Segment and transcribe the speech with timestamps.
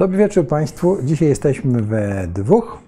[0.00, 0.98] Dobry wieczór Państwu.
[1.02, 2.82] Dzisiaj jesteśmy we dwóch.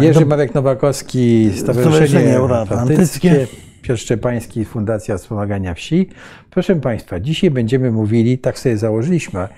[0.00, 3.46] Jerzy Marek Nowakowski, Stowarzyszenie Stowarzyszenie Euroatlantyckie.
[3.82, 6.08] Piotr Szczepański, Fundacja Wspomagania Wsi.
[6.50, 9.48] Proszę Państwa, dzisiaj będziemy mówili, tak sobie założyliśmy,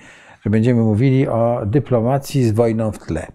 [0.41, 3.27] że będziemy mówili o dyplomacji z wojną w tle.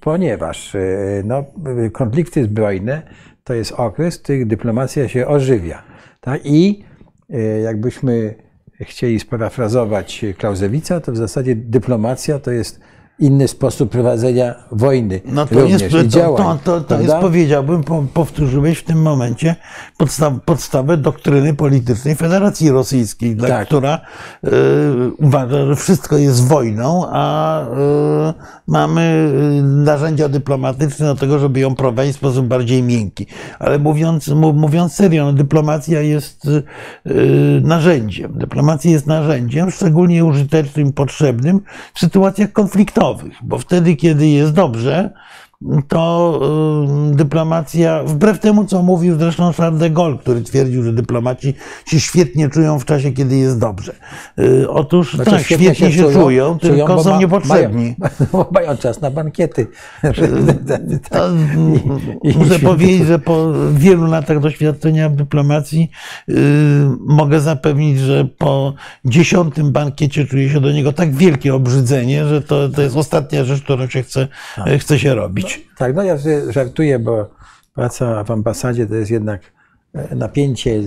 [0.00, 0.80] Ponieważ e,
[1.24, 1.44] no,
[1.92, 3.02] konflikty zbrojne
[3.44, 5.82] to jest okres, w którym dyplomacja się ożywia.
[6.20, 6.40] Tak?
[6.44, 6.84] I
[7.30, 8.34] e, jakbyśmy
[8.80, 12.80] chcieli sparafrazować Klausewica, to w zasadzie dyplomacja to jest
[13.18, 15.20] inny sposób prowadzenia wojny.
[15.24, 19.56] No to również jest, działań, to, to, to jest, powiedziałbym, po- powtórzyłeś w tym momencie
[19.96, 23.66] podstaw, podstawę doktryny politycznej Federacji Rosyjskiej, dla, Tak.
[23.66, 24.00] która
[24.44, 24.48] y,
[25.18, 27.66] uważa, że wszystko jest wojną, a y,
[28.68, 33.26] mamy y, narzędzia dyplomatyczne do tego, żeby ją prowadzić w sposób bardziej miękki.
[33.58, 36.62] Ale mówiąc, mów- mówiąc serio, no, dyplomacja jest y,
[37.64, 38.32] narzędziem.
[38.34, 41.60] Dyplomacja jest narzędziem szczególnie użytecznym, potrzebnym
[41.94, 43.05] w sytuacjach konfliktowych,
[43.42, 45.10] bo wtedy, kiedy jest dobrze,
[45.88, 46.40] to
[47.12, 51.54] y, dyplomacja, wbrew temu, co mówił zresztą Charles de Gaulle, który twierdził, że dyplomaci
[51.86, 53.92] się świetnie czują w czasie, kiedy jest dobrze.
[54.38, 57.94] Y, Otóż Znaczy, tak, świetnie, się, czują, tylko bo są ma- niepotrzebni.
[57.98, 59.66] Mają, bo mają czas na bankiety.
[61.10, 61.28] To,
[62.24, 65.90] I- i- muszę i- powiedzieć, że po wielu latach doświadczenia w dyplomacji
[66.28, 66.32] y,
[67.00, 72.68] mogę zapewnić, że po dziesiątym bankiecie czuje się do niego tak wielkie obrzydzenie, że to,
[72.68, 74.28] to jest ostatnia rzecz, którą się chce,
[74.78, 75.45] chce się robić.
[75.76, 77.30] Tak, no ja sobie żartuję, bo
[77.74, 79.40] praca w ambasadzie to jest jednak
[79.94, 80.82] e, napięcie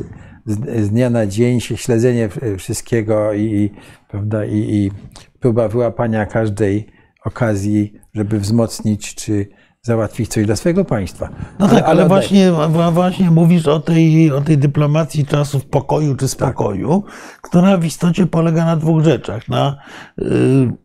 [0.46, 3.72] z, dnia na dzień, śledzenie w- wszystkiego i,
[4.10, 4.92] prawda, i, i
[5.40, 6.88] próba wyłapania każdej
[7.26, 9.48] okazji, żeby wzmocnić czy
[9.82, 11.30] załatwić coś dla swojego państwa.
[11.60, 12.52] No tak, ale, oddaj- właśnie,
[12.92, 17.04] właśnie mówisz o tej, o tej dyplomacji czasów pokoju czy spokoju,
[17.42, 19.48] która w istocie polega na dwóch rzeczach.
[19.50, 19.78] Na
[20.22, 20.24] y,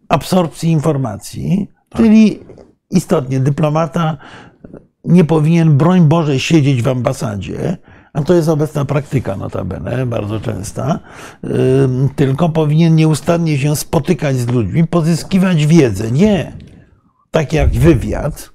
[0.08, 2.40] absorpcji informacji, czyli
[2.94, 4.16] istotnie dyplomata
[5.04, 7.76] nie powinien, broń Boże, siedzieć w ambasadzie,
[8.12, 10.98] a to jest obecna praktyka notabene, bardzo częsta,
[12.16, 16.10] tylko powinien nieustannie się spotykać z ludźmi, pozyskiwać wiedzę.
[16.10, 16.52] Nie
[17.30, 18.50] tak jak wywiad,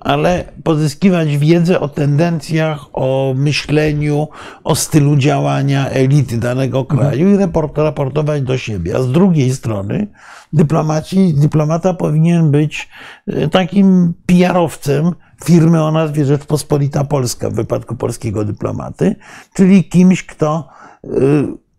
[0.00, 4.28] ale pozyskiwać wiedzę o tendencjach, o myśleniu,
[4.64, 8.96] o stylu działania elity danego kraju i raport, raportować do siebie.
[8.96, 10.06] A z drugiej strony
[10.52, 12.88] dyplomaci, dyplomata powinien być
[13.26, 15.12] e, takim PR-owcem
[15.44, 19.16] firmy o nazwie Rzeczpospolita Polska w wypadku polskiego dyplomaty,
[19.54, 20.68] czyli kimś, kto
[21.04, 21.08] e,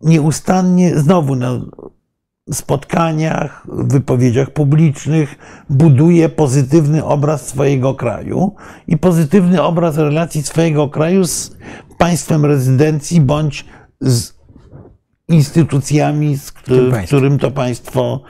[0.02, 1.60] nieustannie znowu na
[2.52, 5.36] spotkaniach, wypowiedziach publicznych
[5.70, 8.54] buduje pozytywny obraz swojego kraju
[8.86, 11.56] i pozytywny obraz relacji swojego kraju z
[11.98, 13.64] państwem rezydencji bądź
[14.00, 14.40] z
[15.28, 18.22] instytucjami, z którym, którym to państwo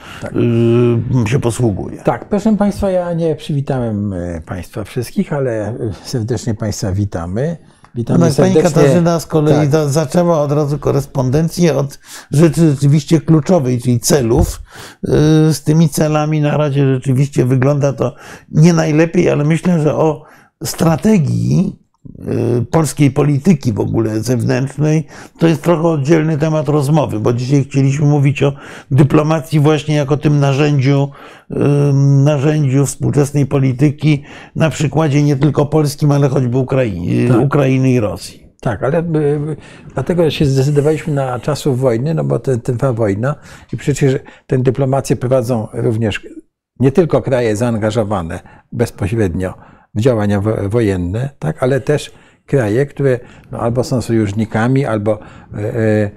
[1.27, 2.03] y, się posługuje.
[2.03, 7.57] Tak, proszę Państwa, ja nie przywitałem e, Państwa wszystkich, ale e, serdecznie Państwa witamy.
[7.95, 8.63] Witamy No, pani serdecznie.
[8.63, 9.71] Katarzyna z kolei Tak.
[9.71, 11.99] za- zaczęła od razu korespondencję od
[12.31, 14.63] rzeczy rzeczywiście kluczowej, czyli celów.
[15.03, 15.13] Yy,
[15.55, 18.15] Z tymi celami na razie rzeczywiście wygląda to
[18.51, 20.23] nie najlepiej, ale myślę, że o
[20.65, 21.79] strategii
[22.71, 25.07] polskiej polityki w ogóle zewnętrznej,
[25.39, 28.53] to jest trochę oddzielny temat rozmowy, bo dzisiaj chcieliśmy mówić o
[28.91, 31.09] dyplomacji właśnie jako tym narzędziu,
[31.51, 31.59] yy,
[32.25, 34.23] narzędziu współczesnej polityki
[34.57, 38.51] na przykładzie nie tylko polskim, ale choćby Ukrainy, Ukrainy i Rosji.
[38.61, 39.57] Tak, ale y, y,
[39.95, 43.35] dlatego się zdecydowaliśmy na czasów wojny, no bo trwa wojna
[43.73, 44.15] i przecież
[44.47, 46.27] tę dyplomację prowadzą również
[46.81, 48.41] nie tylko kraje zaangażowane
[48.73, 49.55] bezpośrednio
[49.97, 52.13] działania wo- wojenne, tak, ale też
[52.47, 53.19] kraje, które
[53.53, 56.11] no, albo są sojusznikami, albo y,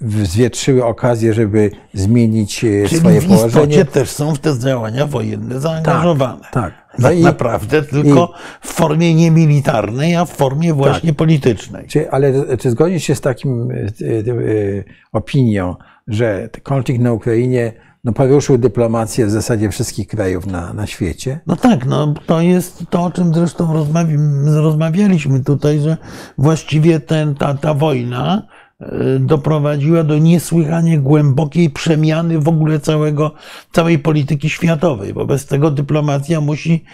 [0.00, 3.84] w- zwietrzyły okazję, żeby zmienić y, Czyli swoje w położenie.
[3.84, 6.40] też są w te działania wojenne zaangażowane.
[6.52, 6.72] tak.
[6.98, 11.86] No Tak i- naprawdę tylko w formie niemilitarnej, a w formie właśnie politycznej.
[11.86, 15.76] Czy, ale czy zgodzisz się z takim y, y, y, opinią,
[16.08, 17.72] że konflikt na Ukrainie
[18.06, 21.40] no, poruszył dyplomację w zasadzie wszystkich krajów na, na świecie?
[21.46, 25.96] No tak, no to jest to, o czym zresztą rozmawi, rozmawialiśmy tutaj, że
[26.38, 28.46] właściwie ten, ta, ta wojna
[28.80, 33.34] e, doprowadziła do niesłychanie głębokiej przemiany w ogóle całego,
[33.72, 35.12] całej polityki światowej.
[35.12, 36.84] Wobec tego dyplomacja musi,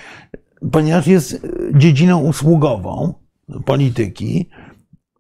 [0.72, 3.14] ponieważ jest dziedziną usługową
[3.64, 4.48] polityki,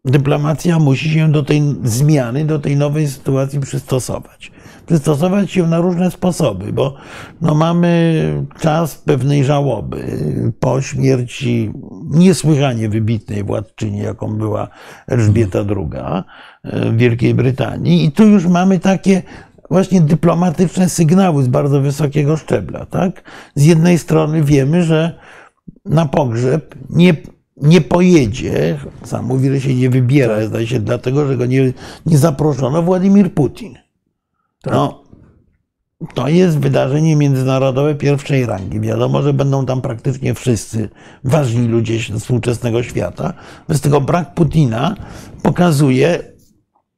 [0.04, 4.52] dyplomacja musi się do tej zmiany, do tej nowej sytuacji przystosować.
[4.86, 6.94] Przystosować się na różne sposoby, bo
[7.40, 10.18] no mamy czas pewnej żałoby
[10.60, 11.72] po śmierci
[12.10, 14.68] niesłychanie wybitnej władczyni, jaką była
[15.06, 16.22] Elżbieta II
[16.64, 18.04] w Wielkiej Brytanii.
[18.04, 19.22] I tu już mamy takie
[19.70, 22.86] właśnie dyplomatyczne sygnały z bardzo wysokiego szczebla.
[22.86, 23.22] Tak?
[23.54, 25.18] Z jednej strony wiemy, że
[25.84, 27.16] na pogrzeb nie,
[27.56, 31.72] nie pojedzie, sam mówi, że się nie wybiera, zdaje się, dlatego, że go nie,
[32.06, 33.81] nie zaproszono Władimir Putin.
[34.70, 35.02] No,
[36.14, 38.80] to jest wydarzenie międzynarodowe pierwszej rangi.
[38.80, 40.88] Wiadomo, że będą tam praktycznie wszyscy
[41.24, 43.32] ważni ludzie współczesnego świata.
[43.68, 44.94] Bez tego brak Putina
[45.42, 46.32] pokazuje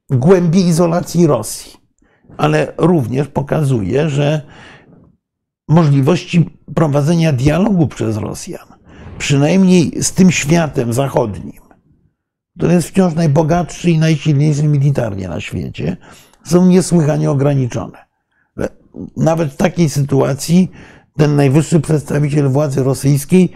[0.09, 1.73] głębię izolacji Rosji,
[2.37, 4.41] ale również pokazuje, że
[5.67, 8.67] możliwości prowadzenia dialogu przez Rosjan,
[9.17, 11.61] przynajmniej z tym światem zachodnim,
[12.57, 15.97] który jest wciąż najbogatszy i najsilniejszy militarnie na świecie,
[16.45, 17.97] są niesłychanie ograniczone.
[19.17, 20.71] Nawet w takiej sytuacji
[21.17, 23.51] ten najwyższy przedstawiciel władzy rosyjskiej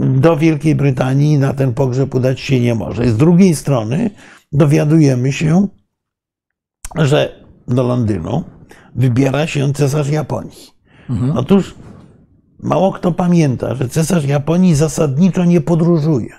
[0.00, 3.08] do Wielkiej Brytanii na ten pogrzeb udać się nie może.
[3.08, 4.10] Z drugiej strony
[4.52, 5.68] dowiadujemy się,
[6.94, 8.44] że do Londynu
[8.94, 10.70] wybiera się cesarz Japonii.
[11.10, 11.36] Mhm.
[11.36, 11.74] Otóż
[12.58, 16.34] mało kto pamięta, że cesarz Japonii zasadniczo nie podróżuje.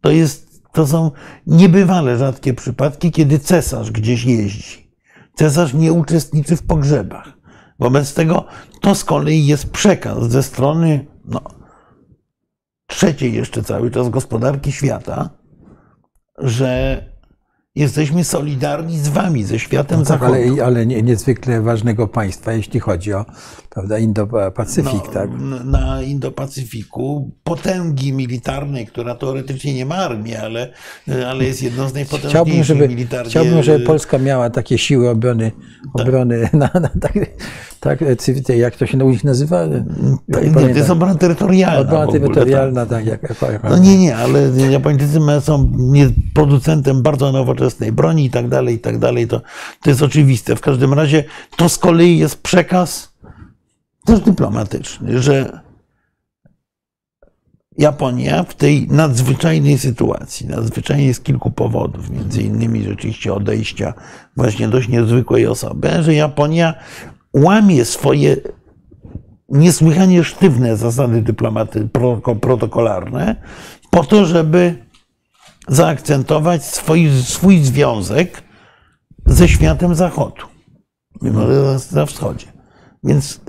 [0.00, 0.45] To, jest,
[0.76, 1.10] to są
[1.46, 4.92] niebywale rzadkie przypadki, kiedy cesarz gdzieś jeździ.
[5.34, 7.32] Cesarz nie uczestniczy w pogrzebach.
[7.78, 8.44] Wobec tego
[8.80, 11.40] to z kolei jest przekaz ze strony no,
[12.86, 15.30] trzeciej jeszcze cały czas gospodarki świata,
[16.38, 17.02] że
[17.76, 20.32] jesteśmy solidarni z wami, ze światem no tak, zachodu.
[20.34, 23.24] Ale, ale niezwykle ważnego państwa, jeśli chodzi o
[23.76, 25.06] prawda, Indo-Pacyfik.
[25.06, 25.30] No, tak?
[25.64, 30.72] Na Indo-Pacyfiku potęgi militarnej, która teoretycznie nie ma armii, ale,
[31.26, 33.30] ale jest jedną z najpotężniejszych chciałbym, żeby, militarnie.
[33.30, 35.52] Chciałbym, żeby Polska miała takie siły obrony,
[35.96, 36.06] tak.
[36.06, 37.12] obrony na, na, tak,
[37.80, 38.00] tak,
[38.56, 39.66] jak to się na nich nazywa?
[40.32, 41.80] Tak, nie, to jest obrona terytorialna.
[41.80, 43.06] Obrona terytorialna, tak.
[43.06, 45.72] jak, jak, jak, no nie, nie, ale Japończycy są
[46.34, 47.32] producentem bardzo
[47.66, 49.28] nowoczesnej broni i tak dalej, i tak dalej.
[49.28, 49.40] To,
[49.82, 50.56] to jest oczywiste.
[50.56, 51.24] W każdym razie
[51.56, 53.12] to z kolei jest przekaz
[54.04, 55.60] też dyplomatyczny, że
[57.78, 63.94] Japonia w tej nadzwyczajnej sytuacji, nadzwyczajnej z kilku powodów, między innymi rzeczywiście odejścia
[64.36, 66.74] właśnie dość niezwykłej osoby, że Japonia
[67.34, 68.36] łamie swoje
[69.48, 71.88] niesłychanie sztywne zasady dyplomaty
[72.40, 73.36] protokolarne
[73.90, 74.85] po to, żeby
[75.68, 78.42] zaakcentować swój, swój związek
[79.26, 80.42] ze światem zachodu,
[81.22, 82.46] mimo że na wschodzie.
[83.04, 83.40] Więc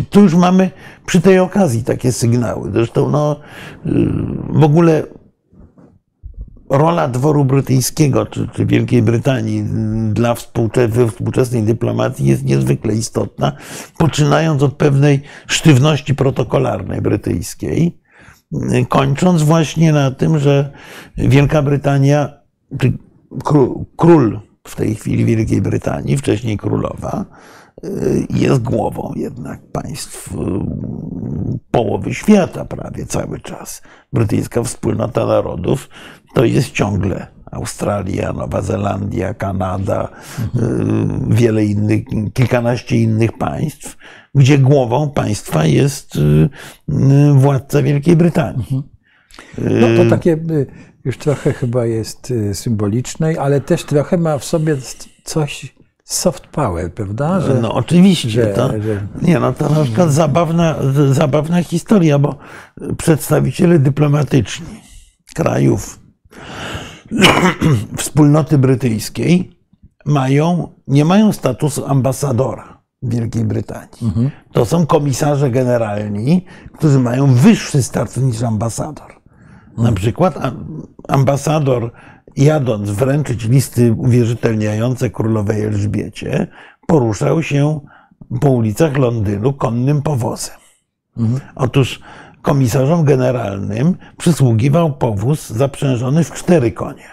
[0.00, 0.70] y, tu już mamy
[1.06, 2.70] przy tej okazji takie sygnały.
[2.72, 3.40] Zresztą no,
[3.86, 3.90] y,
[4.48, 5.02] w ogóle
[6.70, 9.64] rola dworu brytyjskiego czy, czy Wielkiej Brytanii
[10.12, 13.52] dla współczesnej dyplomacji jest niezwykle istotna,
[13.98, 18.03] poczynając od pewnej sztywności protokolarnej brytyjskiej,
[18.88, 20.72] kończąc właśnie na tym, że
[21.16, 22.32] Wielka Brytania,
[22.78, 22.92] czy
[23.96, 27.24] król w tej chwili Wielkiej Brytanii, wcześniej królowa,
[28.30, 30.36] jest głową jednak państw y,
[31.70, 33.82] połowy świata prawie cały czas.
[34.12, 35.88] Brytyjska Wspólnota Narodów
[36.34, 40.08] to jest ciągle Australia, Nowa Zelandia, Kanada,
[40.54, 41.28] mhm.
[41.28, 42.04] wiele innych,
[42.34, 43.96] kilkanaście innych państw,
[44.34, 46.48] gdzie głową państwa jest y,
[47.34, 48.82] władca Wielkiej Brytanii.
[49.58, 49.80] Mhm.
[49.80, 50.38] No to takie
[51.04, 54.76] już trochę chyba jest symboliczne, ale też trochę ma w sobie
[55.24, 57.40] coś soft power, prawda?
[57.40, 58.28] Że, no oczywiście.
[58.28, 59.06] Że, to, że...
[59.22, 60.76] Nie, no to na przykład zabawna,
[61.12, 62.36] zabawna historia, bo
[62.98, 64.80] przedstawiciele dyplomatyczni
[65.34, 66.00] krajów
[67.96, 69.58] wspólnoty brytyjskiej
[70.06, 74.02] mają, nie mają statusu ambasadora Wielkiej Brytanii.
[74.02, 74.30] Mhm.
[74.52, 79.12] To są komisarze generalni, którzy mają wyższy status niż ambasador.
[79.68, 79.88] Mhm.
[79.88, 80.38] Na przykład
[81.08, 81.92] ambasador
[82.36, 86.46] jadąc wręczyć listy uwierzytelniające królowej Elżbiecie,
[86.86, 87.80] poruszał się
[88.40, 90.56] po ulicach Londynu konnym powozem.
[91.16, 91.40] Mhm.
[91.54, 92.00] Otóż
[92.44, 97.08] komisarzom generalnym przysługiwał powóz zaprzężony w cztery konie.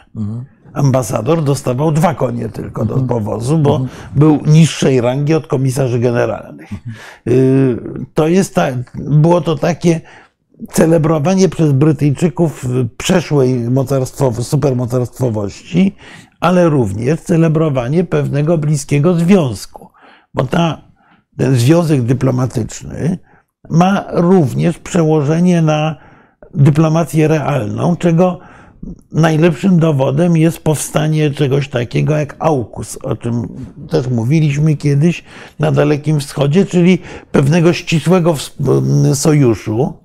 [0.73, 3.85] Ambasador dostawał dwa konie tylko do powozu, bo
[4.15, 6.69] był niższej rangi od komisarzy generalnych.
[7.27, 7.77] Y,
[8.13, 10.01] to jest ta, było to takie
[10.71, 12.65] celebrowanie przez Brytyjczyków
[12.97, 15.95] przeszłej mocarstwo, supermocarstwowości,
[16.39, 19.89] ale również celebrowanie pewnego bliskiego związku.
[20.33, 20.81] Bo ta,
[21.38, 23.17] ten związek dyplomatyczny
[23.71, 25.95] ma również przełożenie na
[26.53, 28.39] dyplomację realną, czego
[29.11, 33.47] najlepszym dowodem jest powstanie czegoś takiego jak AUKUS, o czym
[33.89, 35.23] też mówiliśmy kiedyś
[35.59, 36.99] na Dalekim Wschodzie, czyli
[37.31, 38.35] pewnego ścisłego
[39.13, 40.01] sojuszu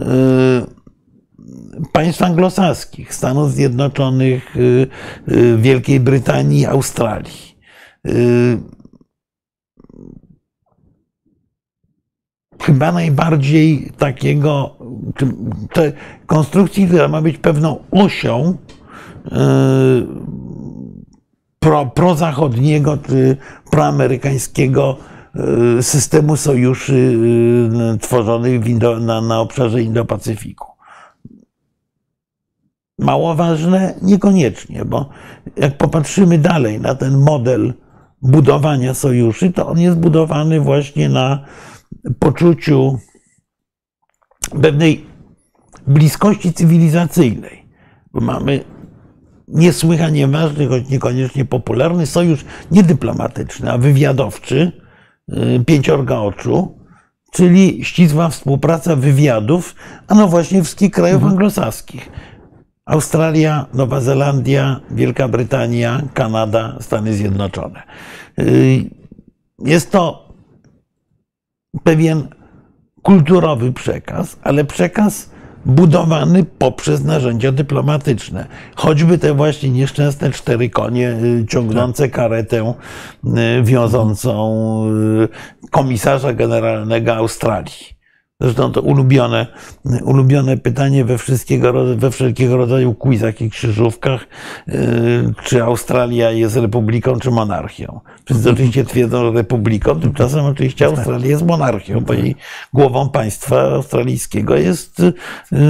[0.00, 4.86] Y, państw anglosaskich, Stanów Zjednoczonych, y,
[5.28, 7.50] y, Wielkiej Brytanii, Australii.
[12.60, 14.76] Chyba najbardziej takiego,
[15.72, 15.92] te
[16.26, 18.54] konstrukcji, która ma być pewną osią
[19.24, 19.30] yy,
[21.58, 23.36] pro, prozachodniego czy
[23.70, 24.96] proamerykańskiego
[25.34, 27.18] yy, systemu sojuszy
[27.92, 28.60] yy, tworzonych
[29.00, 30.70] na, na obszarze Indo-Pacyfiku.
[32.98, 33.94] Mało ważne?
[34.02, 35.08] Niekoniecznie, bo
[35.56, 37.74] jak popatrzymy dalej na ten model
[38.22, 41.44] budowania sojuszy, to on jest budowany właśnie na
[42.18, 42.98] poczuciu
[44.62, 45.06] pewnej
[45.86, 47.68] bliskości cywilizacyjnej.
[48.12, 48.64] Bo mamy
[49.48, 54.72] niesłychanie ważny, choć niekoniecznie popularny sojusz nie dyplomatyczny, a wywiadowczy,
[55.28, 56.78] y, pięciorga oczu,
[57.32, 59.74] czyli ścisła współpraca wywiadów,
[60.08, 61.32] a no właśnie wszystkich krajów mhm.
[61.32, 62.08] anglosaskich.
[62.86, 67.82] Australia, Nowa Zelandia, Wielka Brytania, Kanada, Stany Zjednoczone.
[68.38, 68.90] Y,
[69.58, 70.29] jest to
[71.82, 72.28] pewien
[73.02, 75.30] kulturowy przekaz, ale przekaz
[75.66, 78.46] budowany poprzez narzędzia dyplomatyczne.
[78.76, 82.12] Choćby te właśnie nieszczęsne cztery konie y, ciągnące tak.
[82.12, 82.74] karetę
[83.24, 84.50] y, wiążącą
[85.70, 87.99] komisarza generalnego Australii.
[88.40, 89.46] Zresztą to ulubione,
[90.04, 94.26] ulubione pytanie we, wszystkiego, we wszelkiego rodzaju quizach i krzyżówkach,
[94.68, 94.72] y,
[95.44, 98.00] czy Australia jest republiką, czy monarchią.
[98.24, 98.54] Wszyscy mhm.
[98.54, 100.98] oczywiście twierdzą, że republiką, tymczasem oczywiście tak.
[100.98, 102.36] Australia jest monarchią, bo jej
[102.72, 105.12] głową państwa australijskiego jest y,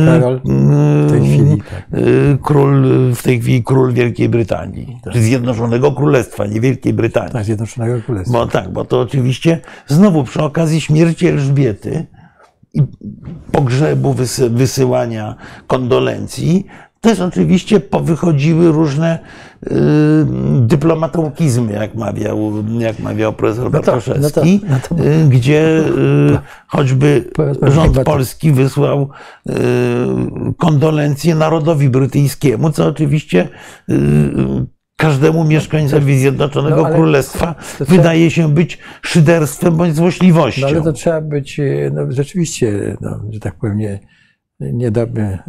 [0.06, 2.00] Karol, w tej chwili, tak.
[2.42, 2.82] Król,
[3.14, 5.16] w tej chwili król Wielkiej Brytanii, tak.
[5.16, 7.32] Zjednoczonego Królestwa, nie Wielkiej Brytanii.
[7.32, 8.38] Tak, Zjednoczonego Królestwa.
[8.38, 12.06] Bo tak, bo to oczywiście znowu przy okazji śmierci Elżbiety,
[13.52, 14.14] pogrzebu,
[14.50, 15.34] wysyłania
[15.66, 16.66] kondolencji,
[17.00, 19.18] też oczywiście powychodziły różne
[19.62, 19.70] y,
[20.60, 25.78] dyplomatołkizmy, jak mawiał, jak mawiał profesor no to, Bartoszewski, no to, no to, y, gdzie
[25.78, 27.30] y, choćby
[27.62, 29.08] rząd polski wysłał
[29.48, 29.52] y,
[30.56, 33.48] kondolencje narodowi brytyjskiemu, co oczywiście
[33.88, 33.94] y,
[35.00, 40.60] każdemu mieszkańcowi Zjednoczonego no, Królestwa wydaje trzeba, się być szyderstwem bądź złośliwością.
[40.60, 41.60] No, ale to trzeba być
[41.92, 44.00] no, rzeczywiście, no, że tak powiem, nie,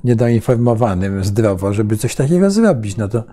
[0.04, 2.98] niedoinformowanym zdrowo, żeby coś takiego zrobić.
[2.98, 3.24] No to,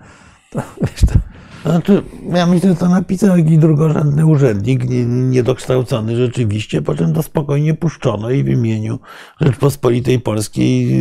[0.51, 1.19] to, wiesz, to
[1.65, 7.73] znaczy, ja myślę, że to napisał jakiś drugorzędny urzędnik, niedokształcony rzeczywiście, po czym to spokojnie
[7.73, 8.99] puszczono i w imieniu
[9.41, 10.93] Rzeczpospolitej Polskiej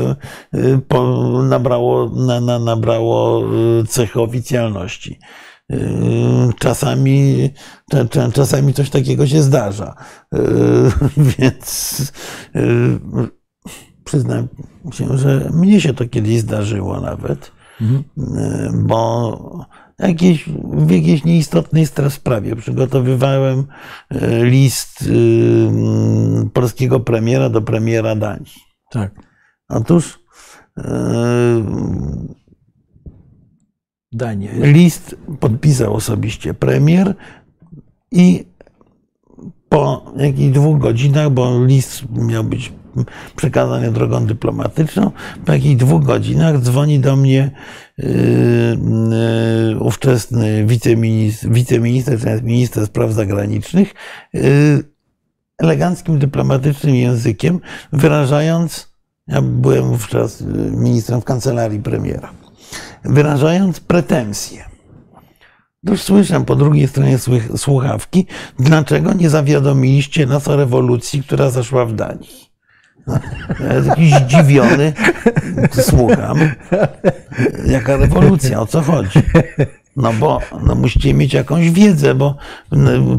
[0.00, 0.16] y,
[0.54, 0.78] y,
[1.42, 3.42] nabrało, na, na, nabrało
[3.80, 5.18] y, cechy oficjalności.
[6.58, 7.50] Czasami,
[8.32, 9.94] czasami coś takiego się zdarza.
[11.38, 12.12] Więc
[14.04, 14.48] przyznam
[14.92, 18.04] się, że mnie się to kiedyś zdarzyło nawet, mhm.
[18.86, 19.66] bo
[20.08, 22.56] jakiejś, w jakiejś nieistotnej sprawie.
[22.56, 23.66] Przygotowywałem
[24.10, 28.60] e, list y, polskiego premiera do premiera Danii.
[28.90, 29.14] Tak.
[29.68, 30.18] Otóż
[30.78, 31.64] e,
[34.12, 34.50] Danie.
[34.52, 37.14] List podpisał osobiście premier
[38.12, 38.44] i
[39.68, 42.72] po jakichś dwóch godzinach, bo list miał być
[43.36, 45.10] przekazania drogą dyplomatyczną.
[45.44, 47.50] Po jakichś dwóch godzinach dzwoni do mnie
[47.98, 48.06] yy,
[49.70, 53.94] yy, ówczesny wiceminister, wiceminister, czy minister spraw zagranicznych,
[54.32, 54.84] yy,
[55.58, 57.60] eleganckim, dyplomatycznym językiem,
[57.92, 58.92] wyrażając,
[59.28, 62.32] ja byłem wówczas ministrem w kancelarii premiera,
[63.04, 64.70] wyrażając pretensje.
[65.82, 67.18] Już słyszę po drugiej stronie
[67.56, 68.26] słuchawki,
[68.58, 72.49] dlaczego nie zawiadomiliście nas o rewolucji, która zaszła w Danii.
[73.60, 74.92] Ja jakiś zdziwiony,
[75.90, 76.38] słucham.
[77.66, 79.22] Jaka rewolucja, o co chodzi?
[79.96, 82.34] No bo no musicie mieć jakąś wiedzę, bo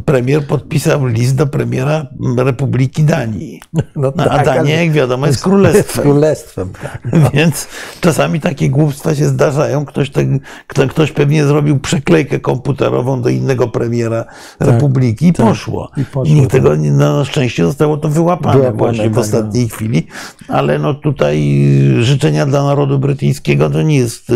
[0.05, 3.61] premier podpisał list do premiera Republiki Danii.
[3.95, 6.03] No tak, a Dania, jak wiadomo, jest królestwem.
[6.11, 7.07] królestwem tak.
[7.33, 7.67] Więc
[8.01, 9.85] czasami takie głupstwa się zdarzają.
[9.85, 10.25] Ktoś, te,
[10.67, 14.25] ktoś pewnie zrobił przeklejkę komputerową do innego premiera
[14.59, 15.91] tak, Republiki i tak, poszło.
[15.97, 16.79] I poszło Nikt tego, tak.
[16.79, 19.75] na szczęście zostało to wyłapane, wyłapane właśnie w tak, ostatniej no.
[19.75, 20.07] chwili.
[20.47, 21.63] Ale no tutaj
[21.99, 24.31] życzenia dla narodu brytyjskiego to nie jest,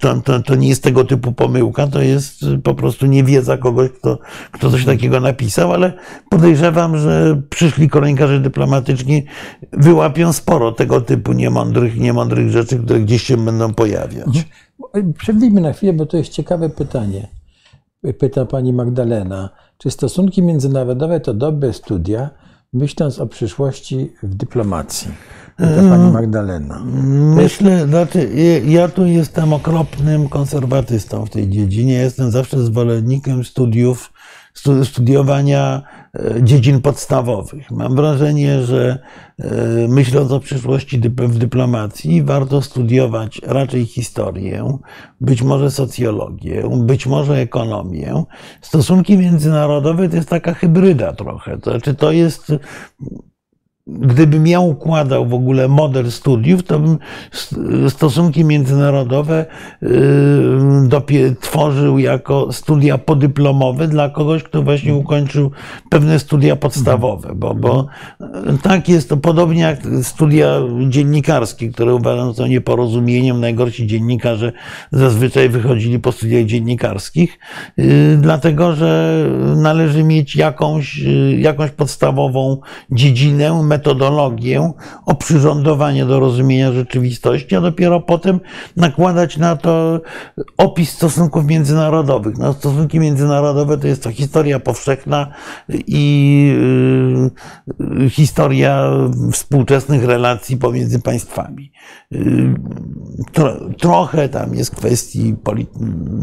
[0.00, 3.90] to, to, to nie jest tego typu pomysł pomyłka, to jest po prostu niewiedza kogoś,
[3.90, 4.18] kto,
[4.52, 5.92] kto coś takiego napisał, ale
[6.30, 9.24] podejrzewam, że przyszli kronikarze dyplomatyczni
[9.72, 14.26] wyłapią sporo tego typu niemądrych, niemądrych rzeczy, które gdzieś się będą pojawiać.
[14.26, 15.12] Mhm.
[15.12, 17.28] Przewidźmy na chwilę, bo to jest ciekawe pytanie.
[18.18, 19.50] Pyta pani Magdalena.
[19.78, 22.30] Czy stosunki międzynarodowe to dobre studia,
[22.72, 25.08] myśląc o przyszłości w dyplomacji?
[25.58, 26.82] To pani Magdalena.
[27.34, 28.30] Myślę, znaczy,
[28.66, 31.94] ja tu jestem okropnym konserwatystą w tej dziedzinie.
[31.94, 34.12] Jestem zawsze zwolennikiem studiów
[34.54, 35.82] stu- studiowania
[36.14, 37.70] e, dziedzin podstawowych.
[37.70, 38.98] Mam wrażenie, że
[39.38, 39.48] e,
[39.88, 44.78] myśląc o przyszłości w dyplomacji, warto studiować raczej historię,
[45.20, 48.24] być może socjologię, być może ekonomię.
[48.60, 51.58] Stosunki międzynarodowe to jest taka hybryda trochę.
[51.58, 52.52] To znaczy, to jest
[53.86, 56.98] gdybym ja układał w ogóle model studiów, to bym
[57.32, 57.56] st-
[57.88, 59.46] stosunki międzynarodowe
[60.88, 65.50] dopie- tworzył jako studia podyplomowe dla kogoś, kto właśnie ukończył
[65.90, 67.86] pewne studia podstawowe, bo, bo
[68.20, 68.26] yy,
[68.62, 73.40] tak jest to podobnie jak studia dziennikarskie, które uważam są nieporozumieniem.
[73.40, 74.52] Najgorsi dziennikarze
[74.92, 77.38] zazwyczaj wychodzili po studiach dziennikarskich,
[77.76, 79.24] yy, dlatego że
[79.56, 81.00] należy mieć jakąś,
[81.38, 82.60] jakąś podstawową
[82.90, 84.72] dziedzinę, metodologię,
[85.06, 88.40] oprzyrządowanie do rozumienia rzeczywistości, a dopiero potem
[88.76, 90.00] nakładać na to
[90.58, 92.38] opis stosunków międzynarodowych.
[92.38, 95.26] No, stosunki międzynarodowe to jest to historia powszechna
[95.86, 96.04] i
[98.04, 98.90] y, historia
[99.32, 101.72] współczesnych relacji pomiędzy państwami.
[102.12, 102.54] Y,
[103.32, 105.34] tro, trochę tam jest kwestii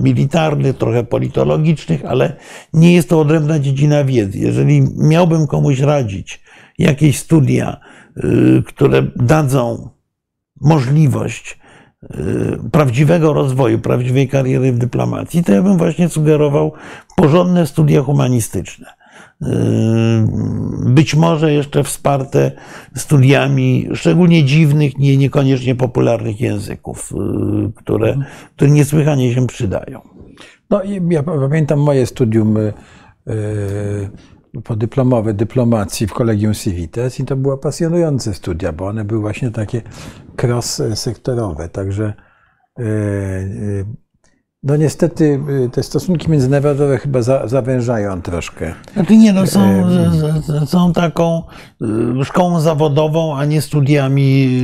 [0.04, 2.36] militarnych, trochę politologicznych, ale
[2.74, 4.38] nie jest to odrębna dziedzina wiedzy.
[4.38, 6.42] Jeżeli miałbym komuś radzić,
[6.78, 7.78] jakieś studia,
[8.18, 9.90] y, które dadzą
[10.62, 11.60] możliwość
[12.04, 12.08] y,
[12.72, 16.74] prawdziwego rozwoju, prawdziwej kariery w dyplomacji, to ja bym właśnie sugerował
[17.16, 18.94] porządne studia humanistyczne.
[19.42, 19.46] Y,
[20.86, 22.52] Być może jeszcze wsparte
[22.96, 27.14] studiami szczególnie dziwnych, nie, niekoniecznie popularnych języków,
[27.76, 28.18] które,
[28.56, 30.02] które niesłychanie się przydają.
[30.70, 32.58] No ja pamiętam moje studium
[34.64, 39.82] podyplomowe dyplomacji w Kolegium Civitas i to były pasjonujące studia, bo one były właśnie takie
[40.42, 42.14] cross-sektorowe, także
[42.80, 43.86] y, y,
[44.64, 48.74] no niestety y, te stosunki międzynarodowe chyba za, zawężają troszkę.
[48.94, 51.44] Znaczy nie, no są, z- z- są taką
[52.22, 54.62] y, szkołą zawodową, a nie studiami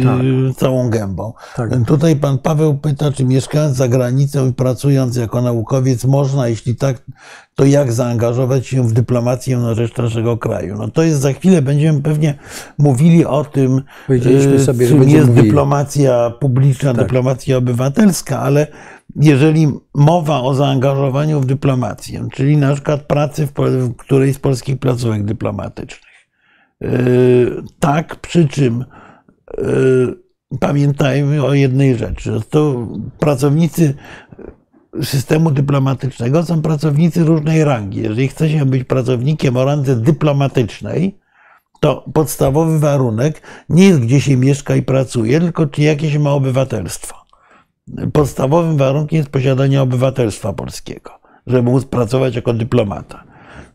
[0.52, 1.34] y, całą gębą.
[1.56, 1.70] Tak.
[1.88, 7.04] Tutaj pan Paweł pyta, czy mieszkając za granicą i pracując jako naukowiec można, jeśli tak,
[7.56, 10.76] to jak zaangażować się w dyplomację na rzecz naszego kraju?
[10.78, 12.38] No to jest za chwilę, będziemy pewnie
[12.78, 15.48] mówili o tym, Powiedzieliśmy y, sobie, czym jest mówili.
[15.48, 17.04] dyplomacja publiczna, Tak.
[17.04, 18.68] dyplomacja obywatelska, ale
[19.22, 24.80] jeżeli mowa o zaangażowaniu w dyplomację, czyli na przykład pracy w, w którejś z polskich
[24.80, 26.14] placówek dyplomatycznych,
[26.82, 28.86] yy, tak, przy czym
[29.58, 30.18] yy,
[30.60, 32.88] pamiętajmy o jednej rzeczy, to
[33.20, 33.94] pracownicy
[35.04, 38.02] systemu dyplomatycznego są pracownicy różnej rangi.
[38.02, 41.20] Jeżeli chce się być pracownikiem o randze dyplomatycznej,
[41.80, 47.17] to podstawowy warunek nie jest, gdzie się mieszka i pracuje, tylko czy jakieś ma obywatelstwo.
[48.14, 51.12] Podstawowym warunkiem jest posiadanie obywatelstwa polskiego,
[51.48, 53.24] żeby móc pracować jako dyplomata.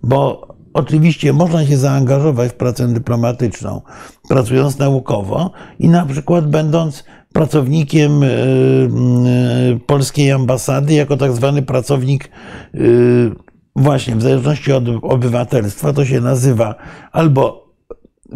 [0.03, 3.81] Bo oczywiście można się zaangażować w pracę dyplomatyczną,
[4.29, 12.31] pracując naukowo i na przykład będąc pracownikiem y, y, polskiej ambasady, jako tak zwany pracownik
[12.75, 13.31] y,
[13.77, 16.75] właśnie w zależności od obywatelstwa, to się nazywa
[17.12, 17.62] albo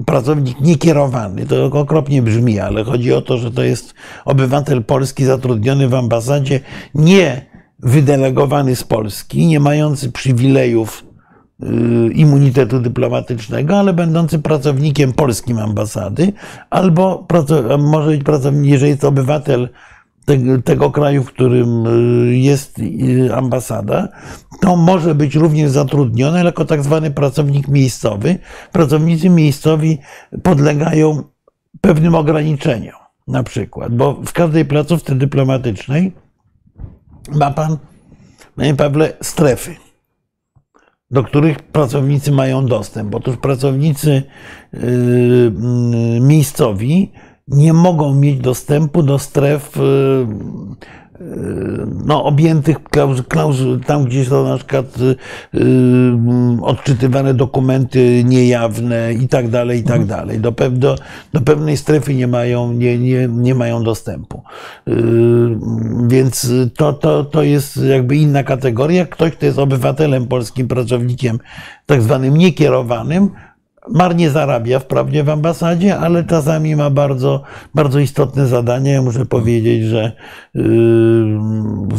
[0.06, 3.94] pracownik niekierowany, to okropnie brzmi, ale chodzi o to, że to jest
[4.24, 6.60] obywatel polski zatrudniony w ambasadzie,
[6.94, 7.46] nie
[7.78, 11.04] wydelegowany z Polski, nie mający przywilejów
[11.62, 11.66] y,
[12.12, 16.32] immunitetu dyplomatycznego, ale będący pracownikiem polskim ambasady,
[16.70, 17.26] albo
[17.78, 19.68] może być pracownik, jeżeli jest obywatel
[20.64, 24.08] tego, kraju, w którym y, jest y, ambasada,
[24.60, 28.38] to może być również zatrudniony jako tak zwany pracownik miejscowy.
[28.72, 29.98] Pracownicy miejscowi
[30.42, 31.22] podlegają
[31.80, 32.96] pewnym ograniczeniom,
[33.28, 36.12] na przykład, bo w każdej placówce dyplomatycznej
[37.34, 37.76] ma pan,
[38.56, 39.76] panie Pawle, strefy
[41.10, 43.14] do których pracownicy mają dostęp.
[43.14, 44.22] Otóż pracownicy
[44.72, 45.52] yy,
[46.20, 47.12] miejscowi
[47.48, 50.26] nie mogą mieć dostępu do stref yy,
[51.20, 53.56] yy, no, objętych klauz, klauz,
[53.86, 54.98] tam, gdzie są na przykład
[55.52, 55.62] yy,
[56.62, 60.40] odczytywane dokumenty niejawne i tak dalej, i tak dalej.
[60.40, 60.96] Do, do,
[61.32, 64.42] do pewnej strefy nie mają, nie, nie, nie mają dostępu.
[66.08, 69.06] Więc to, to, to jest jakby inna kategoria.
[69.06, 71.38] Ktoś, kto jest obywatelem polskim, pracownikiem
[71.86, 73.30] tak zwanym niekierowanym,
[73.88, 77.42] marnie zarabia wprawdzie w ambasadzie, ale czasami ma bardzo,
[77.74, 78.92] bardzo istotne zadania.
[78.92, 80.12] Ja muszę powiedzieć, że
[80.54, 80.62] yy,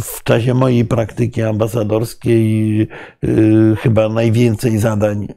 [0.02, 2.78] w czasie mojej praktyki ambasadorskiej
[3.22, 5.28] yy, chyba najwięcej zadań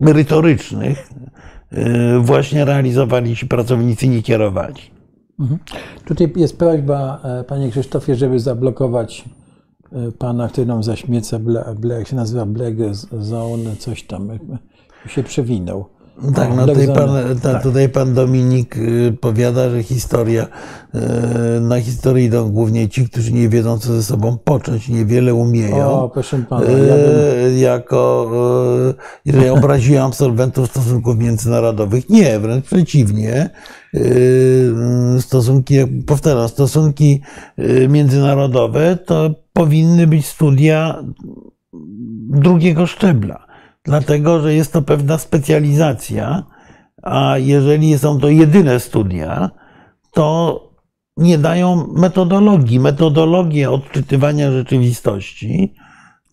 [0.00, 1.08] merytorycznych
[1.72, 5.00] yy, właśnie realizowali ci pracownicy niekierowani.
[6.04, 9.24] Tutaj jest prośba, e, panie Krzysztofie, żeby zablokować
[10.18, 12.76] pana, który nam zaśmieca, ble, ble, jak się nazywa Black
[13.20, 14.38] Zone, coś tam, y,
[15.08, 15.84] się przewinął.
[16.34, 17.10] Tak, no tutaj pan,
[17.42, 18.76] ta, tutaj pan Dominik
[19.20, 20.46] powiada, że historia,
[21.60, 25.90] na historii idą głównie ci, którzy nie wiedzą, co ze sobą począć, niewiele umieją.
[25.90, 26.64] O, proszę pana.
[26.70, 27.58] Ja bym...
[27.58, 28.30] Jako,
[29.24, 33.50] jeżeli obraziłem absolwentów stosunków międzynarodowych, nie, wręcz przeciwnie.
[35.20, 35.74] Stosunki,
[36.06, 37.20] powtarzam, stosunki
[37.88, 41.04] międzynarodowe to powinny być studia
[42.28, 43.50] drugiego szczebla
[43.84, 46.42] dlatego że jest to pewna specjalizacja,
[47.02, 49.50] a jeżeli są to jedyne studia,
[50.12, 50.60] to
[51.16, 52.80] nie dają metodologii.
[52.80, 55.74] Metodologia odczytywania rzeczywistości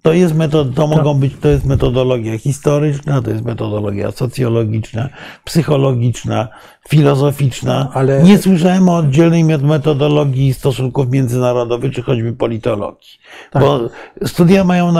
[0.07, 5.09] to, jest metod, to mogą być, to jest metodologia historyczna, to jest metodologia socjologiczna,
[5.43, 6.47] psychologiczna,
[6.89, 7.91] filozoficzna.
[7.93, 8.23] Ale...
[8.23, 13.09] Nie słyszałem o oddzielnej metodologii stosunków międzynarodowych, czy choćby politologii.
[13.51, 13.63] Tak.
[13.63, 13.89] Bo
[14.25, 14.93] studia mają,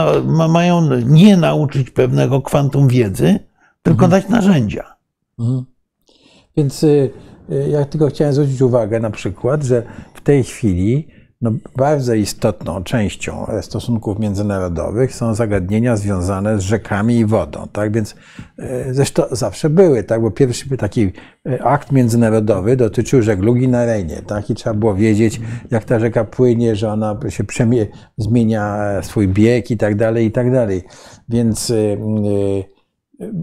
[0.50, 3.40] mają nie nauczyć pewnego kwantum wiedzy,
[3.84, 4.22] tylko mhm.
[4.22, 4.96] dać narzędzia.
[5.40, 5.66] Mhm.
[6.58, 7.10] Więc y,
[7.52, 12.84] y, ja tylko chciałem zwrócić uwagę na przykład, że w tej chwili no, bardzo istotną
[12.84, 17.68] częścią stosunków międzynarodowych są zagadnienia związane z rzekami i wodą.
[17.72, 18.16] Tak więc
[18.60, 20.22] e, zresztą zawsze były, tak?
[20.22, 21.12] bo pierwszy taki
[21.50, 24.22] e, akt międzynarodowy dotyczył żeglugi na Rejnie.
[24.22, 24.50] Tak?
[24.50, 27.86] I trzeba było wiedzieć, jak ta rzeka płynie, że ona się przemie,
[28.18, 30.84] zmienia swój bieg i tak dalej, i tak dalej.
[31.30, 31.74] Więc e,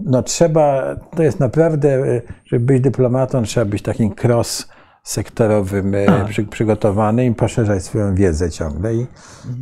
[0.05, 4.74] no, trzeba, to jest naprawdę, żeby być dyplomatą, trzeba być takim cross
[5.05, 6.27] sektorowym e, tak.
[6.27, 8.95] przy, przygotowany i poszerzać swoją wiedzę ciągle.
[8.95, 9.07] I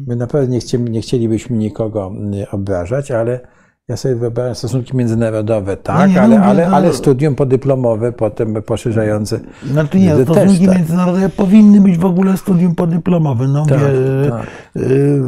[0.08, 2.12] my naprawdę nie, chcieli, nie chcielibyśmy nikogo
[2.52, 3.40] obrażać, ale
[3.88, 9.40] ja sobie wyobrażam stosunki międzynarodowe, tak, nie, nie ale, ale, ale studium podyplomowe, potem poszerzające.
[9.66, 10.78] Znaczy nie, stosunki też, tak.
[10.78, 13.54] międzynarodowe powinny być w ogóle studium podyplomowym.
[13.54, 14.48] No, tak, wie, tak.
[14.76, 15.22] Y,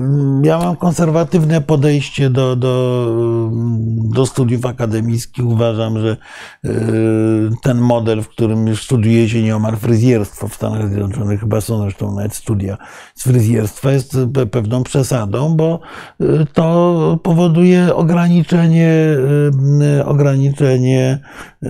[0.43, 3.11] ja mam konserwatywne podejście do, do,
[4.13, 5.45] do studiów akademickich.
[5.45, 6.17] Uważam, że
[6.65, 6.69] y,
[7.63, 12.15] ten model, w którym już studiuje się nieomal fryzjerstwo w Stanach Zjednoczonych, chyba są zresztą
[12.15, 12.77] nawet studia
[13.15, 14.17] z fryzjerstwa, jest
[14.51, 15.79] pewną przesadą, bo
[16.21, 19.17] y, to powoduje ograniczenie ograniczenie,
[19.99, 21.19] y, ograniczenie
[21.63, 21.67] y,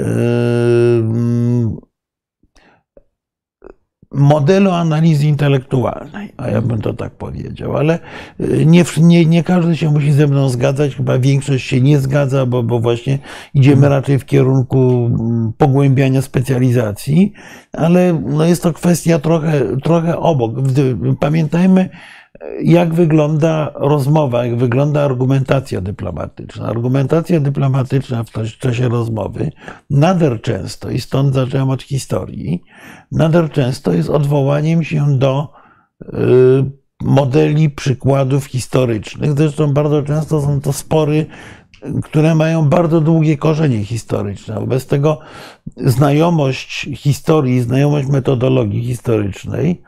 [4.12, 8.00] modelu analizy intelektualnej, a ja bym to tak powiedział, ale
[8.40, 12.46] y, nie, nie, nie każdy się musi ze mną zgadzać, chyba większość się nie zgadza,
[12.46, 13.20] bo, bo właśnie
[13.54, 13.94] idziemy mhm.
[13.94, 17.34] raczej w kierunku mm, pogłębiania specjalizacji,
[17.74, 20.52] ale no jest to kwestia trochę, trochę obok.
[21.20, 21.90] Pamiętajmy,
[22.64, 26.68] jak wygląda rozmowa, jak wygląda argumentacja dyplomatyczna.
[26.68, 29.52] Argumentacja dyplomatyczna w czasie rozmowy
[29.90, 32.64] nader często, i stąd zacząłem od historii,
[33.12, 35.50] nader często jest odwołaniem się do
[36.02, 36.06] y,
[37.02, 39.38] modeli, przykładów historycznych.
[39.38, 41.26] Zresztą bardzo często są to spory,
[42.04, 44.56] które mają bardzo długie korzenie historyczne.
[44.56, 45.20] Wobec tego
[45.78, 49.82] znajomość historii, znajomość metodologii historycznej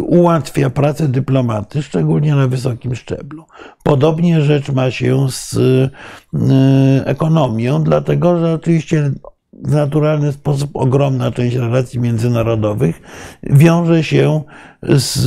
[0.00, 3.44] ułatwia pracę dyplomaty, szczególnie na wysokim szczeblu.
[3.82, 5.90] Podobnie rzecz ma się z y,
[7.04, 9.10] ekonomią, dlatego że oczywiście
[9.52, 13.02] w naturalny sposób ogromna część relacji międzynarodowych
[13.42, 14.42] wiąże się
[14.82, 15.26] z,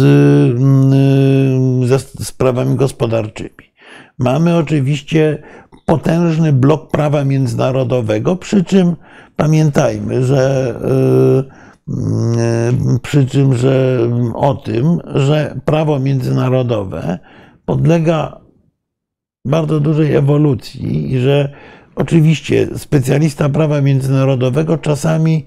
[1.83, 3.75] y, ze sprawami gospodarczymi.
[4.17, 5.43] Mamy oczywiście
[5.85, 8.95] potężny blok prawa międzynarodowego, przy czym
[9.35, 11.64] pamiętajmy, że Mm,
[13.01, 13.99] przy czym, że
[14.33, 17.19] o tym, że prawo międzynarodowe
[17.65, 18.41] podlega
[19.45, 21.53] bardzo dużej ewolucji i że
[21.95, 25.45] oczywiście specjalista prawa międzynarodowego czasami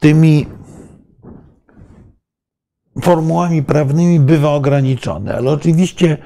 [0.00, 0.46] tymi
[3.00, 6.16] formułami prawnymi bywa ograniczony, ale oczywiście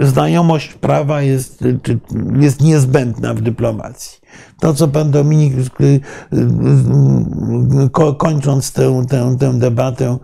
[0.00, 1.64] znajomość prawa jest,
[2.40, 4.22] jest niezbędna w dyplomacji
[4.62, 6.00] to, co pan Dominik, y, y,
[7.84, 10.18] y, kończąc tę, tę, tę debatę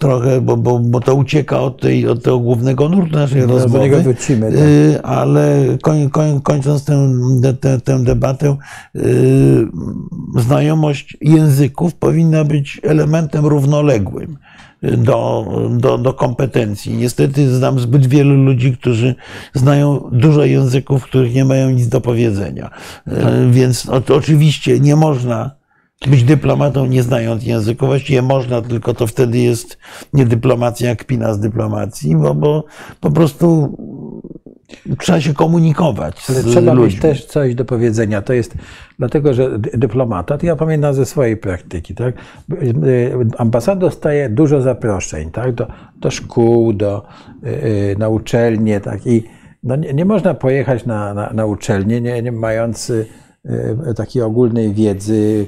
[0.00, 4.02] trochę, bo, bo, bo to ucieka od, tej, od tego głównego nurtu naszej no, rozmowy,
[4.02, 4.60] wrócimy, tak.
[5.02, 7.14] ale koń, koń, kończąc tę,
[7.60, 8.56] tę, tę debatę,
[10.38, 14.38] znajomość języków powinna być elementem równoległym
[14.92, 16.96] do, do, do kompetencji.
[16.96, 19.14] Niestety znam zbyt wielu ludzi, którzy
[19.54, 22.70] znają dużo języków, których nie mają nic do powiedzenia.
[23.04, 23.50] Tak.
[23.50, 25.63] Więc oczywiście nie można
[26.08, 27.86] być dyplomatą nie znając języka.
[27.86, 29.78] Właściwie można, tylko to wtedy jest
[30.12, 32.64] nie dyplomacja, jak kpina z dyplomacji, bo, bo
[33.00, 33.76] po prostu
[34.98, 36.92] trzeba się komunikować Ale z trzeba ludźmi.
[36.92, 38.22] mieć też coś do powiedzenia.
[38.22, 38.54] To jest
[38.98, 42.14] dlatego, że dy- dyplomata, to ja pamiętam ze swojej praktyki, tak?
[42.62, 45.52] Y, Ambasador dostaje dużo zaproszeń, tak?
[45.54, 45.66] Do,
[46.00, 47.02] do szkół, do,
[47.44, 49.06] y, y, na uczelnie, tak?
[49.06, 49.24] I
[49.62, 52.92] no nie, nie można pojechać na, na, na uczelnię, nie, nie mając
[53.96, 55.46] takiej ogólnej wiedzy,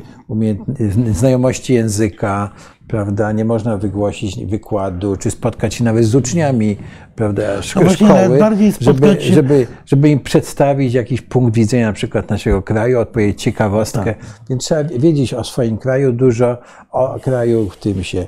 [1.12, 2.50] znajomości języka,
[2.88, 3.32] prawda?
[3.32, 6.76] Nie można wygłosić wykładu, czy spotkać się nawet z uczniami,
[7.14, 7.42] prawda?
[7.61, 8.38] Szko- No szkoły,
[8.80, 14.04] żeby, się- żeby, żeby im przedstawić jakiś punkt widzenia na przykład naszego kraju, odpowiedzieć ciekawostkę.
[14.04, 14.16] Tak.
[14.50, 16.59] Więc trzeba wiedzieć o swoim kraju dużo,
[16.90, 18.26] o kraju, w którym się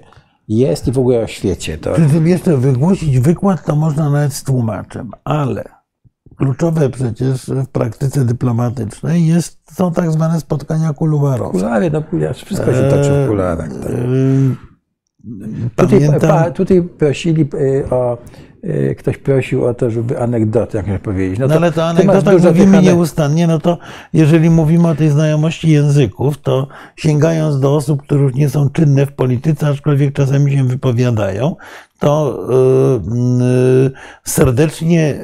[0.48, 1.78] jest i w ogóle o świecie.
[1.78, 5.64] To, Przy tym jeszcze wygłosić wykład to można nawet z tłumaczem, ale
[6.38, 11.50] kluczowe przecież w praktyce dyplomatycznej jest, są tak zwane spotkania kuluarowe.
[11.50, 12.02] kulary, no
[12.34, 13.68] wszystko się toczy w kularach.
[13.72, 13.90] Tak.
[13.90, 14.56] Yy,
[15.76, 18.18] Tutaj, pa, tutaj prosili y, o,
[18.98, 21.38] ktoś prosił o to, żeby anegdotę jakąś powiedzieć.
[21.38, 23.78] no ale to anegdota mówimy nieustannie, no to
[24.12, 29.06] jeżeli mówimy o tej znajomości języków, to sięgając do osób, które już nie są czynne
[29.06, 31.56] w polityce, aczkolwiek czasami się wypowiadają,
[31.98, 33.44] to yy,
[33.84, 33.90] yy,
[34.24, 35.18] serdecznie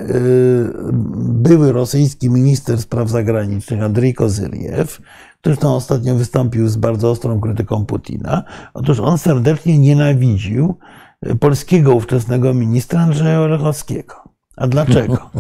[1.17, 5.01] były rosyjski minister spraw zagranicznych Andrzej Kozyriew,
[5.45, 8.45] zresztą ostatnio wystąpił z bardzo ostrą krytyką Putina.
[8.75, 11.04] Otóż on serdecznie nienawidził y,
[11.41, 14.15] polskiego ówczesnego ministra Andrzeja Olechowskiego.
[14.57, 15.19] A dlaczego?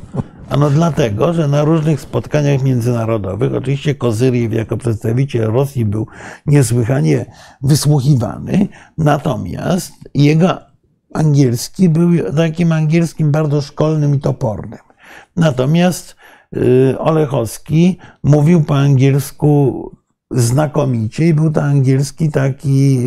[0.51, 6.07] Ano dlatego, że na różnych spotkaniach międzynarodowych, oczywiście Kozyriew jako przedstawiciel Rosji był
[6.47, 7.27] niesłychanie
[7.63, 8.69] wysłuchiwany,
[8.99, 10.59] natomiast jego
[11.15, 14.79] angielski był takim angielskim bardzo szkolnym i topornym.
[15.37, 16.17] Natomiast
[16.57, 19.91] y, Olechowski mówił po angielsku
[20.35, 22.99] znakomicie i był to angielski taki,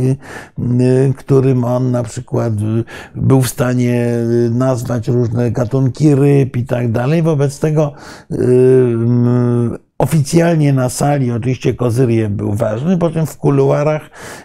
[0.60, 2.84] y, którym on na przykład y,
[3.16, 7.22] był w stanie y, nazwać różne gatunki ryb i tak dalej.
[7.22, 7.94] Wobec tego
[8.32, 14.02] y, y, oficjalnie na sali oczywiście Kozyriew był ważny, po czym w kuluarach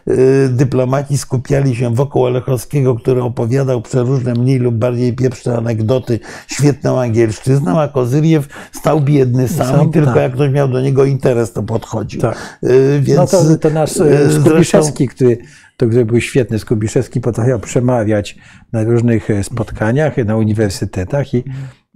[0.08, 7.00] y, dyplomaci skupiali się wokół Olechowskiego, który opowiadał przeróżne mniej lub bardziej pieprzne anegdoty świetną
[7.00, 10.22] angielszczyzną, a Kozyriew stał biedny sam, Sam, i tylko tak.
[10.22, 12.20] jak ktoś miał do niego interes, to podchodził.
[12.20, 12.58] Tak.
[12.64, 15.38] Y, Więc, No to, to nasz y, Skubiszewski, który,
[15.76, 18.36] to, który był świetny, Skubiszewski potrafił przemawiać
[18.72, 21.44] na różnych spotkaniach, na uniwersytetach i,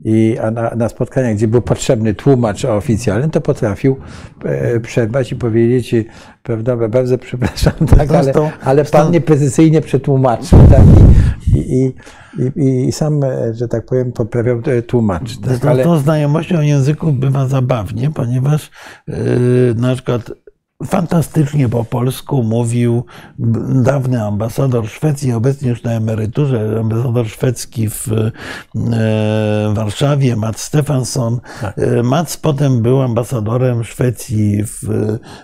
[0.05, 3.97] i a na, na spotkaniach, gdzie był potrzebny tłumacz oficjalny, to potrafił
[4.45, 5.95] e, przerwać i powiedzieć,
[6.43, 8.33] prawda, bardzo przepraszam, tak, ale,
[8.65, 10.83] ale pan zresztą- nieprecyzyjnie przetłumaczył, tak,
[11.55, 11.93] i, i,
[12.57, 17.19] i, i, sam, e, że tak powiem, poprawiał e, tłumacz, tak, ale tą znajomością języków
[17.19, 18.71] bywa zabawnie, ponieważ
[19.09, 19.15] yy,
[19.77, 20.31] na przykład
[20.85, 23.05] fantastycznie po polsku mówił
[23.83, 28.33] dawny ambasador Szwecji, obecnie już na emeryturze, ambasador szwedzki w e,
[29.75, 31.41] Warszawie, Mats Stefansson.
[31.63, 34.83] E, Mats potem był ambasadorem Szwecji w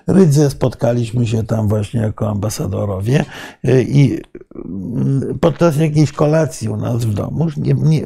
[0.06, 0.50] Rydze.
[0.50, 3.24] Spotkaliśmy się tam właśnie jako ambasadorowie
[3.64, 4.20] E, i
[4.54, 8.02] mm, podczas jakiejś kolacji u nas w domu, nie, nie,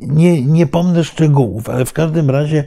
[0.00, 2.64] nie, nie pomnę szczegółów, ale w każdym razie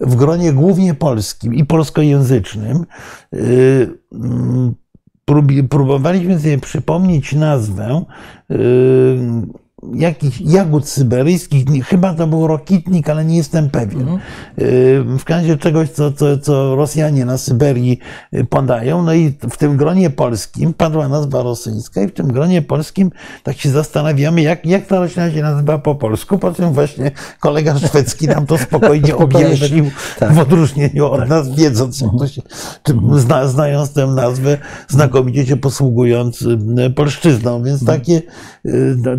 [0.00, 2.86] w gronie głównie polskim i polskojęzycznym
[3.34, 4.74] y, mm,
[5.68, 8.04] próbowaliśmy sobie przypomnieć nazwę
[8.50, 8.56] y,
[9.94, 14.08] jakichś jagód syberyjskich, chyba to był rokitnik, ale nie jestem pewien.
[14.58, 17.98] Y, W każdym razie czegoś, co, co, co Rosjanie na Syberii
[18.34, 19.02] y, podają.
[19.02, 23.10] No i w tym gronie polskim padła nazwa rosyjska i w tym gronie polskim
[23.42, 27.78] tak się zastanawiamy, jak, jak ta roślina się nazywa po polsku, po czym właśnie kolega
[27.78, 30.32] szwedzki nam to spokojnie objaśnił tak.
[30.32, 32.42] w odróżnieniu od nas, wiedząc, to się,
[33.16, 37.62] zna, znając tę nazwę, znakomicie się posługując y, polszczyzną.
[37.62, 38.22] Więc takie,
[38.66, 39.10] y, no,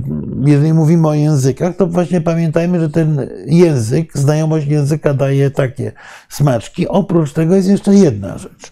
[0.51, 5.91] jeżeli mówimy o językach, to właśnie pamiętajmy, że ten język, znajomość języka daje takie
[6.29, 6.87] smaczki.
[6.87, 8.71] Oprócz tego jest jeszcze jedna rzecz.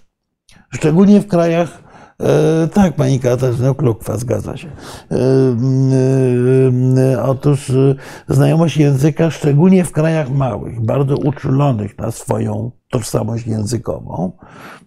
[0.73, 1.83] Szczególnie w krajach,
[2.19, 4.67] e, tak, pani Katarzyna Klukwa, zgadza się.
[4.67, 5.15] E,
[7.13, 7.95] e, Otóż e,
[8.27, 14.31] znajomość języka, szczególnie w krajach małych, bardzo uczulonych na swoją tożsamość językową,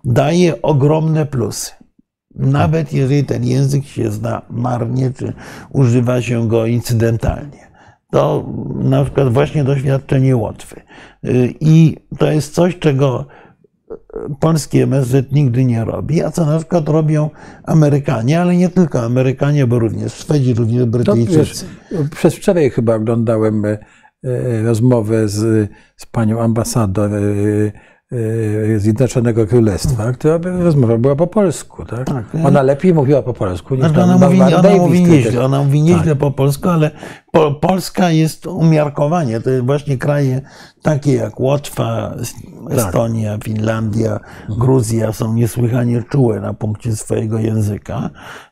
[0.05, 1.82] daje ogromne plusy.
[2.35, 5.33] Nawet jeżeli ten język się zna marnie, czy
[5.71, 7.73] używa się go incydentalnie.
[8.11, 10.81] To na przykład właśnie doświadczenie Łotwy.
[11.25, 13.27] Y, I to jest coś, czego
[14.40, 17.31] polski MSZ nigdy nie robi, a co na przykład robią
[17.64, 21.38] Amerykanie, ale nie tylko Amerykanie, bo również Szwedzi, również Brytyjczycy.
[21.38, 21.64] wiesz,
[22.11, 23.79] przez wczoraj chyba oglądałem e,
[24.25, 27.73] e, rozmowę z, z panią ambasador y,
[28.77, 31.85] Zjednoczonego Królestwa, która by rozmowa była po polsku.
[31.85, 32.07] Tak?
[32.07, 32.25] Tak.
[32.44, 35.83] Ona lepiej mówiła po polsku niż Znaczy ona mówi, ona Davis, mówi nieźle, ona mówi
[35.83, 36.18] nieźle Tak.
[36.18, 36.90] po polsku, ale
[37.33, 39.40] po, Polska jest umiarkowanie.
[39.40, 40.40] To jest właśnie kraje
[40.83, 42.14] takie jak Łotwa,
[42.68, 42.79] Tak.
[42.79, 44.59] Estonia, Finlandia, Mhm.
[44.59, 48.11] Gruzja są niesłychanie czułe na punkcie swojego języka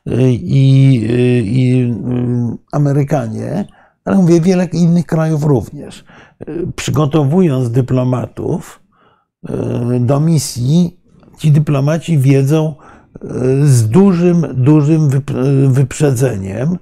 [0.09, 3.65] Y, i, i, i y, Amerykanie,
[4.05, 6.03] ale mówię wiele innych krajów również.
[6.49, 8.80] Y, Przygotowując dyplomatów y,
[9.99, 10.97] do misji,
[11.37, 12.75] ci dyplomaci wiedzą
[13.23, 16.77] y, z dużym, dużym wyp- wyprzedzeniem,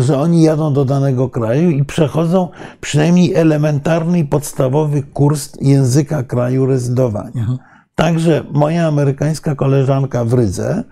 [0.00, 2.48] że oni jadą do danego kraju i przechodzą
[2.80, 7.46] przynajmniej elementarny i podstawowy kurs języka kraju rezydowania.
[7.94, 10.84] Także moja amerykańska koleżanka w Rydze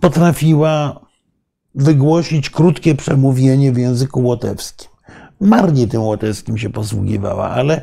[0.00, 1.00] potrafiła
[1.74, 4.87] wygłosić krótkie przemówienie w języku łotewskim.
[5.40, 7.82] Marnie tym łotewskim się posługiwała, ale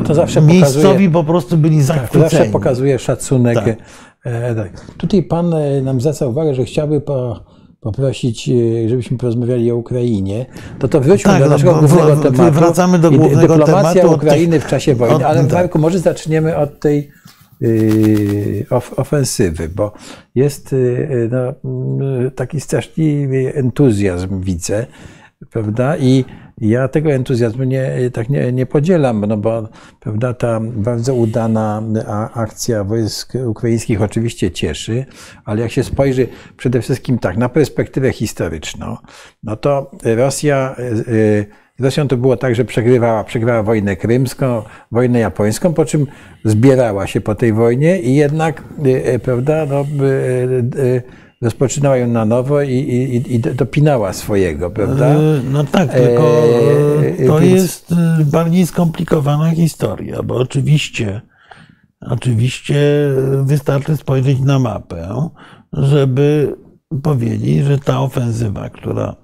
[0.00, 2.22] y, To zawsze miejscowi pokazuje- po prostu byli To zachwyceni.
[2.30, 3.54] zawsze pokazuje szacunek.
[3.54, 3.76] Tak.
[4.24, 4.80] E, tak.
[4.96, 7.44] Tutaj pan e, nam zwraca uwagę, że chciałby po,
[7.80, 10.46] poprosić, e, żebyśmy porozmawiali o Ukrainie.
[10.78, 12.52] To to wróćmy Tak, do no, naszego bo- głównego bo- tematu.
[12.58, 15.14] wracamy do głównego dyplomacja tematu Ukrainy tych- w czasie wojny.
[15.16, 15.52] od- Ale tak.
[15.52, 17.10] Marku, może zaczniemy od tej
[17.60, 19.92] yy, of, ofensywy, bo
[20.34, 24.86] jest yy, no, mm, taki straszliwy entuzjazm widzę,
[25.52, 25.96] prawda?
[25.96, 26.24] I
[26.60, 29.68] ja tego entuzjazmu nie, tak nie, nie podzielam, no bo
[30.00, 31.82] prawda, ta bardzo udana
[32.34, 35.04] akcja wojsk ukraińskich oczywiście cieszy,
[35.44, 38.96] ale jak się spojrzy przede wszystkim tak na perspektywę historyczną,
[39.42, 40.74] no to Rosja
[41.06, 41.46] yy,
[41.78, 46.06] z Rosją to było tak, że przegrywała, przegrała wojnę krymską, wojnę japońską, po czym
[46.44, 51.02] zbierała się po tej wojnie i jednak, y, y, prawda, no, y, y,
[51.42, 55.06] rozpoczynała ją na nowo i, i, i dopinała swojego, prawda?
[55.06, 61.20] E, No tak, tylko Eee, e, to więc- jest e, bardziej skomplikowana historia, bo oczywiście,
[62.00, 62.76] oczywiście
[63.42, 65.28] wystarczy spojrzeć na mapę,
[65.72, 66.56] żeby
[67.02, 69.16] powiedzieć, że ta ofensywa, która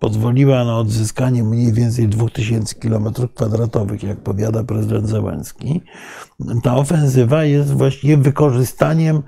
[0.00, 5.80] pozwoliła na odzyskanie mniej więcej 2000 km2, jak powiada prezydent Zełenski,
[6.62, 9.22] ta ofensywa jest właściwie wykorzystaniem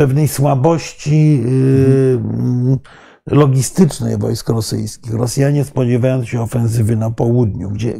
[0.00, 2.78] pewnej słabości yy,
[3.26, 5.14] logistycznej wojsk rosyjskich.
[5.14, 7.94] Rosjanie spodziewając się ofensywy na południu, gdzie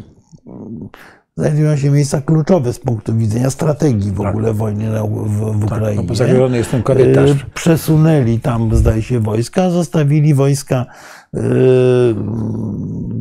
[1.36, 5.08] znajdują się miejsca kluczowe z punktu widzenia strategii w ogóle wojny na, w,
[5.58, 6.02] w Ukrainie.
[6.02, 7.30] no bo jest ten korytarz.
[7.30, 10.86] Yy, Przesunęli tam, zdaje się, wojska, zostawili wojska
[11.32, 11.40] yy,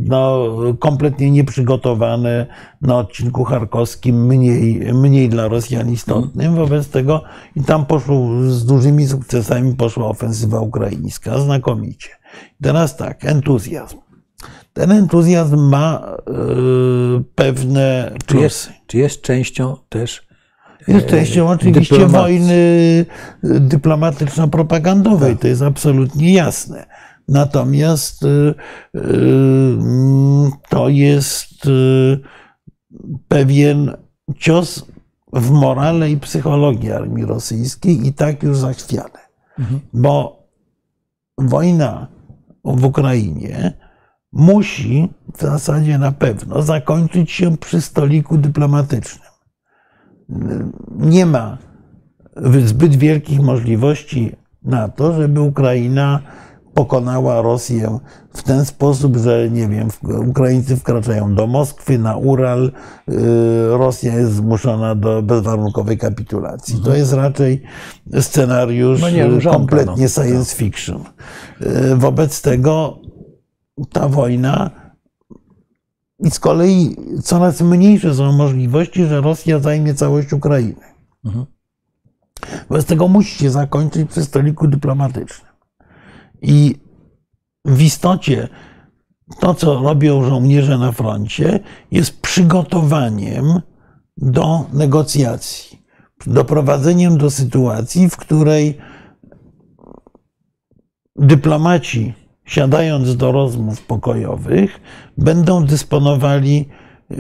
[0.10, 0.46] no,
[0.80, 2.46] kompletnie nieprzygotowane
[2.82, 6.56] na odcinku charkowskim, mniej, mniej dla Rosjan istotnym.
[6.56, 7.24] Wobec tego
[7.56, 12.10] i tam poszło z dużymi sukcesami poszła ofensywa ukraińska, znakomicie.
[12.62, 14.09] Teraz tak, entuzjazm.
[14.74, 18.44] Ten entuzjazm ma yy, pewne Czy plusy.
[18.44, 20.28] jest, czy jest częścią też
[20.88, 22.20] Jest częścią oczywiście dyplomacji.
[22.20, 23.06] wojny
[23.44, 26.86] dyplomatyczno-propagandowej, to jest absolutnie jasne.
[27.28, 28.26] Natomiast
[30.70, 31.70] to jest
[33.28, 33.94] pewien
[34.38, 34.86] cios
[35.34, 39.20] w morale i psychologii armii rosyjskiej i tak już zachwiane.
[39.94, 40.44] Bo
[41.38, 42.08] wojna
[42.66, 43.74] w Ukrainie
[44.32, 49.30] musi w zasadzie na pewno zakończyć się przy stoliku dyplomatycznym
[51.00, 51.58] nie ma
[52.66, 56.20] zbyt wielkich możliwości na to, żeby Ukraina
[56.74, 58.00] pokonała Rosję
[58.34, 59.88] w ten sposób, że nie wiem,
[60.28, 62.72] Ukraińcy wkraczają do Moskwy, na Ural,
[63.08, 63.18] yy,
[63.78, 66.82] Rosja jest zmuszona do bezwarunkowej kapitulacji.
[66.86, 67.62] To jest raczej
[68.20, 70.10] scenariusz No nie, żonka, kompletnie no.
[70.10, 71.04] science fiction.
[71.62, 72.99] Yy, Wobec tego
[73.86, 74.72] ta wojna
[76.20, 80.82] i z kolei coraz mniejsze są możliwości, że Rosja zajmie całość Ukrainy.
[82.70, 85.52] Wobec tego musi się zakończyć przy stoliku dyplomatycznym.
[86.42, 86.76] I
[87.66, 88.48] w istocie
[89.40, 91.60] to, co robią żołnierze na froncie,
[91.92, 93.62] jest przygotowaniem
[94.18, 95.82] do negocjacji,
[96.28, 98.78] doprowadzeniem do sytuacji, w której
[101.16, 102.14] dyplomaci,
[102.50, 104.82] siadając do rozmów pokojowych,
[105.18, 106.66] będą dysponowali
[107.10, 107.18] yy,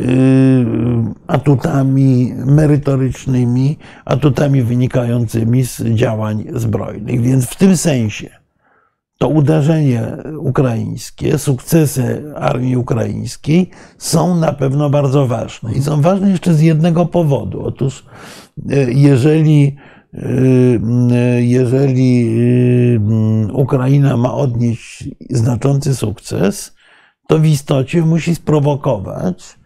[1.27, 7.21] atutami merytorycznymi, atutami wynikającymi z działań zbrojnych.
[7.21, 8.29] Więc w tym sensie
[9.17, 15.73] to uderzenie ukraińskie, sukcesy armii ukraińskiej są na pewno bardzo ważne.
[15.73, 17.63] I są ważne jeszcze z jednego powodu.
[17.65, 18.05] Otóż,
[18.69, 19.75] e, jeżeli,
[21.39, 22.39] jeżeli
[23.49, 26.75] e, Ukraina ma odnieść znaczący sukces,
[27.27, 29.59] to w istocie musi sprowokować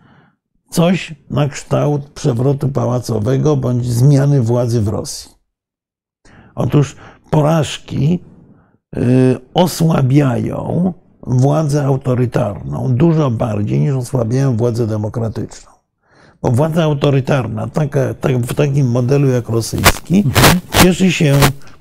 [0.69, 5.31] coś na kształt przewrotu pałacowego bądź zmiany władzy w Rosji.
[6.55, 6.95] Otóż
[7.29, 8.19] porażki
[8.97, 8.99] y,
[9.53, 10.93] osłabiają
[11.27, 15.72] władzę autorytarną dużo bardziej niż osłabiają władzę demokratyczną.
[16.43, 20.23] Bo władza autorytarna, taka, tak, w takim modelu jak rosyjski,
[20.83, 21.35] cieszy się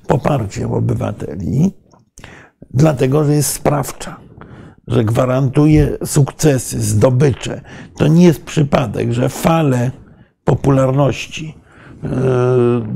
[0.07, 1.71] poparciem obywateli,
[2.73, 4.15] dlatego że jest sprawcza,
[4.87, 7.61] że gwarantuje sukcesy, zdobycze.
[7.97, 9.91] To nie jest przypadek, że fale
[10.43, 11.55] popularności
[12.03, 12.09] e,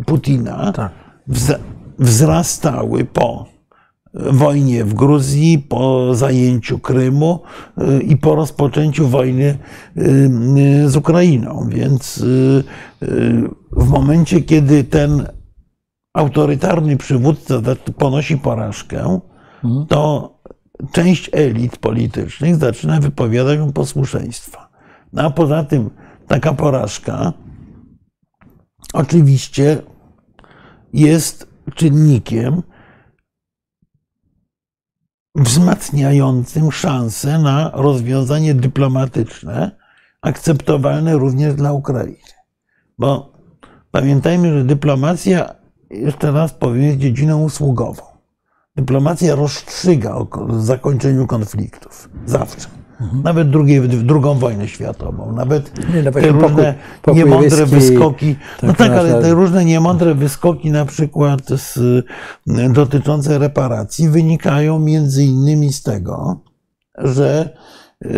[0.06, 0.92] Putina Tak.
[1.30, 1.60] wz-
[2.00, 3.46] wzrastały po
[4.32, 7.40] wojnie w Gruzji, po zajęciu Krymu
[7.78, 9.58] y, i po rozpoczęciu wojny
[9.98, 11.68] y, z Ukrainą.
[11.70, 12.64] Więc y,
[13.72, 15.28] w momencie, kiedy ten
[16.14, 17.62] autorytarny przywódca
[17.98, 19.20] ponosi porażkę,
[19.88, 20.34] to
[20.92, 24.70] część elit politycznych zaczyna wypowiadać mu posłuszeństwa.
[25.14, 25.90] No a poza tym
[26.28, 27.34] taka porażka
[28.94, 29.82] oczywiście
[30.94, 32.62] jest czynnikiem
[35.38, 39.72] wzmacniającym szanse na rozwiązanie dyplomatyczne
[40.22, 42.18] akceptowalne również dla Ukrainy.
[43.00, 43.34] Bo
[43.92, 45.56] pamiętajmy, że dyplomacja,
[45.90, 48.04] jeszcze raz powiem, jest dziedziną usługową.
[48.76, 52.10] Dyplomacja rozstrzyga o ko- zakończeniu konfliktów.
[52.26, 52.68] Zawsze.
[53.24, 55.96] Nawet drugiej, drugą wojnę światową, nawet Mhm.
[55.96, 58.36] Nie, no te pokój- różne pokój niemądre ryski, wyskoki.
[58.64, 62.06] No tak tak, ale te różne niemądre wyskoki, na przykład z,
[62.74, 66.42] dotyczące reparacji, wynikają między innymi z tego,
[66.98, 67.50] że
[68.06, 68.10] y,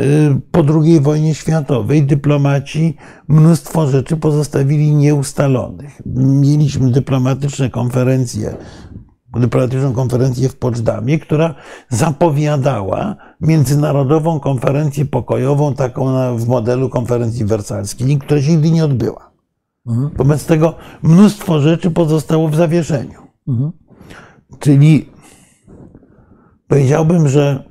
[0.51, 6.01] po II wojnie światowej dyplomaci mnóstwo rzeczy pozostawili nieustalonych.
[6.15, 8.55] Mieliśmy dyplomatyczne konferencje,
[9.33, 11.55] dyplomatyczną konferencję w Poczdamie, która
[11.89, 19.31] zapowiadała międzynarodową konferencję pokojową, taką na, w modelu konferencji wersalskiej, która się nigdy nie odbyła.
[19.87, 20.09] Mhm.
[20.15, 23.19] Wobec tego mnóstwo rzeczy pozostało w zawieszeniu.
[23.47, 23.71] Mhm.
[24.59, 25.09] Czyli
[26.67, 27.63] powiedziałbym, że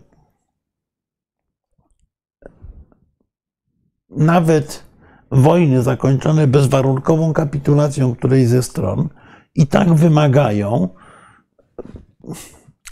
[4.10, 4.88] nawet
[5.30, 9.08] wojny zakończone bezwarunkową kapitulacją którejś ze stron
[9.54, 10.88] i tak wymagają,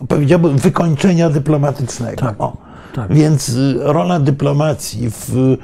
[0.09, 2.16] powiedziałbym, wykończenia dyplomatycznego.
[2.16, 2.37] Tak,
[2.95, 3.14] tak.
[3.14, 5.57] Więc y, rola dyplomacji w y,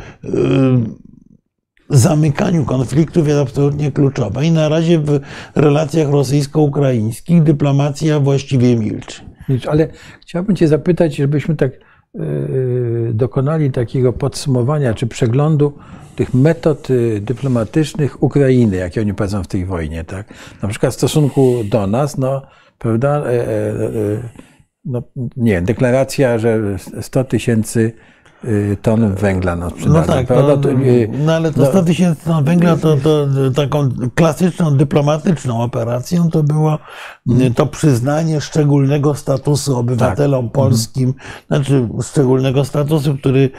[1.93, 4.43] zamykaniu konfliktów jest absolutnie kluczowa.
[4.43, 5.21] I na razie w
[5.55, 9.23] relacjach rosyjsko-ukraińskich dyplomacja właściwie milczy.
[9.69, 9.89] Ale
[10.21, 11.73] chciałbym Cię zapytać, żebyśmy tak
[12.15, 15.79] yy, dokonali takiego podsumowania czy przeglądu
[16.17, 20.05] tych metod y, dyplomatycznych Ukrainy, jakie oni prowadzą w tej wojnie.
[20.05, 20.35] Tak?
[20.63, 22.43] Na przykład w stosunku do nas, no,
[22.83, 24.23] prawda, e, e, e,
[24.85, 25.03] no,
[25.37, 26.61] nie deklaracja, że
[27.01, 27.93] 100 tysięcy
[28.83, 30.07] ton węgla nam No sprzedano.
[30.07, 33.27] tak, no, To, y, no ale to no- 100 tysięcy ton węgla to, to
[33.57, 36.79] taką klasyczną dyplomatyczną operacją to było
[37.29, 37.55] Mhm.
[37.55, 40.53] to przyznanie szczególnego statusu obywatelom Tak.
[40.53, 41.15] polskim,
[41.49, 43.51] znaczy szczególnego statusu, który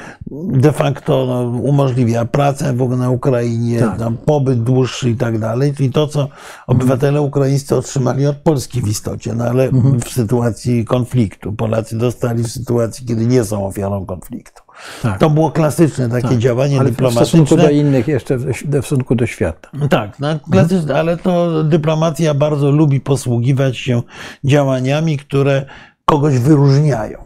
[0.51, 3.99] de facto no, umożliwia pracę w ogóle na Ukrainie, Tak.
[3.99, 6.27] tam pobyt dłuższy i tak dalej, czyli to, co
[6.67, 9.99] obywatele ukraińscy otrzymali od Polski w istocie, no ale Mhm.
[10.01, 11.53] w sytuacji konfliktu.
[11.53, 14.63] Polacy dostali w sytuacji, kiedy nie są ofiarą konfliktu.
[15.01, 15.19] Tak.
[15.19, 17.57] To było klasyczne takie działanie ale w stosunku dyplomatyczne.
[17.57, 18.45] do innych, jeszcze w
[18.81, 19.69] w stosunku do świata.
[19.89, 24.01] Tak, no, klasyczne, ale to dyplomacja bardzo lubi posługiwać się
[24.43, 25.65] działaniami, które
[26.05, 27.22] kogoś wyróżniają.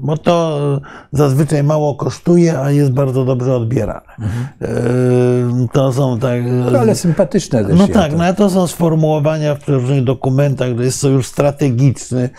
[0.00, 0.58] Bo to
[1.12, 4.00] zazwyczaj mało kosztuje, a jest bardzo dobrze odbierane.
[4.62, 4.68] E,
[5.72, 6.40] To są tak.
[6.72, 7.94] No, ale sympatyczne też No jest.
[7.94, 12.30] tak, no ale to są sformułowania w różnych dokumentach, że jest sojusz strategiczny,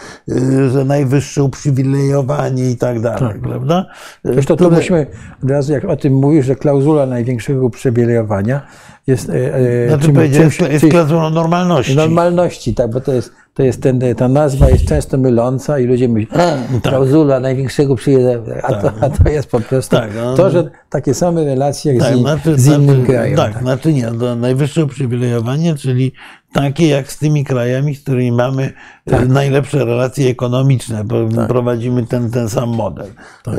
[0.74, 3.86] że najwyższe uprzywilejowanie i tak dalej, prawda?
[4.24, 5.08] Zresztą to Które- musimy
[5.44, 8.62] od razu, jak o tym mówisz, że klauzula największego uprzywilejowania
[9.08, 11.96] jest e, e, Znaczy czym- czymś- jest klauzulą normalności.
[11.96, 16.10] normalności, tak, bo to jest, to jest ten, ta nazwa jest często myląca i ludzie
[16.10, 20.36] myślą, a, klauzula największego uprzywilejowania, a, to, a to jest po prostu Tak, no.
[20.36, 23.38] to, że takie same relacje jak Tak, z, znaczy, z innym znaczy, krajem.
[23.38, 23.62] Tak, tak.
[23.64, 26.12] znaczy nie, to najwyższe uprzywilejowanie, czyli
[26.54, 28.74] takie jak z tymi krajami, z którymi mamy
[29.06, 33.08] e, najlepsze relacje ekonomiczne, bo prowadzimy ten, ten sam model.
[33.48, 33.52] E,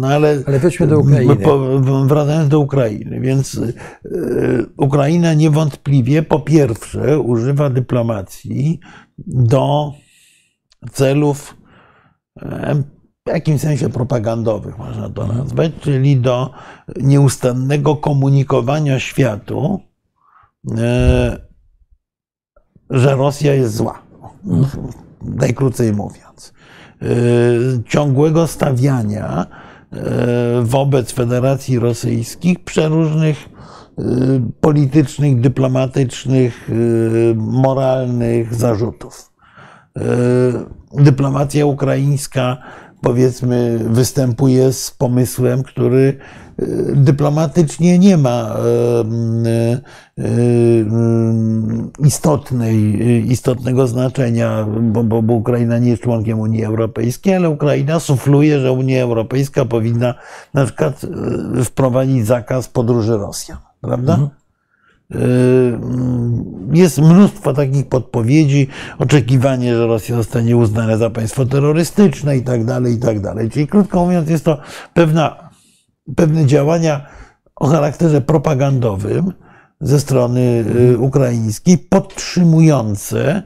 [0.00, 1.36] No ale, Ale wróćmy do Ukrainy.
[2.06, 3.72] Wracając do Ukrainy, więc e,
[4.76, 8.80] Ukraina niewątpliwie po pierwsze używa dyplomacji
[9.26, 9.92] do
[10.92, 11.56] celów
[12.42, 12.82] e,
[13.26, 16.50] w jakimś sensie propagandowych, można to nazwać, czyli do
[17.00, 19.80] nieustannego komunikowania światu,
[20.78, 21.38] e,
[22.90, 24.02] że Rosja jest zła.
[25.22, 26.52] Najkrócej mówiąc.
[27.02, 27.06] E,
[27.88, 29.46] Ciągłego stawiania
[30.62, 33.48] wobec Federacji Rosyjskich przeróżnych
[34.60, 36.70] politycznych, dyplomatycznych,
[37.36, 39.32] moralnych zarzutów.
[40.94, 42.56] Dyplomacja ukraińska,
[43.00, 46.18] powiedzmy, występuje z pomysłem, który
[46.94, 48.56] dyplomatycznie nie ma
[51.98, 52.76] istotnej,
[53.32, 58.72] istotnego znaczenia, bo, bo, bo, Ukraina nie jest członkiem Unii Europejskiej, ale Ukraina sufluje, że
[58.72, 60.14] Unia Europejska powinna
[60.54, 61.06] na przykład
[61.64, 64.12] wprowadzić zakaz podróży Rosjan, prawda?
[64.12, 64.30] Mhm.
[66.72, 68.68] Jest mnóstwo takich podpowiedzi,
[68.98, 73.50] oczekiwanie, że Rosja zostanie uznana za państwo terrorystyczne i tak dalej, i tak dalej.
[73.50, 74.58] Czyli krótko mówiąc, jest to
[74.94, 75.50] pewna
[76.16, 77.06] pewne działania
[77.56, 79.32] o charakterze propagandowym
[79.80, 83.42] ze strony y, ukraińskiej, podtrzymujące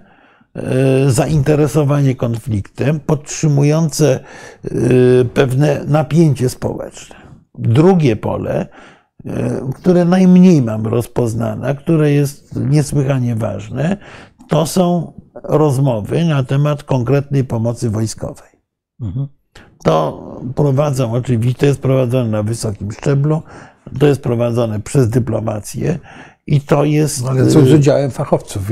[1.07, 4.21] y, zainteresowanie konfliktem, podtrzymujące
[4.65, 7.17] y, pewne napięcie społeczne.
[7.55, 8.67] Drugie pole,
[9.75, 13.97] które najmniej mam rozpoznane, które jest niesłychanie ważne,
[14.49, 15.13] to są
[15.43, 18.51] rozmowy na temat konkretnej pomocy wojskowej.
[19.01, 19.29] Mhm
[19.87, 23.43] to prowadzą, oczywiście to jest prowadzone na wysokim szczeblu,
[23.99, 25.99] to jest prowadzone przez dyplomację
[26.47, 27.25] i to jest...
[27.25, 28.71] No ale co z udziałem fachowców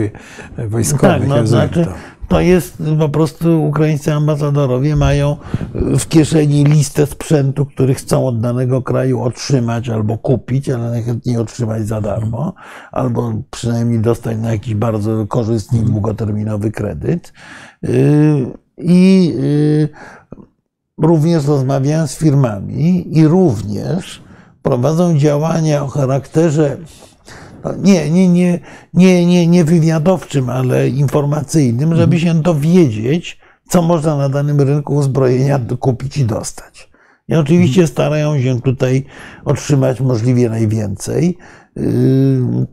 [0.69, 1.19] wojskowych.
[1.19, 1.87] Tak, no, znaczy,
[2.29, 5.37] to jest po prostu ukraińscy ambasadorowie mają
[5.75, 11.87] w kieszeni listę sprzętu, który chcą od danego kraju otrzymać albo kupić, ale najchętniej otrzymać
[11.87, 12.55] za darmo,
[12.93, 17.33] albo przynajmniej dostać na jakiś bardzo korzystny, długoterminowy kredyt.
[17.85, 18.47] Y,
[18.79, 19.89] I y,
[20.99, 24.23] również rozmawiają z firmami i również
[24.63, 26.77] prowadzą działania o charakterze
[27.73, 28.61] nie, nie, nie,
[28.95, 33.39] nie, nie, nie wywiadowczym, ale informacyjnym, żeby się dowiedzieć,
[33.69, 36.89] co można na danym rynku uzbrojenia kupić i dostać.
[37.29, 39.05] I oczywiście starają się tutaj
[39.45, 41.39] otrzymać możliwie najwięcej.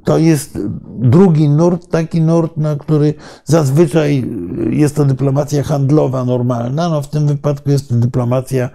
[0.04, 0.60] To jest
[1.00, 3.14] drugi nurt, taki nurt, na który
[3.46, 4.26] zazwyczaj
[4.70, 8.70] jest to dyplomacja handlowa normalna, no w tym wypadku jest to dyplomacja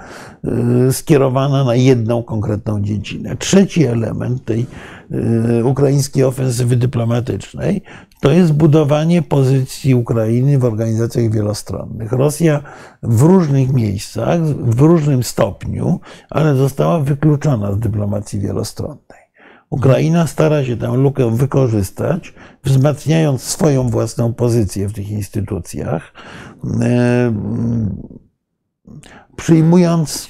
[0.45, 3.37] yy, skierowana na jedną konkretną dziedzinę.
[3.37, 4.66] Trzeci element tej
[5.11, 7.83] yy, ukraińskiej ofensywy dyplomatycznej
[8.20, 12.12] to jest budowanie pozycji Ukrainy w organizacjach wielostronnych.
[12.12, 12.62] Rosja
[13.03, 16.01] w różnych miejscach, w różnym stopniu,
[16.31, 19.26] ale została wykluczona z dyplomacji wielostronnej.
[19.71, 26.12] Ukraina stara się tę lukę wykorzystać, wzmacniając swoją własną pozycję w tych instytucjach,
[26.81, 27.33] e,
[29.37, 30.29] przyjmując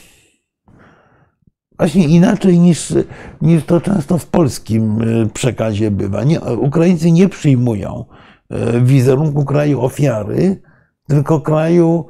[1.79, 2.95] właśnie inaczej niż,
[3.43, 6.25] niż to często w polskim e, przekazie bywa.
[6.25, 8.05] Nie, Ukraińcy nie przyjmują
[8.51, 10.63] e, wizerunku kraju ofiary,
[11.09, 12.07] tylko kraju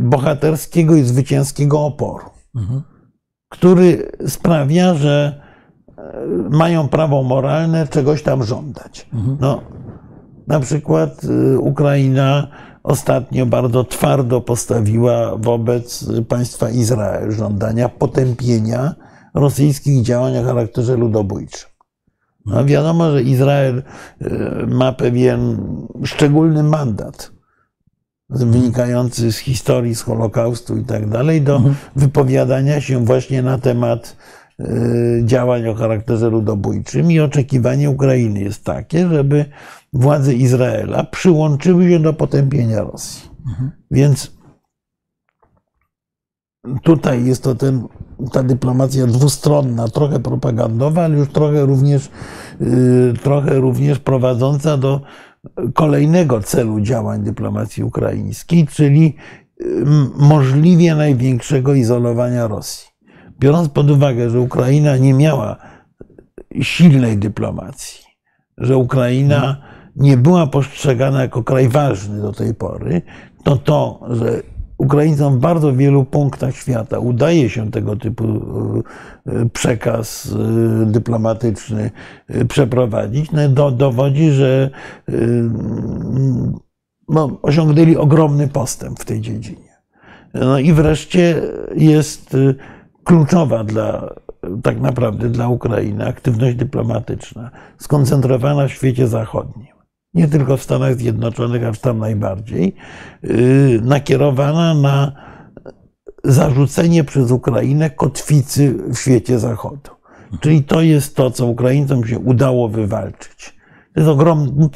[0.00, 2.82] bohaterskiego i zwycięskiego oporu, mhm.
[3.48, 5.47] który sprawia, że
[6.50, 9.06] mają prawo moralne czegoś tam żądać.
[9.12, 9.36] Mhm.
[9.40, 9.60] No,
[10.46, 12.48] na przykład y, Ukraina
[12.82, 18.94] ostatnio bardzo twardo postawiła wobec państwa Izrael żądania potępienia
[19.34, 21.70] rosyjskich działań o charakterze ludobójczym.
[22.46, 23.82] No wiadomo, że Izrael
[24.22, 25.58] y, ma pewien
[26.04, 27.38] szczególny mandat
[28.30, 31.74] wynikający z historii, z Holokaustu i tak dalej, do mhm.
[31.96, 34.16] wypowiadania się właśnie na temat
[35.24, 39.44] działań o charakterze ludobójczym i oczekiwanie Ukrainy jest takie, żeby
[39.92, 43.30] władze Izraela przyłączyły się do potępienia Rosji.
[43.48, 43.70] Mhm.
[43.90, 44.38] Więc
[46.82, 47.88] tutaj jest to ten,
[48.32, 52.10] ta dyplomacja dwustronna, trochę propagandowa, ale już trochę również,
[52.60, 55.00] y, trochę również prowadząca do
[55.74, 59.16] kolejnego celu działań dyplomacji ukraińskiej, czyli
[59.60, 59.84] y,
[60.16, 62.87] możliwie największego izolowania Rosji
[63.40, 65.56] biorąc pod uwagę, że Ukraina nie miała
[66.62, 68.04] silnej dyplomacji,
[68.58, 69.56] że Ukraina
[69.96, 73.02] nie była postrzegana jako kraj ważny do tej pory,
[73.44, 74.42] to to, że
[74.78, 78.24] Ukraińcom w bardzo wielu punktach świata udaje się tego typu
[79.26, 80.34] e, przekaz
[80.82, 81.90] e, dyplomatyczny
[82.28, 84.70] e, przeprowadzić, no, dowodzi, że
[87.08, 89.68] no, osiągnęli ogromny postęp w tej dziedzinie.
[90.34, 91.42] No i wreszcie
[91.76, 92.36] jest
[93.08, 94.14] kluczowa dla,
[94.62, 99.66] tak naprawdę dla Ukrainy, aktywność dyplomatyczna, skoncentrowana w świecie zachodnim,
[100.14, 102.74] nie tylko w Stanach Zjednoczonych, a tam najbardziej,
[103.22, 105.12] yy, nakierowana na
[106.24, 109.90] zarzucenie przez Ukrainę kotwicy w świecie zachodu.
[110.40, 113.56] Czyli to jest to, co Ukraińcom się udało wywalczyć.
[113.94, 114.68] To jest ogromny,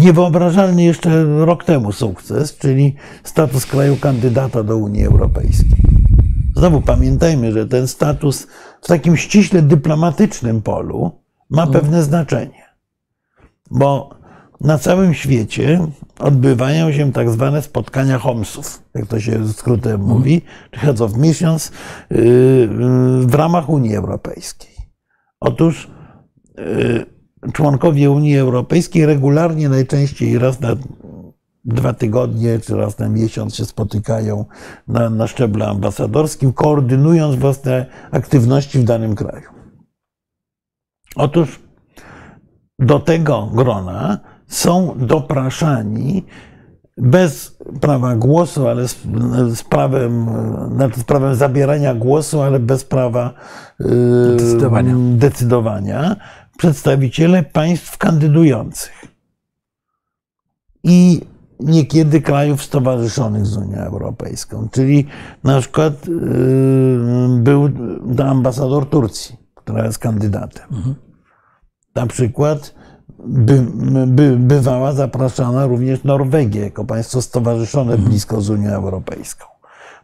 [0.00, 2.94] niewyobrażalny jeszcze rok temu sukces, czyli
[3.24, 5.87] status kraju kandydata do Unii Europejskiej
[6.58, 8.46] Znowu pamiętajmy, że ten status
[8.82, 11.10] w takim ściśle dyplomatycznym polu
[11.50, 12.62] ma pewne znaczenie,
[13.70, 14.10] bo
[14.60, 15.86] na całym świecie
[16.18, 21.72] odbywają się tak zwane spotkania Homsów, jak to się skrótem mówi, czy Heads of Missions,
[22.10, 24.76] yy, yy, w ramach Unii Europejskiej.
[25.40, 25.90] Otóż
[26.56, 30.76] yy, członkowie Unii Europejskiej regularnie, najczęściej raz na
[31.64, 34.44] dwa tygodnie czy raz na miesiąc się spotykają
[34.88, 39.48] na, na szczeblu ambasadorskim, koordynując własne aktywności w danym kraju.
[41.16, 41.60] Otóż
[42.78, 46.24] do tego grona są dopraszani
[46.96, 48.96] bez prawa głosu, ale z,
[49.52, 50.26] z, prawem,
[50.74, 53.34] znaczy z prawem zabierania głosu, ale bez prawa
[54.36, 54.92] Decydowania.
[54.92, 56.16] yy, decydowania
[56.58, 59.04] przedstawiciele państw kandydujących.
[60.84, 61.20] I
[61.60, 64.68] niekiedy krajów stowarzyszonych z Unią Europejską.
[64.72, 65.06] Czyli
[65.44, 67.70] na przykład yy, był
[68.26, 70.66] ambasador Turcji, która jest kandydatem.
[71.94, 72.74] Na przykład
[73.18, 73.66] by,
[74.06, 79.46] by, bywała zapraszana również Norwegia jako państwo stowarzyszone blisko z Unią Europejską.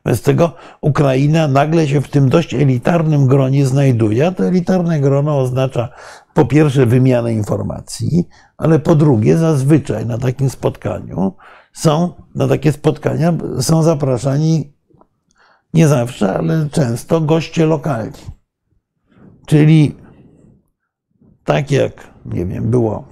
[0.05, 5.39] Bez tego Ukraina nagle się w tym dość elitarnym gronie znajduje, a to elitarne grono
[5.39, 5.89] oznacza
[6.35, 11.33] po pierwsze wymianę informacji, ale po drugie zazwyczaj na takim spotkaniu
[11.73, 14.75] są, na takie spotkania są zapraszani
[15.75, 18.13] nie zawsze, ale często goście lokalni.
[19.47, 19.97] Czyli
[21.45, 23.05] tak jak, nie wiem, było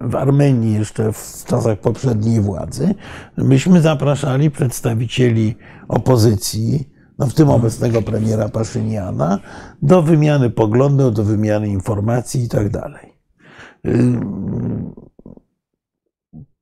[0.00, 2.94] w Armenii jeszcze w czasach poprzedniej władzy,
[3.36, 5.56] myśmy zapraszali przedstawicieli
[5.88, 6.91] opozycji,
[7.22, 9.38] no w tym obecnego premiera Paszyniana,
[9.82, 13.12] do wymiany poglądów, do wymiany informacji i tak dalej.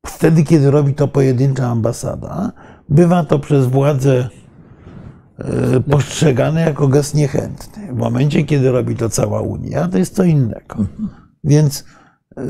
[0.07, 2.53] Wtedy, kiedy robi to pojedyncza ambasada,
[2.89, 4.29] bywa to przez władze
[5.39, 7.93] e, postrzegane jako gest niechętny.
[7.93, 10.77] W momencie, kiedy robi to cała Unia, to jest co innego.
[11.45, 11.85] Więc
[12.37, 12.43] e,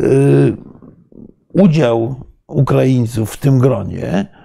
[1.52, 2.14] udział
[2.46, 4.39] Ukraińców w tym gronie y,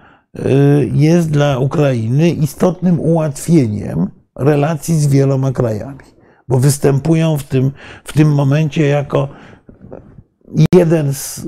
[0.94, 6.00] jest dla Ukrainy istotnym ułatwieniem relacji z wieloma krajami,
[6.48, 7.72] bo występują w tym,
[8.04, 9.30] w tym momencie jako
[10.74, 11.48] jeden z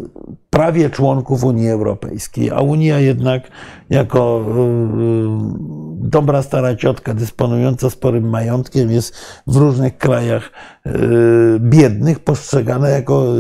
[0.58, 3.44] prawie członków Unii Europejskiej, a Unia jednak
[3.90, 9.16] jako y, dobra stara ciotka dysponująca sporym majątkiem jest
[9.48, 10.52] w różnych krajach
[10.86, 10.90] y,
[11.60, 13.40] biednych postrzegana jako y,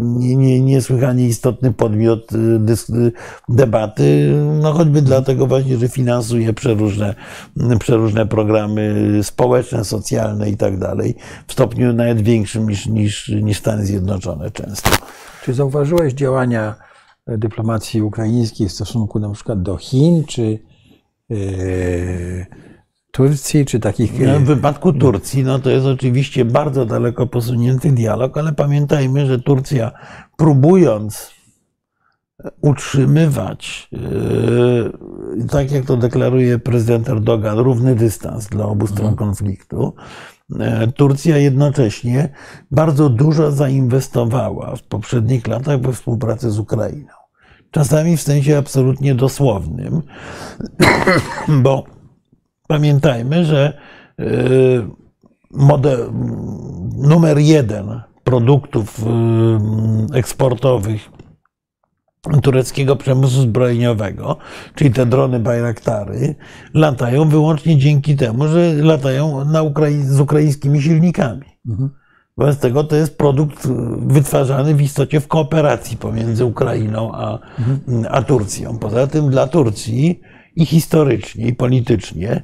[0.00, 2.28] nie- nie- niesłychanie istotny podmiot
[3.48, 4.32] debaty,
[4.62, 7.14] no choćby dlatego właśnie, że finansuje przeróżne,
[7.78, 11.14] przeróżne programy społeczne, socjalne i tak dalej,
[11.46, 14.90] w stopniu nawet większym niż, niż, niż Stany Zjednoczone często.
[15.42, 16.74] Czy zauważyłeś działania
[17.26, 20.58] e, dyplomacji ukraińskiej w stosunku na przykład do Chin, czy
[21.30, 21.36] e,
[23.10, 24.20] Turcji, czy takich.
[24.20, 29.26] No, e, W wypadku Turcji, no to jest oczywiście bardzo daleko posunięty dialog, ale pamiętajmy,
[29.26, 29.92] że Turcja
[30.36, 31.30] próbując
[32.60, 33.90] utrzymywać,
[35.50, 40.31] tak jak to deklaruje prezydent Erdogan, równy dystans dla obu stron konfliktu, yy,
[40.96, 42.28] Turcja jednocześnie
[42.70, 47.12] bardzo dużo zainwestowała w poprzednich latach we współpracę z Ukrainą.
[47.70, 50.02] Czasami w sensie absolutnie dosłownym,
[51.64, 51.84] bo
[52.68, 53.78] pamiętajmy, że
[54.18, 54.86] yy,
[55.50, 56.12] model,
[56.96, 61.10] numer jeden produktów yy, eksportowych
[62.42, 64.36] tureckiego przemysłu zbrojeniowego,
[64.74, 66.34] czyli te drony Bayraktary,
[66.74, 71.42] latają wyłącznie dzięki temu, że latają na Ukrai- z ukraińskimi silnikami.
[72.36, 73.68] Wobec tego to jest produkt
[73.98, 77.38] wytwarzany w istocie w kooperacji pomiędzy Ukrainą a,
[78.10, 78.78] a Turcją.
[78.78, 80.20] Poza tym dla Turcji
[80.56, 82.42] i historycznie, i politycznie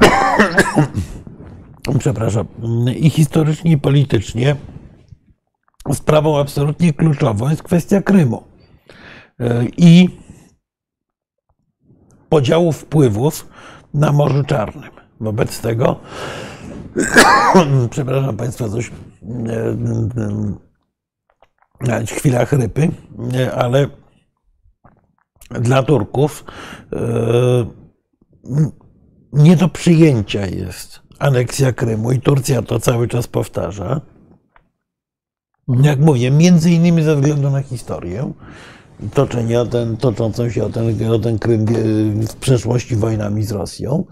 [1.98, 2.46] przepraszam,
[2.96, 4.56] i historycznie, i politycznie
[5.94, 8.56] sprawą absolutnie kluczową jest kwestia Krymu
[9.40, 10.20] E, i
[12.28, 13.48] podziału wpływów
[13.94, 14.90] na Morzu Czarnym.
[15.20, 16.00] Wobec tego,
[17.90, 18.90] przepraszam Państwa, coś,
[21.88, 22.90] e, e, chwila chrypy,
[23.56, 23.86] ale
[25.50, 26.44] dla Turków
[29.32, 34.00] nie do przyjęcia jest aneksja Krymu i Turcja to cały czas powtarza.
[35.68, 38.32] Jak mówię, między innymi ze względu na historię,
[39.14, 41.66] toczenie o ten, toczącą się o ten, o ten Krym
[42.26, 44.04] w przeszłości wojnami z Rosją,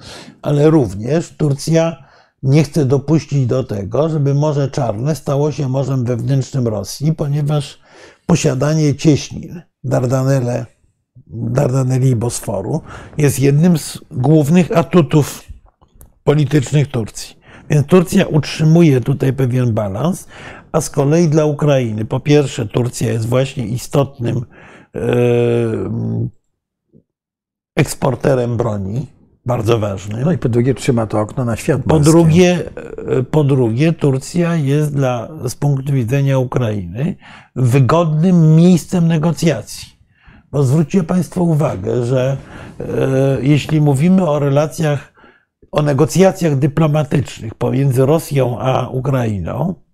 [0.43, 2.05] ale również Turcja
[2.43, 7.79] nie chce dopuścić do tego, żeby Morze Czarne stało się morzem wewnętrznym Rosji, ponieważ
[8.27, 10.67] posiadanie cieśnin, Dardanelle,
[11.27, 12.81] Dardaneli i Bosforu
[13.19, 15.43] jest jednym z głównych atutów
[16.25, 17.37] politycznych Turcji.
[17.71, 20.27] Więc Turcja utrzymuje tutaj pewien balans,
[20.75, 24.37] a z kolei dla Ukrainy, po pierwsze, Turcja jest właśnie istotnym
[24.95, 25.01] e,
[27.77, 29.07] eksporterem broni,
[29.47, 30.22] bardzo ważnym.
[30.25, 31.83] No i po drugie trzyma to okno na świat.
[31.89, 32.70] Po drugie,
[33.18, 37.16] e, po drugie, Turcja jest dla, z punktu widzenia Ukrainy
[37.57, 39.89] wygodnym miejscem negocjacji.
[40.53, 42.37] Bo zwróćcie Państwo uwagę, że
[42.81, 42.85] e,
[43.43, 45.12] jeśli mówimy o relacjach,
[45.72, 49.85] o negocjacjach dyplomatycznych pomiędzy Rosją a Ukrainą,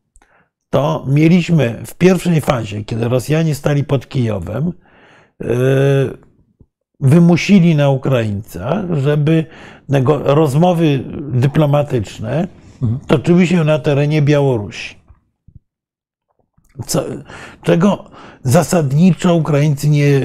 [0.71, 4.73] to mieliśmy w pierwszej fazie, kiedy Rosjanie stali pod Kijowem,
[5.43, 5.47] e,
[7.01, 9.45] wymusili na Ukraińcach, żeby
[10.25, 12.49] rozmowy dyplomatyczne
[13.07, 15.01] toczyły się na terenie Białorusi.
[16.87, 17.05] Co,
[17.62, 18.11] czego
[18.43, 20.21] zasadniczo Ukraińcy nie, e,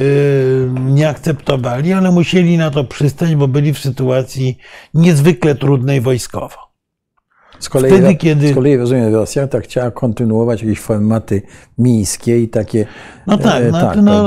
[0.79, 4.57] nie akceptowali, ale musieli na to przystać, bo byli w sytuacji
[4.93, 6.64] niezwykle trudnej wojskowo.
[7.59, 8.51] Z kolei, Wtedy, kiedy...
[8.51, 11.41] z kolei rozumiem, Rosja tak chciała kontynuować jakieś formaty
[11.77, 12.85] mińskie i takie.
[13.27, 14.25] No tak, e, no, tak no,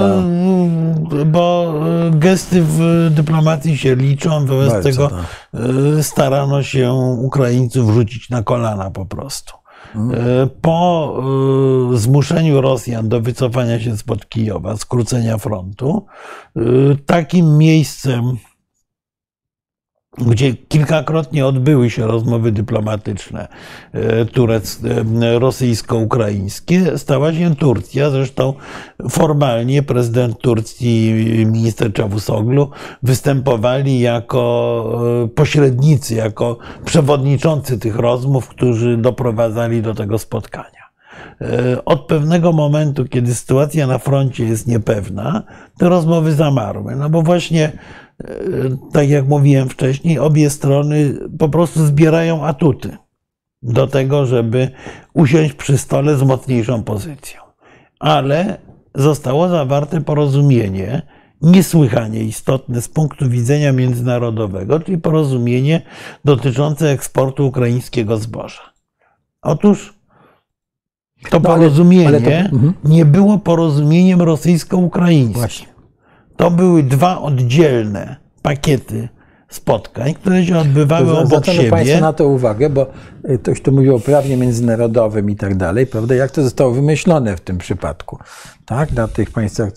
[1.26, 1.74] bo
[2.11, 5.20] gesty w dyplomacji się liczą, wobec Bardzo, tego tak.
[5.99, 9.53] E, starano się Ukraińców wrzucić na kolana po prostu.
[9.95, 11.22] E, po
[11.95, 16.07] zmuszeniu Rosjan do wycofania się spod Kijowa, skrócenia frontu,
[17.07, 18.37] takim miejscem
[20.27, 23.49] gdzie kilkakrotnie odbyły się rozmowy dyplomatyczne
[23.95, 24.27] e,
[25.23, 28.11] e, rosyjsko-ukraińskie, stała się Turcja.
[28.11, 28.55] Zresztą
[29.11, 31.09] formalnie prezydent Turcji
[31.41, 32.71] i minister Czawusoglu
[33.03, 40.79] występowali jako e, pośrednicy, jako przewodniczący tych rozmów, którzy doprowadzali do tego spotkania.
[41.85, 45.43] Od pewnego momentu, kiedy sytuacja na froncie jest niepewna,
[45.79, 46.97] te rozmowy zamarły.
[46.97, 47.73] No bo właśnie
[48.93, 52.97] tak jak mówiłem wcześniej, obie strony po prostu zbierają atuty
[53.62, 54.71] do tego, żeby
[55.14, 57.41] usiąść przy stole z mocniejszą pozycją.
[57.99, 58.59] Ale
[58.95, 61.03] zostało zawarte porozumienie,
[61.43, 65.83] niesłychanie istotne z punktu widzenia międzynarodowego, czyli porozumienie
[66.25, 68.73] dotyczące eksportu ukraińskiego zboża.
[69.43, 69.95] Otóż
[71.31, 72.75] to no, porozumienie ale, to, mhm.
[72.85, 75.78] nie było porozumieniem rosyjsko-ukraińskim.
[76.39, 79.09] To były dwa oddzielne pakiety
[79.49, 81.70] spotkań, które się odbywały to obok siebie.
[81.70, 82.86] Państwo na to uwagę, bo
[83.30, 86.14] y, ktoś tu mówił o prawie międzynarodowym i tak dalej, prawda?
[86.14, 88.18] Jak to zostało wymyślone w tym przypadku,
[88.66, 88.93] tak?
[88.93, 89.70] Na tych państwach,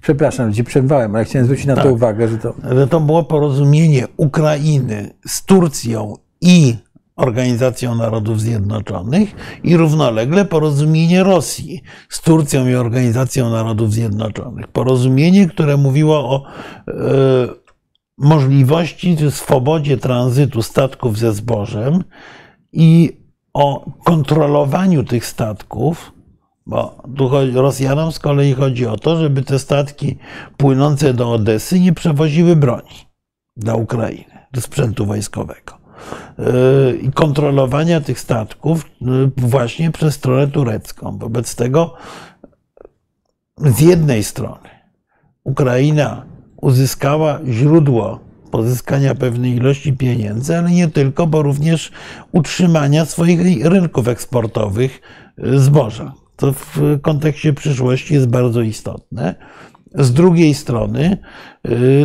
[0.00, 2.54] przepraszam, gdzie przerwałem, ale chciałem zwrócić na tak, to uwagę, że to...
[2.70, 6.76] Że to było porozumienie Ukrainy z Turcją i
[7.16, 14.68] Organizacją Narodów Zjednoczonych i równolegle porozumienie Rosji z Turcją i Organizacją Narodów Zjednoczonych.
[14.68, 16.42] Porozumienie, które mówiło o
[16.88, 16.92] e,
[18.18, 22.04] możliwości, swobodzie tranzytu statków ze zbożem
[22.72, 23.20] i
[23.52, 26.12] o kontrolowaniu tych statków,
[26.66, 30.16] bo tu Rosjanom z kolei chodzi o to, żeby te statki
[30.56, 33.06] płynące do Odesy nie przewoziły broni
[33.56, 35.85] dla Ukrainy, do sprzętu wojskowego.
[36.38, 39.04] Y, i kontrolowania tych statków y,
[39.36, 41.18] właśnie przez stronę turecką.
[41.18, 41.94] Wobec tego
[43.56, 44.68] z jednej strony
[45.44, 46.26] Ukraina
[46.56, 48.20] uzyskała źródło
[48.50, 51.92] pozyskania pewnej ilości pieniędzy, ale nie tylko, bo również
[52.32, 55.00] utrzymania swoich rynków eksportowych
[55.38, 56.12] y, zboża.
[56.36, 59.34] To w kontekście przyszłości jest bardzo istotne.
[59.94, 61.18] Z drugiej strony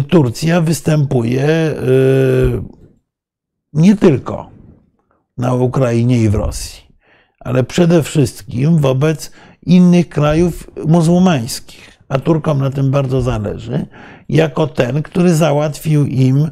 [0.10, 1.76] Turcja występuje
[3.74, 4.50] nie tylko
[5.38, 6.82] na Ukrainie i w Rosji,
[7.40, 9.32] ale przede wszystkim wobec
[9.66, 11.92] innych krajów muzułmańskich.
[12.10, 13.86] A Turkom na tym bardzo zależy,
[14.30, 16.50] jako ten, który załatwił im, e,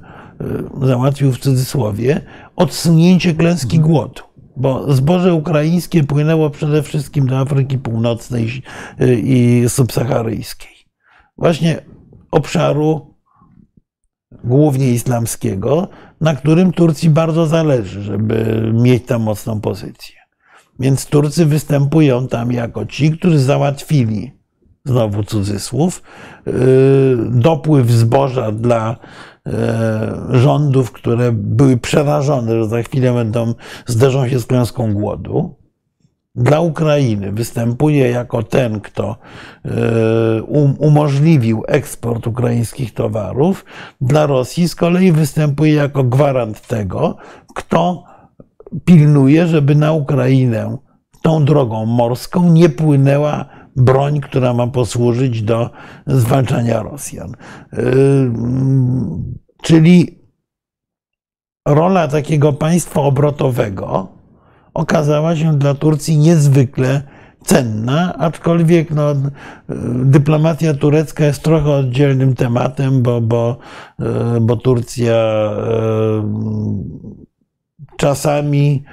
[0.87, 2.21] załatwił w cudzysłowie,
[2.55, 3.93] odsunięcie klęski mhm.
[3.93, 4.21] głodu.
[4.57, 8.63] Bo zboże ukraińskie płynęło przede wszystkim do Afryki Północnej
[9.23, 10.75] i subsaharyjskiej.
[11.37, 11.81] Właśnie
[12.31, 13.15] obszaru
[14.43, 15.87] głównie islamskiego,
[16.21, 20.15] na którym Turcji bardzo zależy, żeby mieć tam mocną pozycję.
[20.79, 24.31] Więc Turcy występują tam jako ci, którzy załatwili,
[24.85, 26.01] znowu cudzysłów,
[26.45, 26.53] yy,
[27.29, 28.95] dopływ zboża dla
[29.45, 29.53] yy,
[30.39, 33.53] rządów, które były przerażone, że za chwilę będą,
[33.85, 35.58] zderzą się z klęską głodu
[36.39, 39.15] dla Ukrainy występuje jako ten, kto
[39.65, 43.65] e, um, umożliwił eksport ukraińskich towarów,
[44.01, 47.17] dla Rosji z kolei występuje jako gwarant tego,
[47.55, 48.03] kto
[48.85, 50.77] pilnuje, żeby na Ukrainę
[51.21, 55.69] tą drogą morską nie płynęła broń, która ma posłużyć do
[56.07, 57.31] zwalczania Rosjan.
[57.73, 58.31] Yy,
[59.61, 60.19] czyli
[61.67, 64.18] rola takiego państwa obrotowego
[64.73, 67.01] okazała się dla Turcji niezwykle
[67.45, 69.03] cenna, aczkolwiek no,
[70.03, 73.57] dyplomacja turecka jest trochę oddzielnym tematem, bo, bo,
[74.41, 75.15] bo Turcja
[77.97, 78.83] czasami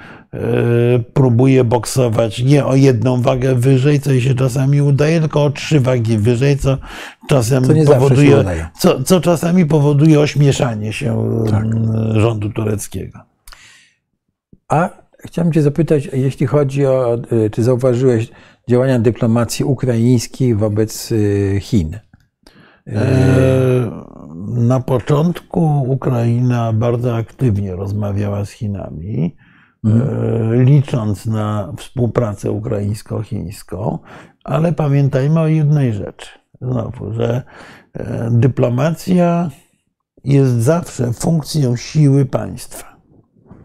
[1.13, 5.79] próbuje boksować nie o jedną wagę wyżej, co jej się czasami udaje, tylko o trzy
[5.79, 6.77] wagi wyżej, co
[7.27, 8.43] czasem Co powoduje,
[8.79, 11.65] co, co czasami powoduje ośmieszanie się Tak.
[12.13, 13.19] rządu tureckiego.
[14.69, 14.89] A
[15.27, 18.31] chciałem Cię zapytać, jeśli chodzi o, y, czy zauważyłeś
[18.69, 21.99] działania dyplomacji ukraińskiej wobec y, Chin?
[22.87, 23.91] E,
[24.47, 29.35] Na początku Ukraina bardzo aktywnie rozmawiała z Chinami,
[29.85, 29.89] e,
[30.63, 33.99] licząc na współpracę ukraińsko-chińską,
[34.43, 36.29] ale pamiętajmy o jednej rzeczy.
[36.61, 37.41] Znowu, że
[37.93, 39.49] e, dyplomacja
[40.23, 42.97] jest zawsze funkcją siły państwa.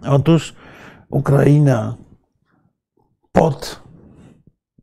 [0.09, 0.55] Otóż
[1.13, 1.97] Ukraina
[3.33, 3.83] pod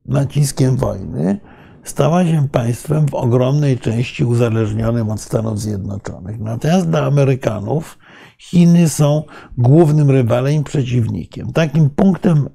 [0.05, 1.39] naciskiem wojny
[1.83, 6.39] stała się państwem w ogromnej części uzależnionym od Stanów Zjednoczonych.
[6.39, 7.97] Natomiast dla Amerykanów
[8.37, 9.23] Chiny są
[9.57, 11.53] głównym rywalem i przeciwnikiem.
[11.53, 12.49] Takim punktem,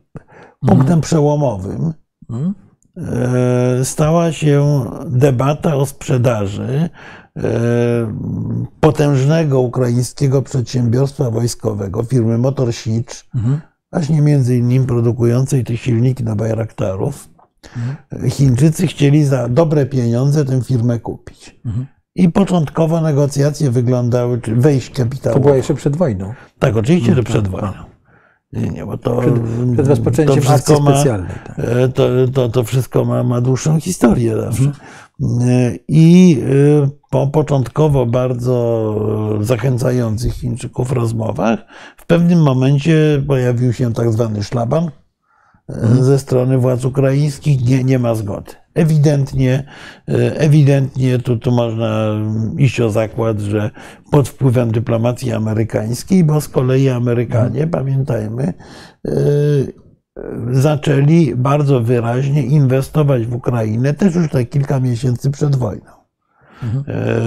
[0.66, 1.92] punktem przełomowym
[2.30, 2.54] Mhm.
[2.96, 6.90] e, stała się debata o sprzedaży
[8.80, 13.60] potężnego ukraińskiego przedsiębiorstwa wojskowego, firmy Motor Sich, Mhm.
[13.92, 17.28] właśnie między innymi produkującej te silniki na Bayraktarów.
[18.28, 21.60] Chińczycy chcieli za dobre pieniądze tę firmę kupić.
[21.66, 21.86] Mhm.
[22.16, 25.40] I początkowo negocjacje wyglądały, czy wejść To kapitału.
[25.40, 27.72] było jeszcze przed wojną, Tak, oczywiście, że przed tak, wojną.
[28.52, 29.22] Nie, nie, bo to,
[29.74, 31.30] przed rozpoczęciem to wszystko ma, specjalnej.
[31.46, 31.58] Tak.
[31.58, 34.72] e, to, to, to wszystko ma, ma dłuższą historię zawsze.
[35.22, 35.48] Mhm.
[35.50, 36.38] E, I
[36.82, 38.58] e, po początkowo bardzo
[39.40, 41.58] zachęcających Chińczyków rozmowach,
[41.96, 44.90] w pewnym momencie pojawił się tak zwany szlaban e,
[45.68, 46.04] Mhm.
[46.04, 47.64] ze strony władz ukraińskich.
[47.64, 48.52] Nie, nie ma zgody.
[48.74, 49.66] Ewidentnie,
[50.08, 52.06] e, ewidentnie tu, tu można
[52.58, 53.70] iść o zakład, że
[54.10, 58.54] pod wpływem dyplomacji amerykańskiej, bo z kolei Amerykanie, pamiętajmy,
[59.06, 59.12] e,
[60.50, 66.03] zaczęli bardzo wyraźnie inwestować w Ukrainę, też już tak kilka miesięcy przed wojną.
[66.62, 67.20] E,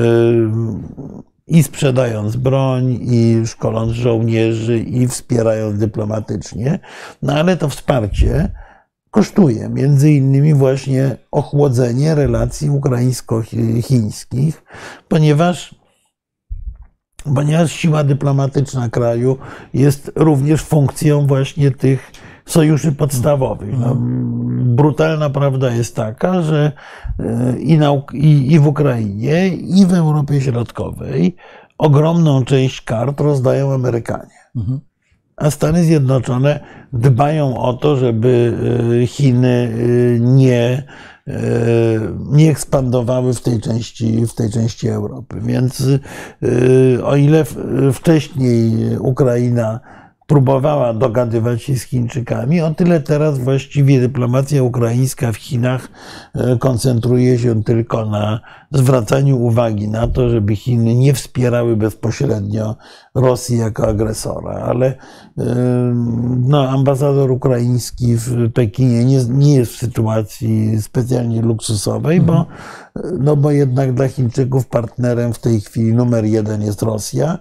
[1.47, 6.80] I sprzedając broń, i szkoląc żołnierzy, i wspierając dyplomatycznie.
[7.21, 8.51] No ale to wsparcie
[9.11, 14.63] kosztuje między innymi właśnie ochłodzenie relacji ukraińsko-chińskich,
[15.07, 15.75] ponieważ
[17.36, 19.38] ponieważ siła dyplomatyczna kraju
[19.73, 22.11] jest również funkcją właśnie tych
[22.48, 23.80] sojuszy podstawowych.
[23.80, 23.98] No,
[24.76, 26.72] brutalna prawda jest taka, że
[27.20, 27.80] e, i,
[28.14, 31.36] i, i w Ukrainie, i w Europie Środkowej
[31.78, 34.38] ogromną część kart rozdają Amerykanie.
[34.56, 34.80] Mhm.
[35.36, 36.60] A Stany Zjednoczone
[36.93, 38.58] dbają o to, żeby
[39.04, 40.84] e, Chiny e, nie,
[42.30, 45.41] nie ekspandowały w tej części, w tej części Europy.
[45.41, 45.84] Więc
[47.04, 47.45] o ile
[47.93, 49.80] wcześniej Ukraina
[50.28, 55.89] próbowała dogadywać się z Chińczykami, o tyle teraz właściwie dyplomacja ukraińska w Chinach
[56.36, 58.39] e, koncentruje się tylko na
[58.71, 62.75] zwracaniu uwagi na to, żeby Chiny nie wspierały bezpośrednio
[63.15, 64.95] Rosji jako agresora, ale e,
[66.38, 72.45] no, ambasador ukraiński w Pekinie nie, nie jest w sytuacji specjalnie luksusowej, bo,
[73.19, 77.38] no, bo jednak dla Chińczyków partnerem w tej chwili numer jeden jest Rosja.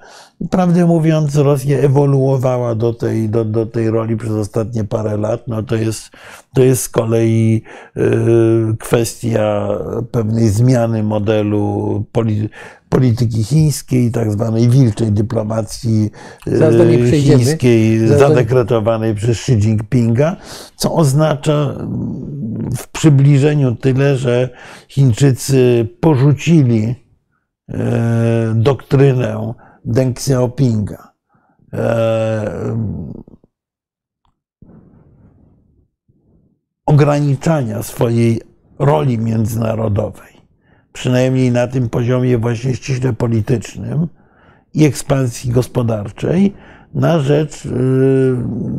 [0.51, 5.49] Prawdę mówiąc, Rosja ewoluowała do tej, do, do tej roli przez ostatnie parę lat.
[5.49, 6.11] No, to, jest,
[6.55, 7.63] to jest z kolei
[7.97, 8.01] e,
[8.79, 9.69] kwestia
[10.11, 12.49] pewnej zmiany modelu poli,
[12.89, 16.11] polityki chińskiej, tak zwanej wilczej dyplomacji
[17.07, 17.45] przejdziemy.
[17.45, 20.37] chińskiej, Zaraz zadekretowanej przez Xi Jinpinga,
[20.77, 21.75] co oznacza
[22.77, 24.49] w przybliżeniu tyle, że
[24.89, 26.95] Chińczycy porzucili
[27.69, 29.55] e, doktrynę
[29.87, 31.13] Deng Xiaopinga.
[31.73, 32.77] E,
[36.87, 38.41] ograniczania swojej
[38.79, 40.33] roli międzynarodowej,
[40.93, 44.09] przynajmniej na tym poziomie właśnie ściśle politycznym
[44.75, 46.55] i ekspansji gospodarczej,
[46.95, 47.71] na rzecz y,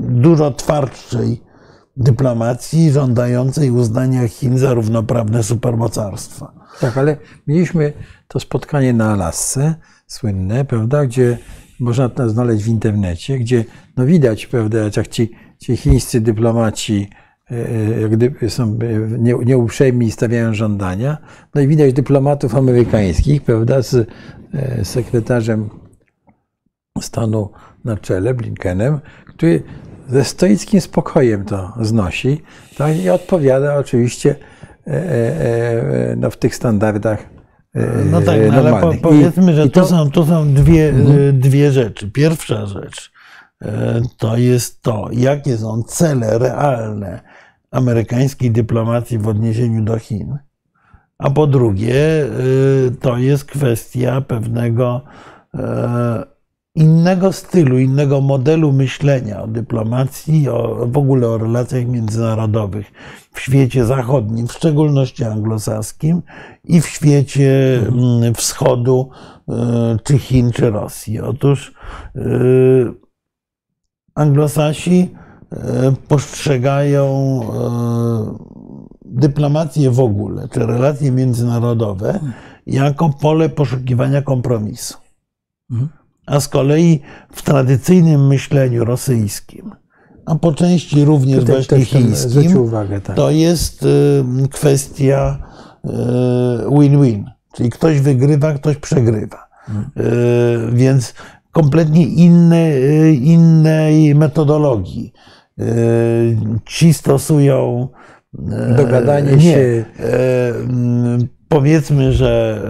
[0.09, 1.43] dużo twardszej
[1.97, 6.53] dyplomacji żądającej uznania Chin za równoprawne supermocarstwa.
[6.81, 7.93] Tak, ale mieliśmy
[8.27, 9.75] to spotkanie na Alasce,
[10.07, 11.37] słynne, prawda, gdzie
[11.79, 13.65] można to znaleźć w internecie, gdzie
[13.97, 17.09] no widać, prawda, jak ci, ci chińscy dyplomaci
[17.51, 21.17] e, jak gdyby są e, nie- nieuprzejmi i stawiają żądania.
[21.55, 24.09] No i widać dyplomatów amerykańskich, prawda, z
[24.53, 25.69] e, sekretarzem
[27.01, 27.51] stanu
[27.85, 29.63] na czele, Blinkenem, który
[30.09, 32.41] ze stoickim spokojem to znosi
[32.77, 34.35] tak, i odpowiada oczywiście
[34.87, 37.36] e, e, e, no, w tych standardach e,
[38.11, 40.05] No tak, no ale po, powiedzmy, że i to, to- Mhm.
[40.05, 40.89] są, to są dwie,
[41.29, 42.11] e, dwie rzeczy.
[42.11, 43.11] Pierwsza rzecz
[43.61, 47.21] e, to jest to, jakie są cele realne
[47.71, 50.37] amerykańskiej dyplomacji w odniesieniu do Chin.
[51.17, 52.27] A po drugie, e,
[53.01, 55.01] to jest kwestia pewnego
[55.55, 56.23] e,
[56.77, 62.91] innego stylu, innego modelu myślenia o dyplomacji, o, w ogóle o relacjach międzynarodowych
[63.33, 66.21] w świecie zachodnim, w szczególności anglosaskim
[66.63, 69.09] i w świecie mm, wschodu,
[69.49, 71.19] e, czy Chin, czy Rosji.
[71.19, 71.73] Otóż
[72.15, 72.21] e,
[74.15, 75.15] anglosasi
[75.51, 77.07] e, postrzegają
[79.05, 82.19] dyplomację w ogóle, czy relacje międzynarodowe
[82.65, 84.97] jako pole poszukiwania kompromisu.
[86.27, 87.01] A z kolei
[87.31, 89.71] w tradycyjnym myśleniu rosyjskim,
[90.25, 93.15] a po części również Tutaj właśnie chińskim, uwagę, tak.
[93.15, 95.37] to jest y, kwestia
[95.85, 95.89] y,
[96.79, 97.23] win-win,
[97.55, 99.47] czyli ktoś wygrywa, ktoś przegrywa.
[99.69, 99.71] Y,
[100.73, 101.13] Więc
[101.51, 102.71] kompletnie inne,
[103.13, 105.13] innej metodologii.
[106.65, 107.87] Ci stosują
[108.77, 109.85] Dogadanie nie, się.
[110.69, 112.61] mm, Powiedzmy, że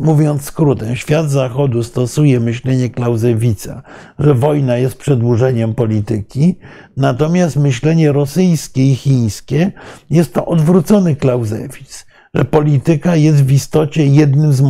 [0.00, 3.82] mówiąc skrótem, świat zachodu stosuje myślenie Clausewitza,
[4.18, 6.58] że wojna jest przedłużeniem polityki,
[6.96, 9.72] natomiast myślenie rosyjskie i chińskie
[10.10, 14.62] jest to odwrócony Clausewitz, że polityka jest w istocie jednym, z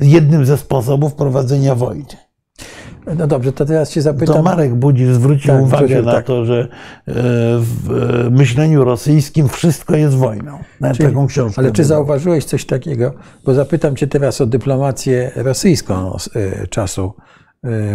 [0.00, 2.29] jednym ze sposobów prowadzenia wojny.
[3.18, 4.44] No dobrze, to teraz się To zapytam.
[4.44, 6.24] Marek Budzi zwrócił Tak, uwagę zwrócił, na tak.
[6.26, 6.68] to, że e,
[7.58, 7.90] w
[8.26, 10.58] e, myśleniu rosyjskim wszystko jest wojną.
[10.80, 11.58] Nawet Czyli- taką książkę.
[11.58, 13.14] Ale czy zauważyłeś coś takiego?
[13.44, 17.12] Bo zapytam Cię teraz o dyplomację rosyjską z e, czasu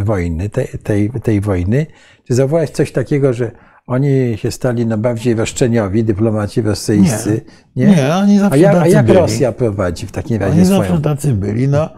[0.04, 1.86] wojny, tej, tej, tej wojny.
[2.28, 3.52] Czy zauważyłeś coś takiego, że
[3.88, 7.42] oni się stali no bardziej roszczeniowi, dyplomaci rosyjscy?
[7.76, 7.88] Nie.
[7.88, 9.18] Nie, oni zawsze A jak, a jak byli.
[9.18, 10.82] Rosja prowadzi w takim razie Oni swoją?
[10.82, 11.68] zawsze tacy byli.
[11.68, 11.90] No,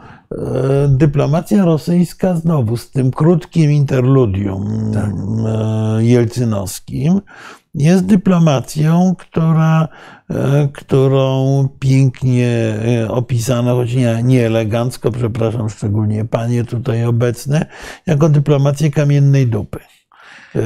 [0.87, 5.11] dyplomacja rosyjska znowu z tym krótkim interludium Tak.
[5.47, 7.21] e, jelcynowskim
[7.77, 9.87] jest dyplomacją, która,
[10.29, 12.49] e, którą pięknie
[13.03, 17.65] e, opisano, choć nie, nie elegancko, przepraszam szczególnie panie tutaj obecne,
[18.05, 19.79] jako dyplomację kamiennej dupy.
[20.55, 20.61] E,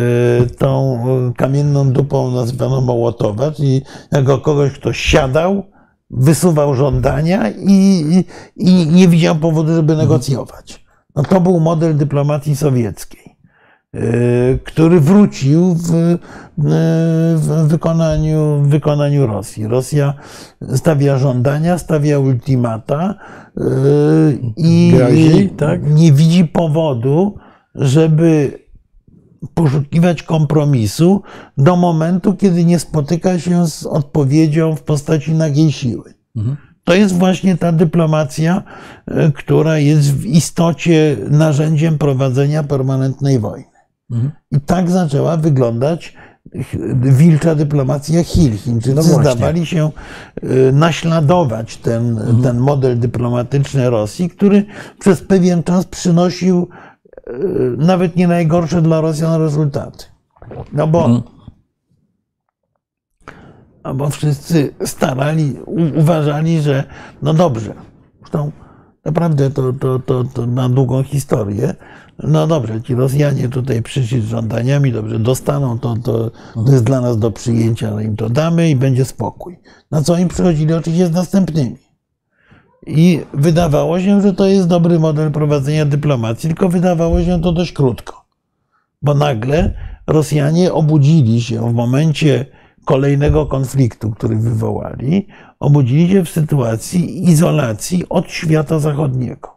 [0.58, 3.82] Tą e, kamienną dupą nazywano Mołotowa, czyli
[4.12, 5.72] jako kogoś, kto siadał,
[6.14, 10.86] wysuwał żądania i, i, i nie widział powodu, żeby negocjować.
[11.16, 13.36] No to był model dyplomacji sowieckiej,
[13.96, 16.18] y, który wrócił w, y,
[17.36, 19.68] w wykonaniu, w wykonaniu Rosji.
[19.68, 20.14] Rosja
[20.76, 23.16] stawia żądania, stawia ultimata
[23.58, 23.62] y,
[24.58, 25.94] i Grozi, tak?
[25.94, 27.36] nie widzi powodu,
[27.76, 28.61] żeby
[29.54, 31.22] poszukiwać kompromisu
[31.58, 36.14] do momentu, kiedy nie spotyka się z odpowiedzią w postaci nagiej siły.
[36.84, 38.64] To jest właśnie ta dyplomacja,
[39.08, 43.66] e, która jest w istocie narzędziem prowadzenia permanentnej wojny.
[44.52, 46.14] I tak zaczęła wyglądać
[46.96, 48.58] wilcza dyplomacja Chin.
[48.58, 49.90] Chińczycy No zdawali się
[50.42, 54.66] e, naśladować ten, ten model dyplomatyczny Rosji, który
[55.00, 56.70] przez pewien czas przynosił
[57.78, 60.06] nawet nie najgorsze dla Rosjan rezultaty.
[60.74, 61.10] No bo,
[63.84, 66.84] no bo wszyscy starali, u, uważali, że
[67.22, 67.74] no dobrze,
[68.20, 68.52] zresztą
[69.06, 71.76] naprawdę to, to, to, to ma długą historię.
[72.24, 76.32] No dobrze, ci Rosjanie tutaj przyszli z żądaniami, dobrze, dostaną to, to,
[76.66, 79.60] to jest dla nas do przyjęcia, ale im to damy i będzie spokój.
[79.92, 81.91] Na co im przychodzili oczywiście z następnymi.
[82.88, 87.72] I wydawało się, że to jest dobry model prowadzenia dyplomacji, tylko wydawało się to dość
[87.72, 88.26] krótko.
[89.02, 89.74] Bo nagle
[90.08, 92.46] Rosjanie obudzili się w momencie
[92.86, 95.28] kolejnego konfliktu, który wywołali,
[95.60, 99.50] obudzili się w sytuacji izolacji od świata zachodniego.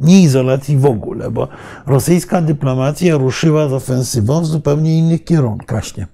[0.00, 1.48] Nie izolacji w ogóle, bo
[1.86, 5.80] rosyjska dyplomacja ruszyła z ofensywą w zupełnie innych kierunkach.
[5.80, 6.06] Właśnie.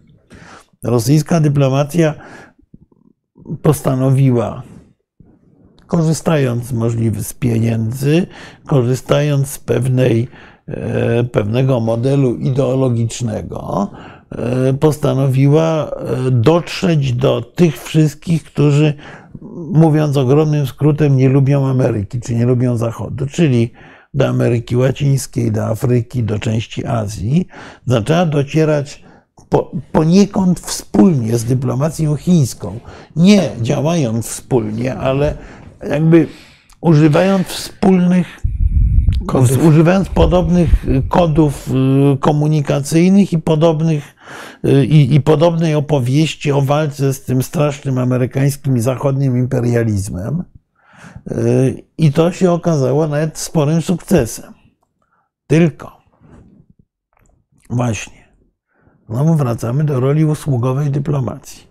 [0.83, 2.14] Rosyjska dyplomacja
[3.62, 4.62] postanowiła,
[5.89, 8.26] korzystając z możliwych z pieniędzy,
[8.66, 10.28] korzystając z pewnej,
[10.68, 13.91] e, pewnego modelu ideologicznego,
[14.30, 18.95] e, postanowiła e, dotrzeć do tych wszystkich, którzy,
[19.72, 23.72] mówiąc ogromnym skrótem, nie lubią Ameryki, czy nie lubią Zachodu, czyli
[24.14, 27.49] do Ameryki Łacińskiej, do Afryki, do części Azji.
[27.86, 29.03] Zaczęła docierać
[29.49, 32.80] po, poniekąd wspólnie z dyplomacją chińską,
[33.16, 35.34] nie działając wspólnie, ale
[35.91, 36.26] jakby
[36.81, 38.41] używając wspólnych,
[39.26, 39.64] Kodów.
[39.64, 41.70] używając podobnych kodów
[42.14, 44.14] y, komunikacyjnych i podobnych
[44.64, 50.45] y, i, i podobnej opowieści o walce z tym strasznym amerykańskim i zachodnim imperializmem.
[51.31, 54.55] Y, I to się okazało nawet sporym sukcesem.
[55.47, 55.99] Tylko
[57.70, 58.29] właśnie,
[59.09, 61.66] znowu wracamy do roli usługowej dyplomacji.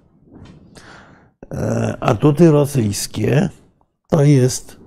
[1.53, 3.49] E, Atuty rosyjskie
[4.07, 4.79] to jest,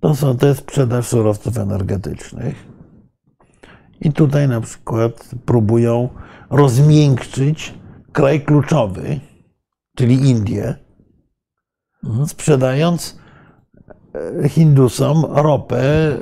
[0.00, 2.66] to są te sprzedaż surowców energetycznych.
[4.00, 6.08] I tutaj na przykład próbują
[6.50, 7.74] rozmiękczyć
[8.12, 9.20] kraj kluczowy,
[9.96, 10.74] czyli Indię,
[12.26, 13.18] sprzedając
[14.44, 16.18] e, Hindusom ropę e,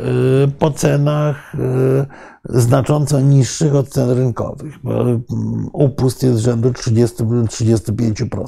[0.59, 2.07] po cenach e,
[2.45, 8.47] znacząco niższych od cen rynkowych, mm, upust jest rzędu 30, 35%.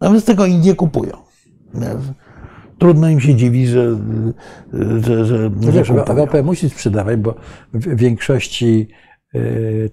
[0.00, 1.16] Natomiast tego Indie kupują.
[2.84, 3.96] Trudno im się dziwi, że,
[4.72, 6.16] że, że, że Wiesz, kupują.
[6.16, 7.34] ropę musisz sprzedawać, bo
[7.72, 8.88] w większości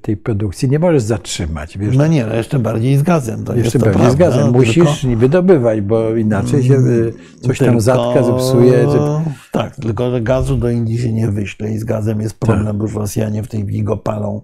[0.01, 1.77] tej produkcji nie możesz zatrzymać.
[1.77, 3.43] Wiesz, No nie, no jeszcze bardziej z gazem.
[3.43, 4.53] To jeszcze jest to pewnie z prawda, gazem.
[4.53, 8.91] Musisz tylko- wydobywać, bo inaczej się y, coś tam Tylko- zatka, zepsuje.
[8.91, 9.21] że-
[9.51, 12.83] Tak, tylko że gazu do Indii się nie wyśle i z gazem jest problem, bo
[12.83, 14.41] już Rosjanie w tej chwili go palą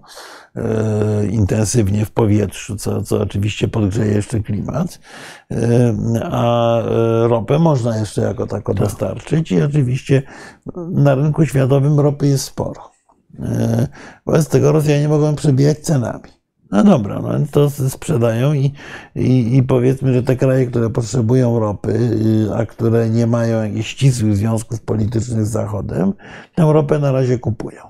[0.56, 4.98] e, intensywnie w powietrzu, co, co oczywiście podgrzeje jeszcze klimat.
[5.50, 5.94] E,
[6.24, 10.22] a e, ropę można jeszcze jako tako dostarczyć i oczywiście
[10.92, 12.97] na rynku światowym ropy jest sporo.
[13.40, 13.88] E,
[14.26, 16.38] Wobec tego Rosjanie mogą przebijać cenami.
[16.70, 18.72] No dobra, no to sprzedają i,
[19.14, 23.90] i, i powiedzmy, że te kraje, które potrzebują ropy, y, a które nie mają jakichś
[23.90, 26.12] ścisłych związków politycznych z Zachodem,
[26.54, 27.82] tę ropę na razie kupują.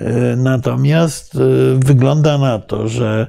[0.00, 1.38] Y, Natomiast y,
[1.78, 3.26] wygląda na to, że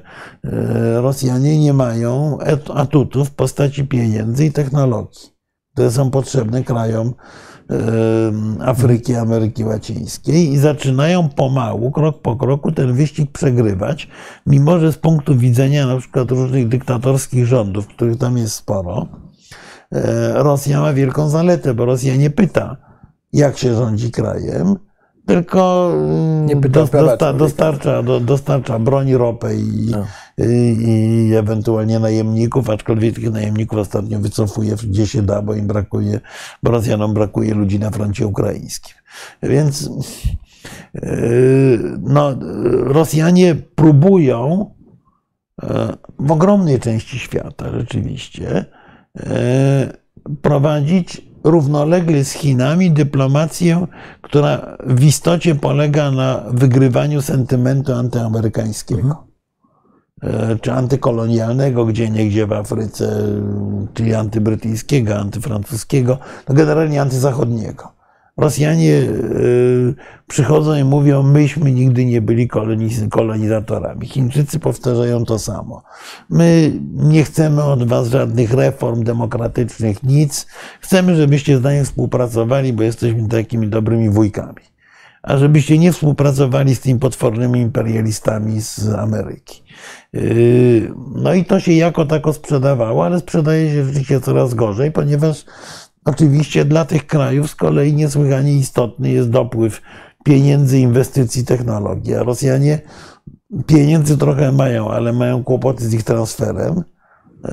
[0.94, 2.38] Rosjanie nie mają
[2.74, 5.32] atutów w postaci pieniędzy i technologii,
[5.72, 7.14] które są potrzebne krajom
[8.60, 14.08] Afryki, Ameryki Łacińskiej i zaczynają pomału, krok po kroku ten wyścig przegrywać,
[14.46, 19.06] mimo że z punktu widzenia na przykład różnych dyktatorskich rządów, których tam jest sporo,
[19.92, 22.76] e, Rosja ma wielką zaletę, bo Rosja nie pyta,
[23.32, 24.76] jak się rządzi krajem,
[25.26, 27.32] tylko mm, dosta, człowieka.
[27.32, 30.06] dostarcza, do, dostarcza broń, ropę i, No.
[30.38, 30.76] i,
[31.30, 36.20] i ewentualnie najemników, aczkolwiek tych najemników ostatnio wycofuje gdzie się da, bo im brakuje,
[36.62, 38.94] bo Rosjanom brakuje ludzi na froncie ukraińskim.
[39.42, 39.90] Więc
[40.94, 41.02] yy,
[42.00, 42.36] no,
[42.84, 44.70] Rosjanie próbują
[45.62, 48.64] e, w ogromnej części świata rzeczywiście
[49.16, 49.92] e,
[50.42, 53.86] prowadzić równolegle z Chinami dyplomację,
[54.22, 59.26] która w istocie polega na wygrywaniu sentymentu antyamerykańskiego.
[60.22, 63.22] E, Czy antykolonialnego, gdzie niegdzie w Afryce,
[63.94, 66.18] czyli antybrytyjskiego, antyfrancuskiego,
[66.48, 67.95] no generalnie antyzachodniego.
[68.36, 69.06] Rosjanie e,
[70.26, 74.06] przychodzą i mówią, myśmy nigdy nie byli koloniz- kolonizatorami.
[74.06, 75.82] Chińczycy powtarzają to samo.
[76.30, 80.46] My nie chcemy od was żadnych reform demokratycznych, nic.
[80.80, 84.62] Chcemy, żebyście z nami współpracowali, bo jesteśmy takimi dobrymi wujkami.
[85.22, 89.62] A żebyście nie współpracowali z tymi potwornymi imperialistami z Ameryki.
[90.12, 95.44] Yy, No i to się jako tako sprzedawało, ale sprzedaje się rzeczywiście coraz gorzej, ponieważ
[96.06, 99.82] oczywiście dla tych krajów z kolei niesłychanie istotny jest dopływ
[100.24, 102.14] pieniędzy, inwestycji, technologii.
[102.14, 102.80] A Rosjanie
[103.66, 106.74] pieniędzy trochę mają, ale mają kłopoty z ich transferem.
[107.44, 107.50] Yy,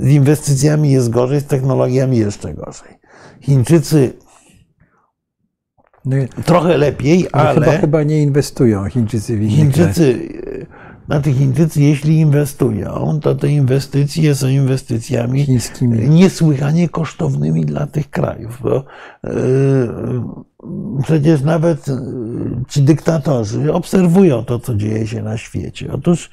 [0.00, 2.98] Z inwestycjami jest gorzej, z technologiami jeszcze gorzej.
[3.40, 4.12] Chińczycy
[6.04, 9.94] No, trochę lepiej, ale ale chyba, chyba nie inwestują Chińczycy w innych krajach.
[11.08, 16.08] Chińczycy, znaczy Chińczycy, jeśli inwestują, to te inwestycje są inwestycjami chińskimi.
[16.08, 18.84] niesłychanie kosztownymi dla tych krajów, bo
[19.24, 21.94] yy, przecież nawet yy,
[22.68, 25.92] ci dyktatorzy obserwują to, co dzieje się na świecie.
[25.92, 26.30] Otóż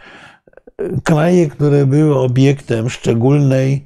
[0.79, 3.85] yy, kraje, które były obiektem szczególnej,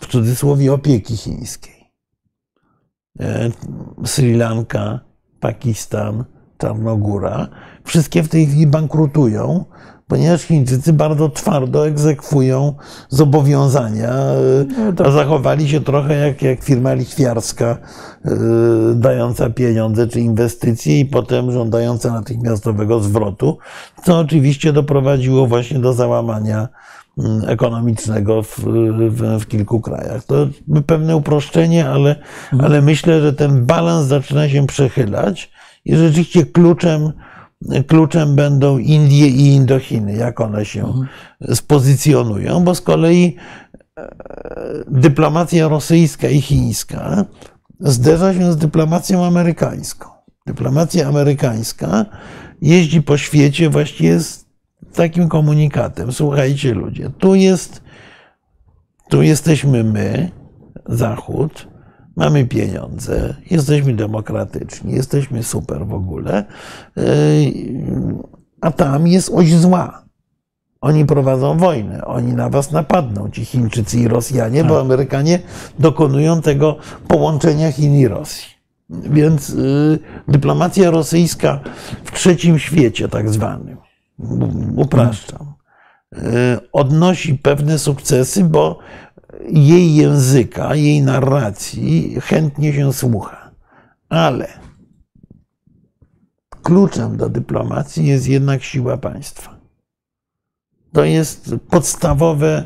[0.00, 1.92] w cudzysłowie, opieki chińskiej,
[3.20, 3.50] e,
[4.04, 5.00] Sri Lanka,
[5.40, 6.24] Pakistan,
[6.58, 7.48] Czarnogóra,
[7.84, 9.64] wszystkie w tej chwili bankrutują,
[10.08, 12.74] ponieważ Chińczycy bardzo twardo egzekwują
[13.08, 14.12] zobowiązania,
[14.98, 17.78] e, a zachowali się trochę jak, jak firma lichwiarska,
[18.24, 18.30] e,
[18.94, 23.58] dająca pieniądze czy inwestycje i potem żądająca natychmiastowego zwrotu,
[24.04, 26.68] co oczywiście doprowadziło właśnie do załamania
[27.18, 28.58] mm, ekonomicznego w,
[29.10, 30.24] w, w kilku krajach.
[30.24, 30.48] To
[30.86, 32.16] pewne uproszczenie, ale,
[32.58, 35.55] ale myślę, że ten balans zaczyna się przechylać
[35.86, 37.12] i rzeczywiście kluczem
[37.86, 40.92] kluczem będą Indie i Indochiny, jak one się
[41.54, 43.36] spozycjonują, bo z kolei
[43.98, 44.08] e,
[44.88, 47.24] dyplomacja rosyjska i chińska
[47.80, 50.08] zderza się z dyplomacją amerykańską.
[50.46, 52.06] Dyplomacja amerykańska
[52.62, 54.46] jeździ po świecie właściwie z
[54.94, 56.12] takim komunikatem.
[56.12, 57.82] Słuchajcie ludzie, tu jest,
[59.08, 60.30] tu jesteśmy my,
[60.86, 61.68] Zachód,
[62.16, 66.44] mamy pieniądze, jesteśmy demokratyczni, jesteśmy super w ogóle,
[66.96, 67.04] yy,
[68.60, 70.06] a tam jest oś zła.
[70.80, 75.38] Oni prowadzą wojnę, oni na was napadną, ci Chińczycy i Rosjanie, bo Amerykanie
[75.78, 76.76] dokonują tego
[77.08, 78.56] połączenia Chin i Rosji.
[78.90, 79.98] Więc y,
[80.28, 81.60] dyplomacja rosyjska
[82.04, 83.76] w trzecim świecie, tak zwanym,
[84.76, 85.52] upraszczam,
[86.12, 86.18] y,
[86.72, 88.78] odnosi pewne sukcesy, bo
[89.48, 93.50] jej języka, jej narracji chętnie się słucha.
[94.08, 94.48] Ale
[96.62, 99.56] kluczem do dyplomacji jest jednak siła państwa.
[100.92, 102.64] To jest podstawowe,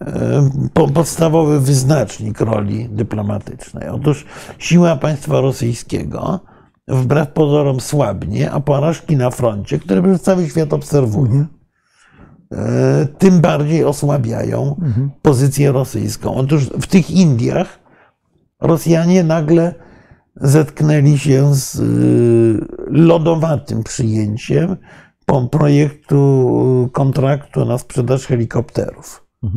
[0.00, 3.88] e, po- podstawowy wyznacznik roli dyplomatycznej.
[3.88, 4.24] Otóż
[4.58, 6.40] siła państwa rosyjskiego
[6.88, 11.46] wbrew pozorom słabnie, a porażki na froncie, które przecież cały świat obserwuje, e,
[13.18, 14.80] tym bardziej osłabiają
[15.22, 16.34] pozycję rosyjską.
[16.34, 17.84] Otóż w tych Indiach
[18.60, 19.74] Rosjanie nagle
[20.36, 24.76] zetknęli się z y, lodowatym przyjęciem
[25.48, 29.26] projektu kontraktu na sprzedaż helikopterów.
[29.42, 29.50] No,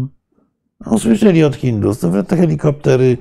[0.85, 3.17] Usłyszeli od Hindusów, że te helikoptery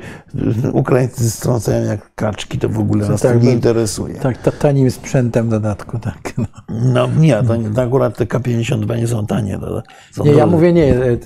[0.72, 4.14] Ukraińcy strącają jak kaczki, to w ogóle nas to tak, nie interesuje.
[4.14, 6.32] Tak, ta- tanim sprzętem w dodatku, tak.
[6.38, 6.46] No.
[6.68, 9.58] No nie, to, to akurat te K-52 nie są tanie.
[9.58, 11.16] To, są Nie, ja mówię nie, e, e,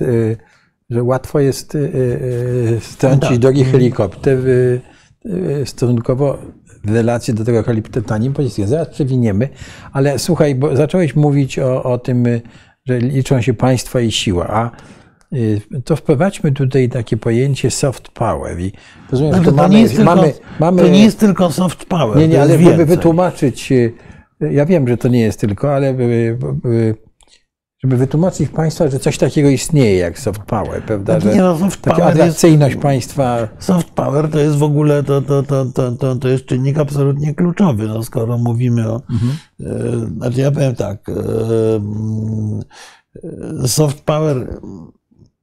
[0.90, 1.80] że łatwo jest e,
[2.80, 3.38] strącić Tak.
[3.38, 4.38] drogi helikopter
[5.64, 6.38] stosunkowo
[6.84, 8.66] w relacji do tego helikopteru tanim pociskiem.
[8.68, 9.48] Zaraz przewiniemy,
[9.92, 12.24] ale słuchaj, bo zacząłeś mówić o, o tym,
[12.86, 14.70] że liczą się państwa i siła, a
[15.84, 18.60] to wprowadźmy tutaj takie pojęcie soft power.
[18.60, 18.72] I
[19.10, 22.18] rozumiem, No to, to, nie jest tylko, mamy, mamy, to nie jest tylko soft power.
[22.18, 25.94] nie, nie, ale żeby wytłumaczyć, e, ja wiem, że to nie jest tylko, ale e,
[27.82, 31.20] żeby wytłumaczyć państwa, że coś takiego istnieje jak soft power, prawda?
[31.20, 32.46] Że Nie, no, soft taka power jest-
[32.82, 33.48] państwa.
[33.58, 37.34] Soft power to jest w ogóle to, to, to, to, to, to jest czynnik absolutnie
[37.34, 39.02] kluczowy, no, skoro mówimy o.
[39.60, 39.66] E,
[40.16, 41.08] znaczy ja powiem tak.
[41.08, 41.12] E,
[41.76, 42.60] mm,
[43.64, 44.60] e, soft power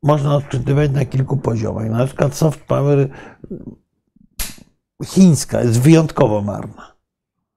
[0.03, 1.89] można odczytywać na kilku poziomach.
[1.89, 3.09] Na przykład soft power
[5.05, 6.95] chińska jest wyjątkowo marna.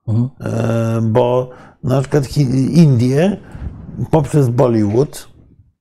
[0.08, 0.30] Mhm.
[0.40, 1.50] E, bo
[1.84, 2.36] na przykład
[2.72, 3.36] Indie
[4.10, 5.28] poprzez Bollywood,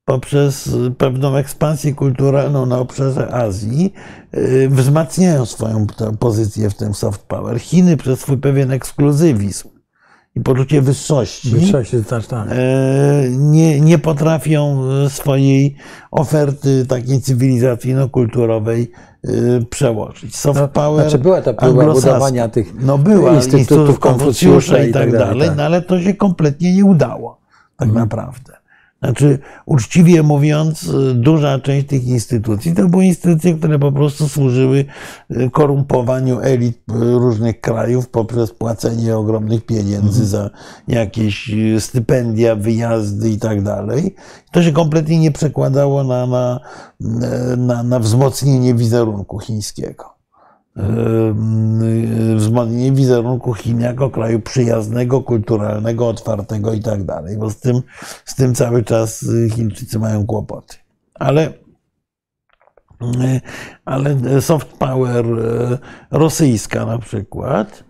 [0.06, 3.94] poprzez pewną ekspansję kulturalną na obszarze Azji
[4.31, 5.88] e, wzmacniają swoją
[6.19, 7.60] pozycję w tym soft power.
[7.60, 9.79] Chiny przez swój pewien ekskluzywizm
[10.36, 12.48] i poczucie wyższości Wyższość jest tak, tak.
[12.52, 12.56] e,
[13.30, 15.76] nie, nie potrafią swojej
[16.12, 18.92] oferty takiej cywilizacyjno-kulturowej
[19.24, 19.30] e,
[19.70, 20.36] przełożyć.
[20.36, 24.94] Soft power Znaczy była ta próba budowania tych no była, instytutów instytutów Konfucjusza Konfucjusza i
[24.94, 25.58] tak dalej, tak.
[25.58, 27.40] no ale to się kompletnie nie udało,
[27.78, 28.06] tak Mhm.
[28.06, 28.59] naprawdę.
[29.04, 34.86] Znaczy, uczciwie mówiąc, duża część tych instytucji to były instytucje, które po prostu służyły
[35.32, 40.50] y, korumpowaniu elit y, różnych krajów poprzez płacenie ogromnych pieniędzy za
[40.88, 44.16] jakieś y, stypendia, wyjazdy i tak dalej.
[44.52, 46.60] To się kompletnie nie przekładało na, na,
[47.58, 50.19] na, na wzmocnienie wizerunku chińskiego
[52.36, 57.82] wzmocnienie wizerunku Chin jako kraju przyjaznego, kulturalnego, otwartego i tak dalej, bo z tym,
[58.26, 60.76] z tym cały czas y, Chińczycy mają kłopoty.
[61.14, 61.54] Ale,
[63.86, 65.26] ale soft power
[66.12, 67.84] rosyjska na przykład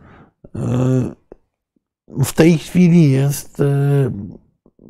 [2.23, 3.63] w tej chwili jest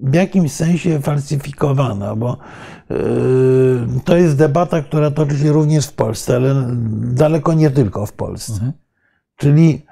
[0.01, 2.37] w jakimś sensie falsyfikowana, bo
[2.91, 2.95] y,
[4.05, 6.55] to jest debata, która toczy się również w Polsce, ale
[7.01, 8.73] daleko nie tylko w Polsce.
[9.35, 9.85] Czyli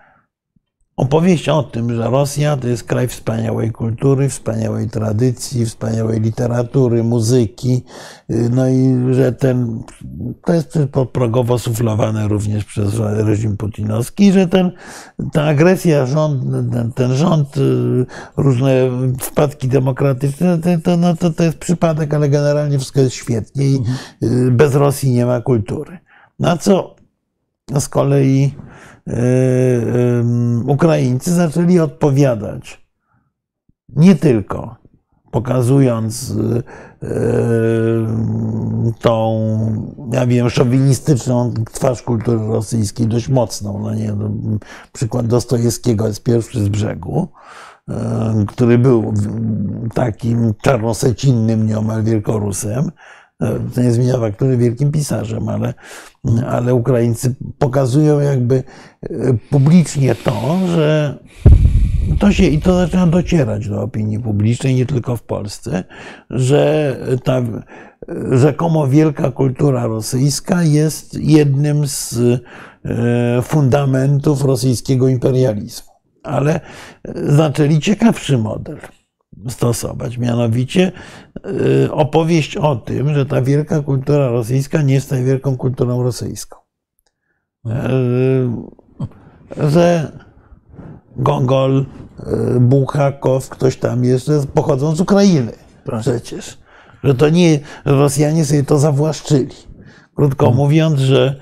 [0.98, 7.84] opowieść o tym, że Rosja to jest kraj wspaniałej kultury, wspaniałej tradycji, wspaniałej literatury, muzyki,
[8.30, 9.84] y, no i że ten,
[10.46, 14.72] to jest podprogowo suflowane również przez reżim putinowski, że ten,
[15.34, 16.44] ta agresja, rząd,
[16.74, 18.06] ten, ten rząd, y,
[18.38, 18.72] różne
[19.22, 23.76] wpadki demokratyczne, to, no, to, to jest przypadek, ale generalnie wszystko jest świetnie i
[24.24, 26.00] y, bez Rosji nie ma kultury.
[26.40, 26.96] Na co
[27.80, 28.52] z kolei
[30.66, 32.88] Ukraińcy zaczęli odpowiadać
[33.96, 34.76] nie tylko
[35.32, 36.34] pokazując
[37.04, 37.08] e,
[39.00, 39.48] tą,
[40.12, 43.80] ja wiem, szowinistyczną twarz kultury rosyjskiej, dość mocną.
[43.80, 44.30] No nie, no,
[44.94, 47.28] przykład Dostojewskiego jest pierwszy z brzegu,
[48.48, 49.14] który był
[49.94, 52.92] takim czarnosecinnym nieomal wielkorusem.
[53.42, 55.74] E, to nie zmienia faktury wielkim pisarzem, ale,
[56.48, 58.64] ale Ukraińcy pokazują jakby
[59.50, 61.18] publicznie to, że
[62.20, 65.84] to się i to zaczyna docierać do opinii publicznej, nie tylko w Polsce,
[66.30, 67.42] że ta
[68.32, 72.16] rzekomo wielka kultura rosyjska jest jednym z
[72.86, 75.92] e, fundamentów rosyjskiego imperializmu.
[76.24, 76.60] Ale
[77.16, 78.78] zaczęli ciekawszy model
[79.50, 80.92] stosować, mianowicie
[81.86, 86.58] e, opowieść o tym, że ta wielka kultura rosyjska nie jest wielką kulturą rosyjską.
[89.58, 90.12] Że
[91.16, 91.86] Gogol,
[92.20, 95.52] e, Buchakow, ktoś tam jeszcze pochodzą z Ukrainy
[96.02, 96.58] przecież.
[97.04, 99.56] Że to nie, Rosjanie sobie to zawłaszczyli.
[100.16, 100.58] Krótko hmm.
[100.58, 101.40] mówiąc, że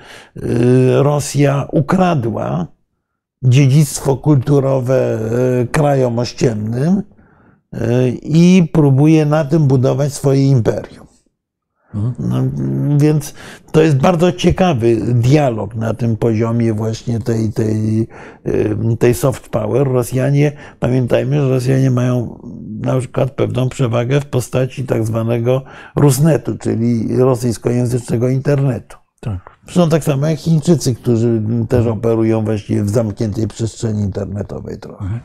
[0.96, 2.66] Rosja ukradła
[3.42, 5.18] dziedzictwo kulturowe
[5.72, 7.02] krajom ościennym
[8.22, 11.06] i próbuje na tym budować swoje imperium.
[12.18, 12.36] No,
[12.98, 13.34] więc
[13.72, 18.08] to jest bardzo ciekawy dialog na tym poziomie właśnie tej, tej,
[18.98, 19.86] tej soft power.
[19.88, 22.38] Rosjanie, pamiętajmy, że Rosjanie mają
[22.80, 25.62] na przykład pewną przewagę w postaci tak zwanego
[25.96, 28.96] Rusnetu, czyli rosyjskojęzycznego internetu.
[29.20, 29.50] Tak.
[29.64, 35.20] Zresztą tak samo jak Chińczycy, którzy też operują właściwie w zamkniętej przestrzeni internetowej trochę.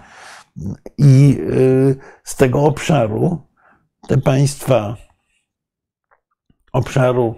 [0.98, 3.42] I y, z tego obszaru
[4.08, 4.98] te państwa
[6.74, 7.36] obszaru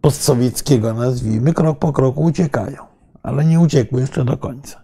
[0.00, 2.86] postsowieckiego, nazwijmy, krok po kroku uciekają,
[3.22, 4.82] ale nie uciekły jeszcze do końca.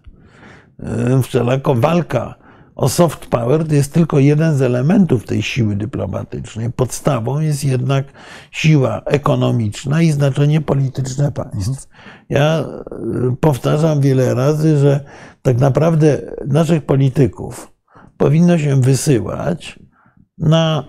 [1.23, 2.35] Wszelako walka
[2.75, 6.71] o soft power to jest tylko jeden z elementów tej siły dyplomatycznej.
[6.71, 8.05] Podstawą jest jednak
[8.51, 11.89] siła ekonomiczna i znaczenie polityczne państw.
[12.29, 12.65] Ja e,
[13.39, 15.05] powtarzam wiele razy, że
[15.41, 17.71] tak naprawdę naszych polityków
[18.17, 19.79] powinno się wysyłać
[20.37, 20.83] na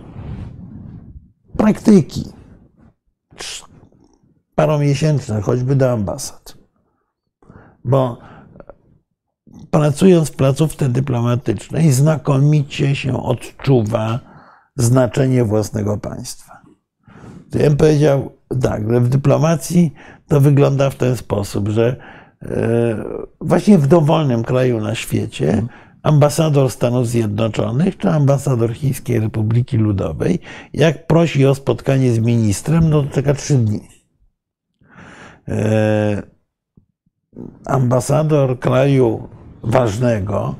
[1.57, 2.25] praktyki,
[4.55, 6.59] paromiesięczne, choćby do ambasad.
[7.85, 8.19] Bo
[9.75, 14.21] pracując w placówce dyplomatycznej, znakomicie się odczuwa
[14.77, 16.53] znaczenie własnego państwa.
[17.51, 18.33] To ja bym powiedział
[18.63, 19.93] tak, że w dyplomacji
[20.29, 21.97] to wygląda w ten sposób, że
[22.43, 23.05] e,
[23.41, 25.63] właśnie w dowolnym kraju na świecie
[26.03, 30.39] ambasador Stanów Zjednoczonych czy ambasador Chińskiej Republiki Ludowej,
[30.73, 33.81] jak prosi o spotkanie z ministrem, no to czeka trzy dni.
[35.49, 36.23] E,
[37.67, 39.29] ambasador kraju
[39.65, 40.55] ważnego,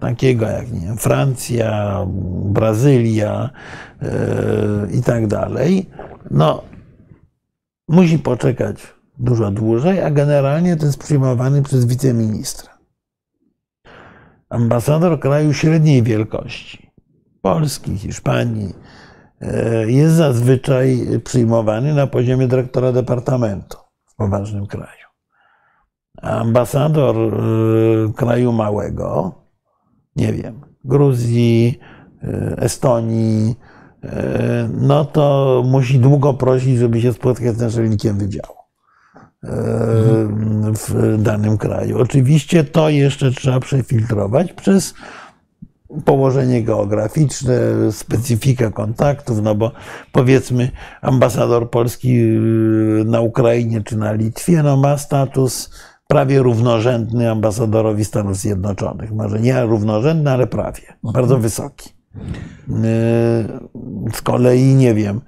[0.00, 2.04] takiego jak nie wiem, Francja,
[2.44, 3.50] Brazylia
[4.02, 4.08] e,
[4.92, 5.90] i tak dalej,
[6.30, 6.62] no
[7.88, 8.76] musi poczekać
[9.18, 12.78] dużo dłużej, a generalnie to jest przyjmowany przez wiceministra
[14.48, 16.90] ambasador kraju średniej wielkości,
[17.42, 18.74] Polski, Hiszpanii,
[19.40, 25.07] e, jest zazwyczaj przyjmowany na poziomie dyrektora departamentu w poważnym kraju.
[26.22, 29.32] Ambasador e, kraju małego,
[30.16, 31.78] nie wiem, Gruzji,
[32.22, 33.56] e, Estonii,
[34.80, 38.58] no to musi długo prosić, żeby się spotkać z naczelnikiem wydziału
[40.74, 41.98] w danym kraju.
[41.98, 44.94] Oczywiście to jeszcze trzeba przefiltrować przez
[46.04, 47.54] położenie geograficzne,
[47.92, 49.72] specyfikę kontaktów, no bo
[50.12, 50.70] powiedzmy
[51.02, 55.70] ambasador Polski y, na Ukrainie czy na Litwie no ma status
[56.08, 59.12] prawie równorzędny ambasadorowi Stanów Zjednoczonych.
[59.12, 60.82] Może nie równorzędny, ale prawie.
[61.02, 61.42] Bardzo mhm.
[61.42, 61.90] wysoki.
[62.68, 62.72] Y,
[64.14, 65.20] z kolei, nie wiem,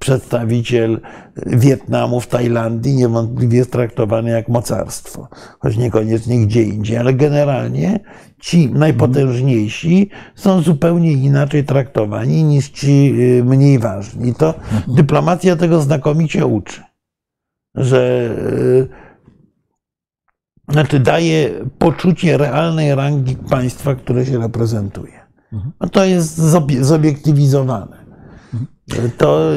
[0.00, 1.00] przedstawiciel
[1.46, 5.28] Wietnamu w Tajlandii niewątpliwie jest traktowany jak mocarstwo,
[5.58, 8.00] choć niekoniecznie gdzie indziej, ale generalnie
[8.40, 14.28] ci najpotężniejsi są zupełnie inaczej traktowani niż ci y, mniej ważni.
[14.28, 14.54] I to
[14.88, 16.82] dyplomacja tego znakomicie uczy,
[17.74, 19.05] że y,
[20.68, 25.26] znaczy daje poczucie realnej rangi państwa, które się reprezentuje.
[25.80, 26.36] No to jest
[26.80, 28.06] zobiektywizowane.
[29.18, 29.50] To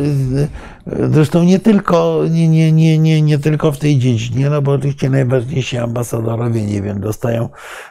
[1.12, 5.10] zresztą nie tylko, nie, nie, nie, nie, nie tylko w tej dziedzinie, no bo oczywiście
[5.10, 7.50] najważniejsi ambasadorowie, nie wiem, dostają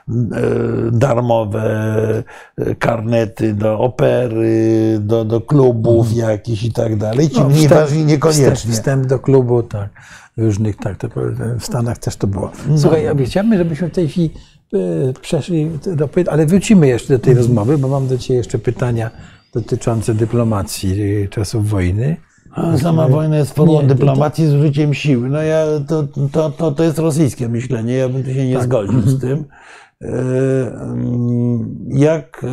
[0.09, 0.15] e,
[0.93, 2.23] darmowe
[2.79, 6.31] karnety do opery, do, do klubów mhm.
[6.31, 7.31] jakichś i tak dalej.
[7.31, 8.55] Ci no, mniej ważni niekoniecznie.
[8.55, 9.91] Wstęp, wstęp do klubu, tak.
[10.39, 11.09] Różnych, tak, to
[11.59, 12.51] w Stanach też to było.
[12.77, 13.25] Słuchaj, no.
[13.27, 14.31] chciałbym, żebyśmy w tej chwili
[14.75, 14.79] e,
[15.21, 19.11] przeszli do py- ale wrócimy jeszcze do tej rozmowy, bo mam do Ciebie jeszcze pytania
[19.55, 22.17] dotyczące dyplomacji e, czasów wojny.
[22.53, 25.29] A Sama wojna jest formą Nie, to- dyplomacji z użyciem siły.
[25.29, 26.03] No ja, to,
[26.33, 28.65] to, to, to jest rosyjskie myślenie, ja bym tu się nie Tak.
[28.65, 29.45] zgodził z tym.
[30.03, 30.09] E,
[30.83, 32.45] mm, Jak,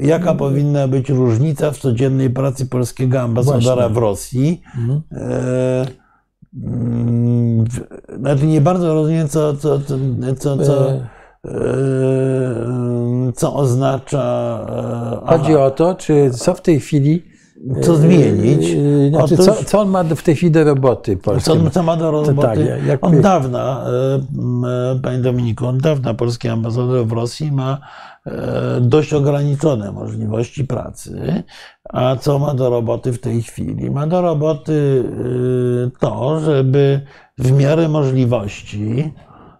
[0.00, 3.94] e, jaka powinna być różnica w codziennej pracy polskiego ambasadora Właśnie.
[3.94, 4.60] w Rosji?
[5.12, 6.03] E, w-
[8.18, 9.94] Znaczy nie bardzo rozumiem, co, co, co,
[10.38, 14.22] co, co, E, e, co oznacza.
[15.22, 17.22] e, Chodzi aha, o to, czy co w tej chwili.
[17.82, 18.76] co zmienić.
[19.10, 21.54] Znaczy, Otóż- co, co on ma w tej chwili do roboty polskiej?
[21.64, 22.66] Co, co ma do roboty?
[22.88, 23.84] tak, Od dawna,
[25.02, 27.78] panie Dominiku, od dawna polski ambasador w Rosji ma
[28.80, 31.42] dość ograniczone możliwości pracy.
[31.88, 33.90] A co ma do roboty w tej chwili?
[33.90, 35.04] Ma do roboty
[35.86, 37.00] e, to, żeby
[37.38, 39.12] w miarę możliwości,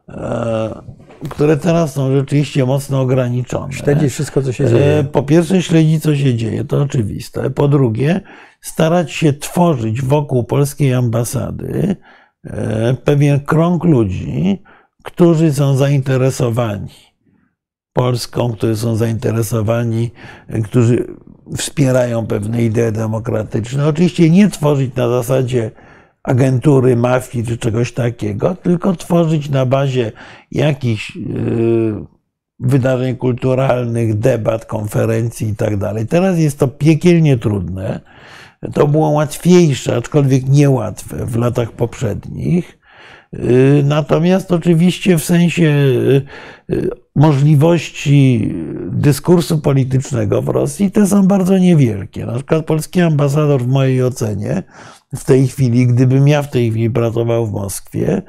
[0.08, 0.82] e,
[1.28, 5.04] które teraz są rzeczywiście mocno ograniczone, Śledzi wszystko, co się E, dzieje.
[5.12, 7.50] Po pierwsze, śledzi, co się dzieje, to oczywiste.
[7.50, 8.20] Po drugie,
[8.60, 11.96] starać się tworzyć wokół polskiej ambasady
[12.44, 14.62] e, pewien krąg ludzi,
[15.02, 17.03] którzy są zainteresowani
[17.94, 20.10] Polską, którzy są zainteresowani,
[20.64, 21.06] którzy
[21.56, 23.86] wspierają pewne idee demokratyczne.
[23.86, 25.70] Oczywiście nie tworzyć na zasadzie
[26.22, 30.12] agentury, mafii czy czegoś takiego, tylko tworzyć na bazie
[30.50, 32.06] jakichś yy,
[32.60, 36.06] wydarzeń kulturalnych, debat, konferencji i tak dalej.
[36.06, 38.00] Teraz jest to piekielnie trudne.
[38.74, 42.78] To było łatwiejsze, aczkolwiek niełatwe w latach poprzednich.
[43.38, 46.22] Yy, Natomiast oczywiście w sensie yy,
[46.68, 48.54] yy, możliwości
[48.92, 52.26] dyskursu politycznego w Rosji te są bardzo niewielkie.
[52.26, 54.62] Na przykład polski ambasador w mojej ocenie
[55.14, 58.22] w tej chwili, gdybym ja w tej chwili pracował w Moskwie,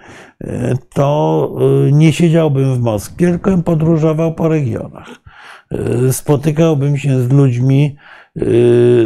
[0.93, 1.57] to
[1.91, 5.09] nie siedziałbym w Moskwie, tylko podróżował po regionach.
[6.11, 7.95] Spotykałbym się z ludźmi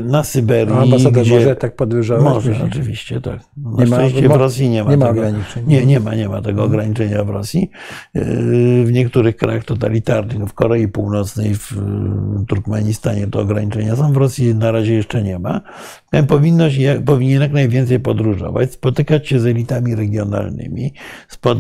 [0.04, 0.74] na Syberii.
[0.74, 1.34] A ambasador gdzie...
[1.36, 2.24] może tak podróżować?
[2.34, 2.68] Może, Myślisz?
[2.72, 3.40] oczywiście, tak.
[3.58, 5.20] Na Nie ma- szczęście mo- w Rosji nie ma nie ma tego.
[5.20, 5.64] ograniczeń.
[5.68, 7.72] Nie, nie ma, nie ma tego ograniczenia w Rosji.
[8.14, 8.24] Yy,
[8.86, 14.56] W niektórych krajach totalitarnych, w Korei Północnej, w yy, Turkmenistanie to ograniczenia są, w Rosji
[14.56, 15.62] na razie jeszcze nie ma.
[16.12, 20.94] Ten Powinno się, powinien jak najwięcej podróżować, spotykać się z elitami regionalnymi,
[21.28, 21.56] spo,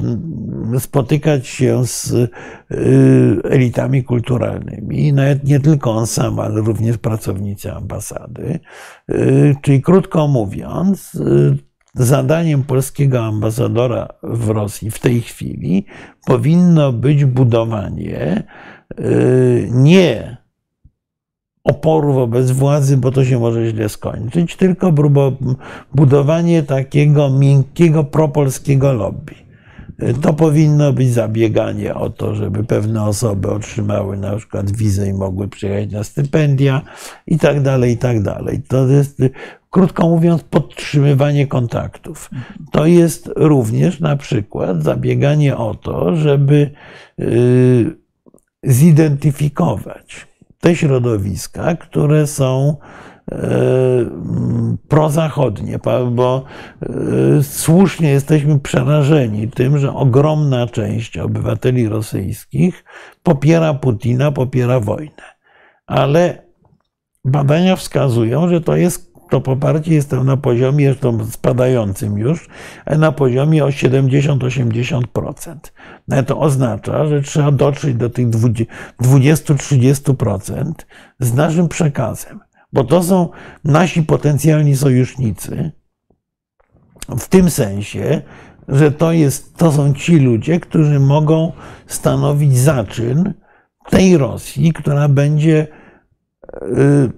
[0.79, 2.11] spotykać się z
[2.69, 8.59] yy, elitami kulturalnymi, nawet nie tylko on sam, ale również pracownicy ambasady.
[9.07, 11.57] Yy, Czyli krótko mówiąc, yy,
[11.93, 15.85] zadaniem polskiego ambasadora w Rosji w tej chwili
[16.25, 18.43] powinno być budowanie
[19.71, 20.37] nie
[21.69, 24.93] oporu wobec władzy, bo to się może źle skończyć, tylko
[25.95, 29.49] budowanie takiego miękkiego propolskiego lobby.
[30.21, 35.47] To powinno być zabieganie o to, żeby pewne osoby otrzymały na przykład wizę i mogły
[35.47, 36.81] przyjechać na stypendia
[37.27, 38.61] i tak dalej, i tak dalej.
[38.67, 39.21] To jest,
[39.69, 42.29] krótko mówiąc, podtrzymywanie kontaktów.
[42.71, 46.71] To jest również na przykład zabieganie o to, żeby
[47.19, 47.95] y,
[48.63, 50.27] zidentyfikować
[50.61, 52.77] te środowiska, które są
[53.31, 53.37] e,
[54.87, 55.79] prozachodnie,
[56.11, 56.43] bo
[56.81, 62.83] e, słusznie jesteśmy przerażeni tym, że ogromna część obywateli rosyjskich
[63.23, 65.23] popiera Putina, popiera wojnę.
[65.87, 66.49] Ale
[67.25, 72.49] badania wskazują, że to jest to poparcie jest tam na poziomie, zresztą spadającym już,
[72.97, 75.55] na poziomie o 70-80%.
[76.07, 80.71] No to oznacza, że trzeba dotrzeć do tych 20-30%
[81.19, 82.39] z naszym przekazem,
[82.73, 83.29] bo to są
[83.63, 85.71] nasi potencjalni sojusznicy,
[87.17, 88.21] w tym sensie,
[88.67, 91.51] że to, jest, to są ci ludzie, którzy mogą
[91.87, 93.33] stanowić zaczyn
[93.89, 95.67] tej Rosji, która będzie,
[96.53, 97.11] y,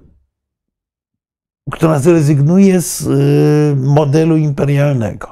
[1.72, 5.28] która zrezygnuje z y, modelu imperialnego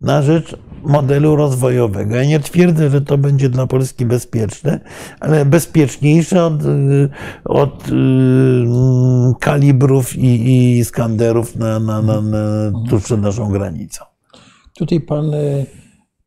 [0.00, 2.16] na rzecz modelu rozwojowego.
[2.16, 4.80] Ja nie twierdzę, że to będzie dla Polski bezpieczne,
[5.20, 7.08] ale bezpieczniejsze od, y,
[7.44, 7.92] od y,
[9.40, 12.38] kalibrów i, i skanderów na, na, na, na,
[12.90, 14.04] tuż przed naszą granicą.
[14.78, 15.32] Tutaj pan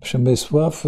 [0.02, 0.84] Przemysław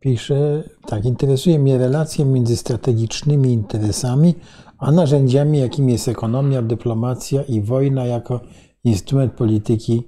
[0.00, 4.34] pisze, tak, interesuje mnie relacje między strategicznymi interesami,
[4.78, 8.40] a narzędziami, jakimi jest ekonomia, dyplomacja i wojna jako
[8.84, 10.02] instrument polityki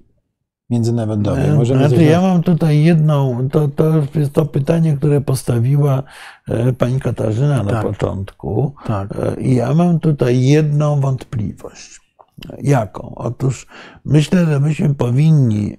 [0.70, 1.50] międzynarodowej.
[1.50, 6.02] Możemy Znaczy, ja mam tutaj jedną, to, to jest to pytanie, które postawiła
[6.48, 7.82] e, pani Katarzyna na Tak.
[7.86, 8.74] początku.
[8.86, 9.08] Tak.
[9.16, 12.00] E, I ja mam tutaj jedną wątpliwość.
[12.62, 13.14] Jaką?
[13.14, 13.66] Otóż
[14.04, 15.76] myślę, że myśmy powinni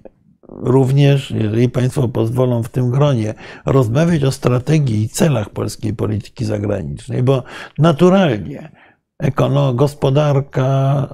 [0.48, 3.34] również, jeżeli Państwo pozwolą w tym gronie,
[3.66, 7.42] rozmawiać o strategii i celach polskiej polityki zagranicznej, bo
[7.78, 8.81] naturalnie
[9.74, 11.08] gospodarka,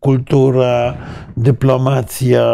[0.00, 0.94] kultura,
[1.36, 2.46] dyplomacja,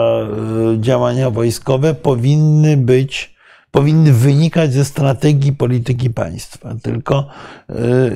[0.79, 3.35] działania wojskowe powinny być,
[3.71, 6.75] powinny wynikać ze strategii polityki państwa.
[6.83, 7.27] Tylko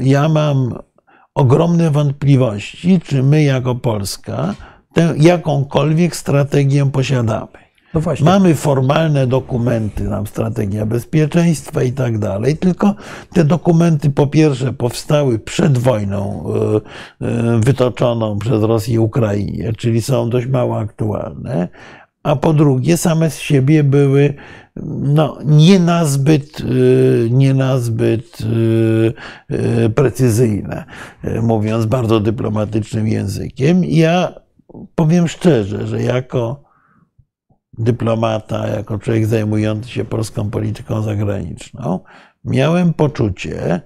[0.03, 0.79] ja mam
[1.35, 4.55] ogromne wątpliwości, czy my jako Polska
[4.93, 7.68] tę jakąkolwiek strategię posiadamy.
[7.95, 12.95] No Mamy formalne dokumenty, nam strategia bezpieczeństwa i tak dalej, tylko
[13.33, 16.45] te dokumenty po pierwsze powstały przed wojną
[17.21, 21.69] e, e, wytoczoną przez Rosję i Ukrainie, czyli są dość mało aktualne,
[22.23, 24.35] a po drugie same z siebie były
[25.03, 28.39] no, nie nazbyt, e, nie nazbyt
[29.95, 30.85] precyzyjne,
[31.43, 33.85] mówiąc bardzo dyplomatycznym językiem.
[33.85, 34.33] Ja
[34.95, 36.68] powiem szczerze, że jako
[37.79, 42.01] dyplomata, jako człowiek zajmujący się polską polityką zagraniczną,
[42.45, 43.81] miałem poczucie,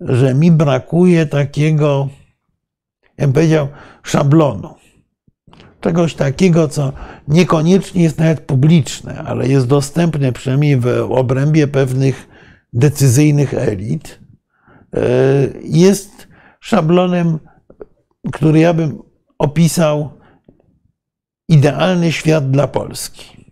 [0.00, 2.08] że mi brakuje takiego,
[3.18, 3.68] ja bym powiedział,
[4.02, 4.74] szablonu.
[5.80, 6.92] Czegoś takiego, co
[7.28, 12.28] niekoniecznie jest nawet publiczne, ale jest dostępne przynajmniej w obrębie pewnych
[12.72, 14.20] decyzyjnych elit.
[14.94, 15.00] E,
[15.62, 16.28] jest
[16.60, 17.38] szablonem,
[18.32, 18.98] który ja bym
[19.38, 20.21] opisał
[21.48, 23.42] idealny świat dla Polski.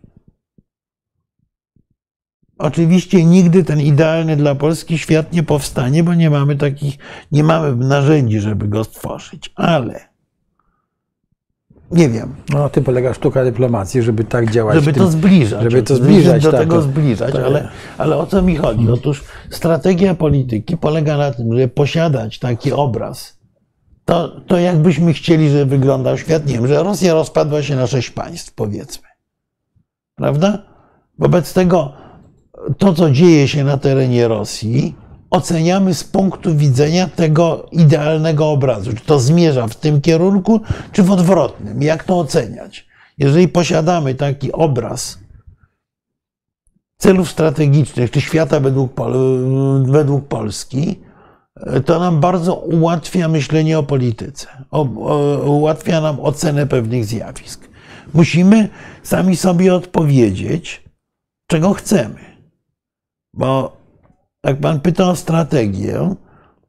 [2.59, 6.99] Oczywiście nigdy ten idealny dla Polski świat nie powstanie, bo nie mamy takich,
[7.33, 10.11] nie mamy narzędzi, żeby go stworzyć, ale
[11.91, 12.35] nie wiem.
[12.49, 14.75] No, na tym polega sztuka dyplomacji, żeby tak działać.
[14.75, 15.63] Żeby tym, to zbliżać.
[15.63, 16.43] Żeby to zbliżać.
[16.43, 17.45] Do tak, tego zbliżać, tak.
[17.45, 17.69] ale,
[17.99, 18.91] ale o co mi chodzi?
[18.91, 23.40] Otóż strategia polityki polega na tym, żeby posiadać taki obraz
[24.11, 28.11] to, to jakbyśmy chcieli, żeby wyglądał świat, nie wiem, że Rosja rozpadła się na sześć
[28.11, 29.09] państw, powiedzmy.
[30.15, 30.63] Prawda?
[31.19, 31.93] Wobec tego
[32.79, 34.95] to, co dzieje się na terenie Rosji,
[35.31, 38.93] oceniamy z punktu widzenia tego idealnego obrazu.
[38.93, 40.61] Czy to zmierza w tym kierunku,
[40.93, 41.83] czy w odwrotnym?
[41.83, 42.87] Jak to oceniać?
[43.19, 45.19] Jeżeli posiadamy taki obraz
[46.99, 48.93] celów strategicznych, czy świata według,
[49.85, 51.01] według Polski,
[51.87, 57.69] to nam bardzo ułatwia myślenie o polityce, o, o, ułatwia nam ocenę pewnych zjawisk.
[58.15, 58.69] Musimy
[59.03, 60.83] sami sobie odpowiedzieć,
[61.47, 62.21] czego chcemy.
[63.35, 63.77] Bo
[64.45, 66.15] jak pan pyta o strategię,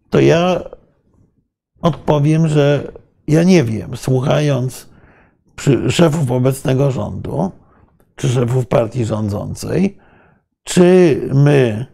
[0.10, 0.62] to ja
[1.82, 2.92] odpowiem, że
[3.28, 4.90] ja nie wiem, słuchając
[5.90, 7.52] szefów obecnego rządu,
[8.16, 9.98] czy szefów partii rządzącej,
[10.64, 11.86] czy my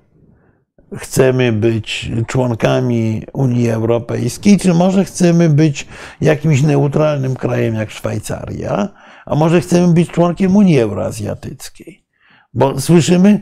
[0.96, 5.88] chcemy być członkami Unii Europejskiej, czy może chcemy być
[6.22, 8.90] jakimś neutralnym krajem jak Szwajcaria,
[9.26, 12.06] a może chcemy być członkiem Unii Euroazjatyckiej.
[12.54, 13.42] Bo słyszymy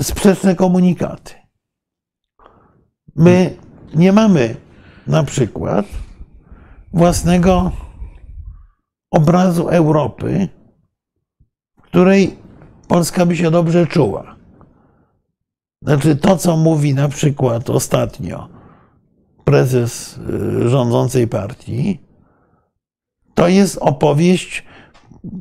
[0.00, 1.34] sprzeczne komunikaty.
[3.16, 3.56] My
[3.94, 4.56] nie mamy
[5.06, 5.86] na przykład
[6.92, 7.72] własnego
[9.10, 10.48] obrazu Europy,
[11.78, 12.36] w której
[12.88, 14.41] Polska by się dobrze czuła.
[15.82, 18.48] Znaczy to, co mówi na przykład ostatnio
[19.44, 20.18] prezes
[20.64, 22.00] y, rządzącej partii,
[23.34, 24.64] to jest opowieść,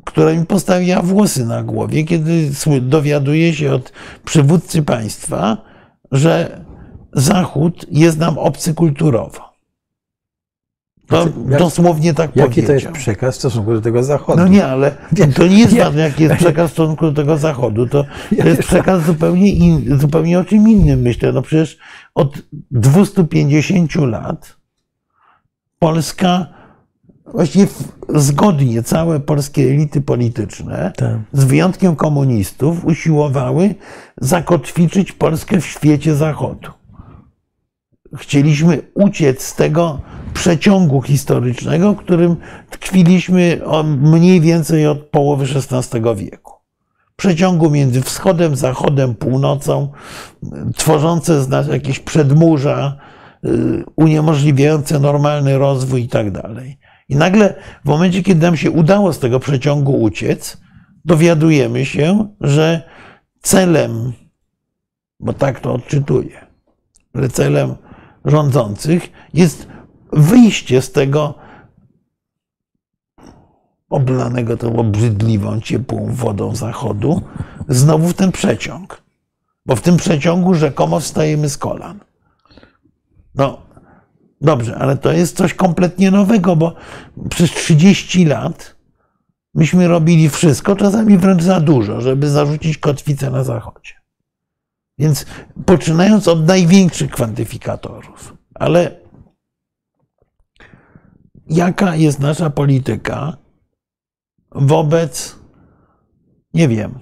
[0.06, 2.52] która mi postawiła włosy na głowie, kiedy
[2.82, 3.92] dowiaduje się od
[4.26, 5.58] przywódcy państwa,
[6.12, 6.62] że
[7.14, 9.51] Zachód jest nam obcy kulturowo.
[11.12, 12.74] Znaczy, jak, dosłownie tak jaki powiedział.
[12.76, 14.38] Jaki to jest przekaz w stosunku do tego Zachodu?
[14.42, 14.92] No nie, ale
[15.36, 17.88] to nie jest ważne, jaki jest przekaz w stosunku do tego Zachodu.
[17.88, 18.06] To,
[18.42, 21.34] to jest przekaz zupełnie, in, zupełnie o czym innym, myślę.
[21.34, 21.78] No przecież
[22.16, 24.58] od 250 lat
[25.80, 26.46] Polska,
[27.26, 27.68] właściwie
[28.10, 31.18] zgodnie całe polskie elity polityczne, tak.
[31.34, 33.76] z wyjątkiem komunistów, usiłowały
[34.18, 36.81] zakotwiczyć Polskę w świecie Zachodu.
[38.18, 40.02] Chcieliśmy uciec z tego
[40.34, 42.36] przeciągu historycznego, w którym
[42.70, 43.62] tkwiliśmy
[43.98, 46.54] mniej więcej od połowy XVI wieku.
[47.16, 49.92] Przeciągu między wschodem, zachodem, północą,
[50.76, 52.98] tworzące z nas jakieś przedmurza,
[53.46, 56.78] y, uniemożliwiające normalny rozwój i tak dalej.
[57.10, 57.56] I nagle
[57.86, 60.58] w momencie, kiedy nam się udało z tego przeciągu uciec,
[61.06, 62.82] dowiadujemy się, że
[63.42, 64.14] celem,
[65.20, 66.46] bo tak to odczytuję,
[67.16, 67.76] że celem
[68.26, 69.68] rządzących jest
[70.14, 71.34] wyjście z tego
[73.90, 77.22] oblanego tą obrzydliwą, ciepłą wodą zachodu,
[77.70, 79.02] znowu w ten przeciąg.
[79.66, 82.00] Bo w tym przeciągu rzekomo wstajemy z kolan.
[83.36, 83.62] No,
[84.42, 86.76] dobrze, ale to jest coś kompletnie nowego, bo
[87.30, 88.76] przez 30 lat
[89.54, 94.01] myśmy robili wszystko, czasami wręcz za dużo, żeby zarzucić kotwicę na Zachodzie.
[94.98, 95.26] Więc
[95.66, 99.00] poczynając od największych kwantyfikatorów, ale
[101.48, 103.38] jaka jest nasza polityka
[104.52, 105.36] wobec,
[106.54, 107.00] nie wiem,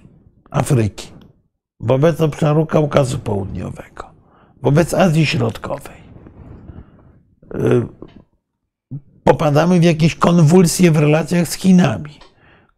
[0.50, 1.08] Afryki,
[1.80, 4.12] wobec obszaru Kaukazu Południowego,
[4.62, 6.00] wobec Azji Środkowej?
[7.56, 7.88] Y,
[9.24, 12.29] popadamy w jakieś konwulsje w relacjach z Chinami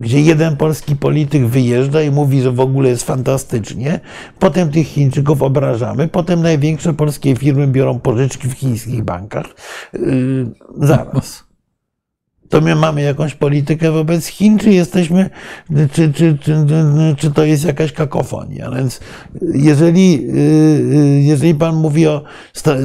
[0.02, 4.00] gdzie jeden polski polityk wyjeżdża i mówi, że w ogóle jest fantastycznie,
[4.40, 9.46] potem tych Chińczyków obrażamy, potem największe polskie firmy biorą pożyczki w chińskich bankach.
[9.94, 11.52] Yy, zaraz.
[12.50, 15.30] To my mamy jakąś politykę wobec Chin, czy jesteśmy,
[15.92, 16.66] czy, czy, czy,
[17.18, 18.72] czy to jest jakaś kakofonia?
[18.72, 19.00] Więc
[19.54, 22.24] jeżeli, yy, jeżeli pan mówi o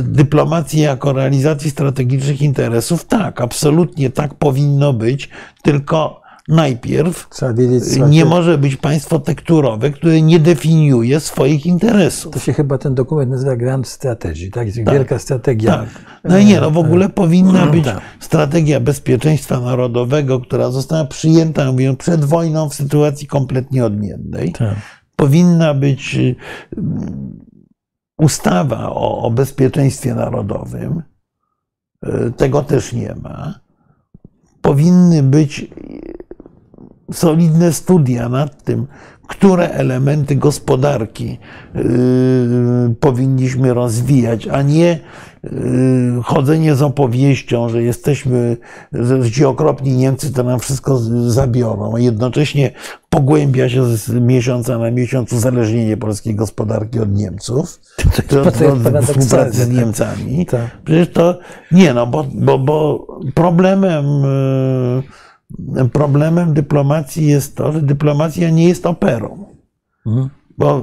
[0.03, 5.29] dyplomacji jako realizacji strategicznych interesów, tak, absolutnie tak powinno być,
[5.63, 12.35] tylko najpierw wiedzieć, nie może być państwo tekturowe, które nie definiuje swoich interesów.
[12.35, 14.67] To się chyba ten dokument nazywa Grand Strategy, tak?
[14.67, 15.73] Jest tak, wielka strategia.
[15.73, 15.89] Tak.
[16.25, 18.01] No i nie, no w ogóle powinna mm, być tak.
[18.21, 24.53] strategia bezpieczeństwa narodowego, która została przyjęta, mówię, przed wojną w sytuacji kompletnie odmiennej.
[24.53, 24.77] Tak.
[25.17, 26.37] Powinna być y,
[28.19, 31.03] ustawa o, o bezpieczeństwie narodowym.
[32.07, 33.61] Y, tego też nie ma.
[34.63, 35.67] Powinny być
[37.13, 38.87] solidne studia nad tym,
[39.27, 41.39] które elementy gospodarki
[41.75, 44.99] yy, powinniśmy rozwijać, a nie
[45.45, 45.51] yy,
[46.25, 48.57] chodzenie z opowieścią, że jesteśmy,
[48.93, 52.71] że ci okropni Niemcy to nam wszystko zabiorą, a jednocześnie
[53.11, 57.81] pogłębia się z miesiąca na miesiąc uzależnienie polskiej gospodarki od Niemców,
[58.17, 60.47] to, to, to współpracy z Niemcami.
[60.47, 60.67] Tak.
[60.85, 61.39] Przecież to
[61.73, 65.26] nie, no bo, bo, bo problemem yy,
[65.93, 69.47] problemem dyplomacji jest to, że dyplomacja nie jest operą.
[70.07, 70.29] Mhm.
[70.59, 70.83] Bo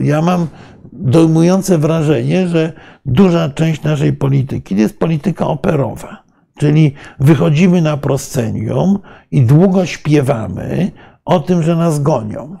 [0.00, 0.46] ja mam
[0.92, 2.72] dojmujące wrażenie, że
[3.06, 6.22] duża część naszej polityki jest polityka operowa.
[6.58, 8.98] Czyli wychodzimy na proscenium
[9.30, 10.92] i długo śpiewamy
[11.24, 12.56] o tym, że nas gonią.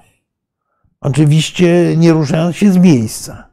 [1.00, 3.48] Oczywiście nie ruszając się z miejsca,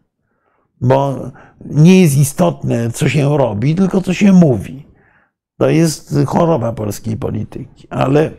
[0.81, 1.31] bo
[1.65, 4.85] nie jest istotne, co się robi, tylko co się mówi.
[5.57, 7.87] To jest choroba polskiej polityki.
[7.89, 8.31] Ale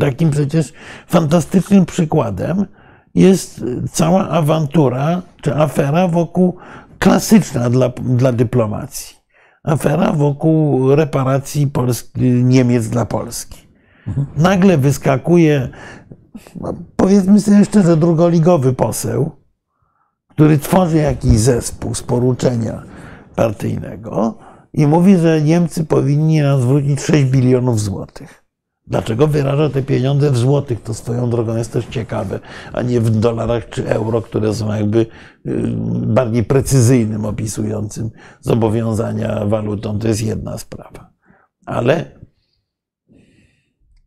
[0.00, 0.72] takim przecież
[1.06, 2.66] fantastycznym przykładem
[3.14, 6.56] jest cała awantura czy afera wokół
[6.98, 9.16] klasyczna dla, dla dyplomacji.
[9.64, 13.66] Afera wokół reparacji Polski, Niemiec dla Polski.
[14.36, 15.68] Nagle wyskakuje,
[16.60, 19.30] no powiedzmy sobie szczerze, drugoligowy poseł,
[20.28, 22.82] który tworzy jakiś zespół z poruczenia
[23.36, 24.38] partyjnego,
[24.72, 28.44] i mówi, że Niemcy powinni nam zwrócić 6 bilionów złotych.
[28.86, 30.82] Dlaczego wyraża te pieniądze w złotych?
[30.82, 32.40] To swoją drogą jest też ciekawe,
[32.72, 35.06] a nie w dolarach czy euro, które są jakby y,
[36.06, 39.98] bardziej precyzyjnym, opisującym zobowiązania walutą.
[39.98, 41.10] To jest jedna sprawa.
[41.66, 42.20] Ale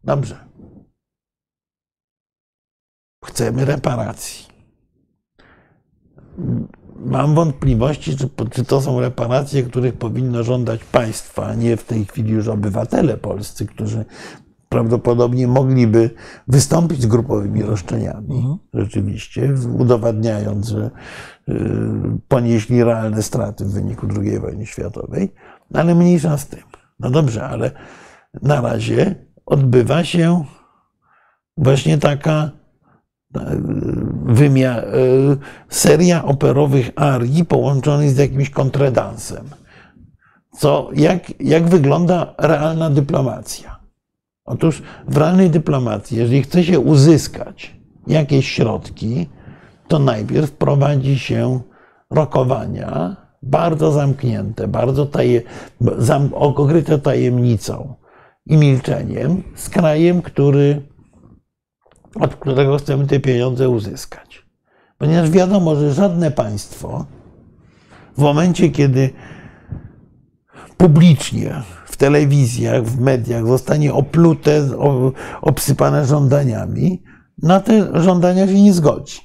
[0.04, 0.46] dobrze.
[3.26, 4.46] Chcemy reparacji
[6.96, 12.06] mam wątpliwości, czy, czy to są reparacje, których powinno żądać państwa, a nie w tej
[12.06, 14.06] chwili już obywatele polscy, którzy
[14.70, 16.10] prawdopodobnie mogliby
[16.48, 18.58] wystąpić z grupowymi roszczeniami, mhm.
[18.74, 20.92] rzeczywiście, udowadniając, że
[21.50, 21.54] y,
[22.28, 25.34] ponieśli realne straty w wyniku II wojny światowej,
[25.74, 26.60] ale mniejsza z tym.
[27.00, 27.72] No dobrze, ale
[28.42, 29.16] na razie
[29.46, 30.44] odbywa się
[31.58, 32.52] właśnie taka
[34.26, 35.38] wymia- e,
[35.70, 39.46] seria operowych arii połączonych z jakimś kontredansem.
[40.58, 43.80] Co, jak, jak wygląda realna dyplomacja?
[44.46, 47.76] Otóż w realnej dyplomacji, jeżeli chce się uzyskać
[48.08, 49.30] jakieś środki,
[49.88, 51.60] to najpierw prowadzi się
[52.10, 55.42] rokowania bardzo zamknięte, bardzo taje,
[55.98, 57.94] zam, okryte tajemnicą
[58.46, 60.82] i milczeniem z krajem, który
[62.20, 64.46] od którego chcemy te pieniądze uzyskać.
[64.98, 67.06] Ponieważ wiadomo, że żadne państwo
[68.18, 69.10] w momencie, kiedy
[70.78, 74.70] publicznie w telewizjach, w mediach zostanie oplute,
[75.42, 77.04] obsypane żądaniami,
[77.42, 79.20] na te żądania się nie zgodzi.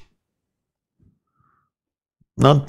[2.37, 2.65] No,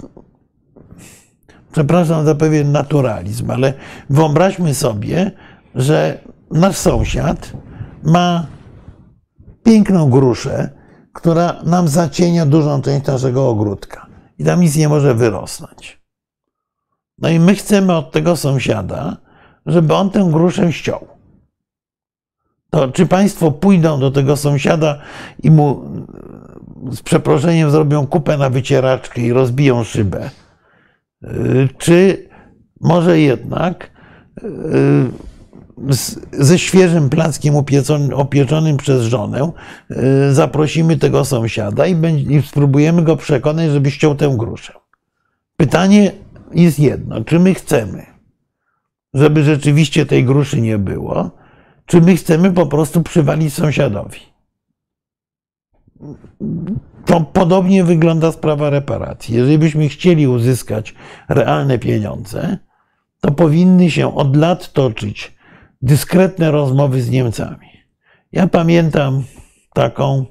[1.73, 3.75] przepraszam za pewien naturalizm, ale
[4.11, 5.31] wyobraźmy sobie,
[5.75, 6.21] że
[6.51, 7.53] nasz sąsiad
[8.03, 8.47] ma
[9.63, 10.71] piękną gruszę,
[11.13, 14.07] która nam zacienia dużą część naszego ogródka.
[14.39, 16.03] I tam nic nie może wyrosnąć.
[17.19, 19.17] No i my chcemy od tego sąsiada,
[19.67, 21.07] żeby on tę gruszę ściął.
[22.71, 24.99] to czy państwo pójdą do tego sąsiada
[25.43, 25.85] i mu
[26.91, 30.31] z przeproszeniem zrobią kupę na wycieraczkę i rozbiją szybę?
[31.25, 32.29] Y, Czy
[32.81, 33.91] może jednak
[34.43, 35.32] y,
[35.91, 37.55] z- ze świeżym plackiem
[38.15, 39.53] opieczonym przez żonę
[39.91, 44.73] y, zaprosimy tego sąsiada i, będzie, i spróbujemy go przekonać, żeby ściął tę gruszę?
[45.57, 46.13] Pytanie
[46.55, 48.07] jest jedno: czy my chcemy,
[49.15, 51.31] żeby rzeczywiście tej gruszy nie było,
[51.87, 54.21] czy my chcemy po prostu przywalić sąsiadowi?
[57.05, 59.35] To podobnie wygląda sprawa reparacji.
[59.35, 60.95] Jeżeli byśmy chcieli uzyskać
[61.29, 62.59] realne pieniądze,
[63.21, 65.35] to powinny się od lat toczyć
[65.83, 67.67] dyskretne rozmowy z Niemcami.
[68.33, 69.25] Ja pamiętam
[69.75, 70.27] taką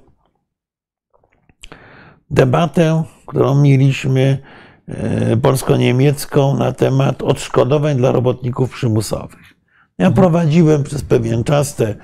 [2.29, 4.37] debatę, którą mieliśmy
[4.87, 9.53] e, polsko-niemiecką na temat odszkodowań dla robotników przymusowych.
[9.97, 11.95] Ja prowadziłem przez pewien czas te, e,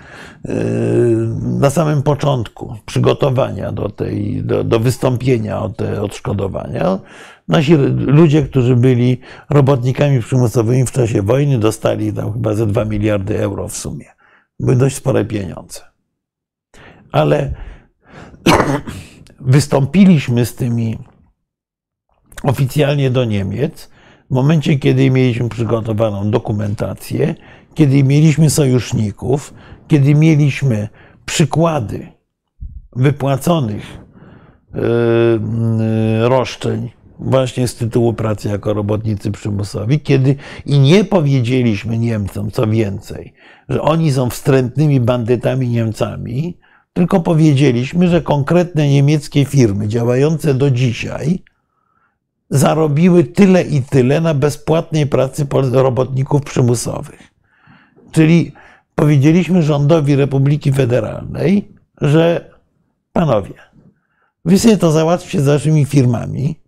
[1.59, 6.99] na samym początku przygotowania do, tej, do, do wystąpienia o te odszkodowania.
[7.47, 9.19] Nasi ludzie, którzy byli
[9.49, 14.05] robotnikami przymusowymi w czasie wojny, dostali tam chyba ze 2 miliardy euro w sumie.
[14.59, 15.81] Były dość spore pieniądze.
[17.11, 17.53] Ale
[19.39, 20.97] wystąpiliśmy z tymi
[22.43, 23.89] oficjalnie do Niemiec
[24.31, 27.35] w momencie, kiedy mieliśmy przygotowaną dokumentację,
[27.73, 29.53] kiedy mieliśmy sojuszników,
[29.87, 30.89] kiedy mieliśmy
[31.25, 32.07] przykłady
[32.95, 33.83] wypłaconych
[34.73, 34.81] yy,
[36.21, 40.35] yy, roszczeń właśnie z tytułu pracy jako robotnicy przymusowi, kiedy
[40.65, 43.33] i nie powiedzieliśmy Niemcom, co więcej,
[43.69, 46.57] że oni są wstrętnymi bandytami Niemcami,
[46.93, 51.43] tylko powiedzieliśmy, że konkretne niemieckie firmy działające do dzisiaj
[52.49, 57.33] zarobiły tyle i tyle na bezpłatnej pracy robotników przymusowych.
[58.11, 58.51] Czyli
[58.95, 61.71] powiedzieliśmy rządowi Republiki Federalnej,
[62.01, 62.51] że
[63.13, 63.53] panowie,
[64.45, 66.66] wy sobie to załatwcie z waszymi firmami.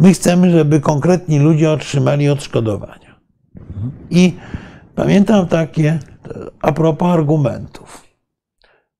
[0.00, 3.20] My chcemy, żeby konkretni ludzie otrzymali odszkodowania.
[4.10, 4.36] I
[4.94, 5.98] pamiętam takie,
[6.62, 8.04] a propos argumentów.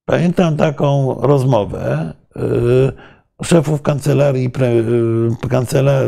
[0.04, 4.50] Pamiętam taką rozmowę y, szefów kancelarii,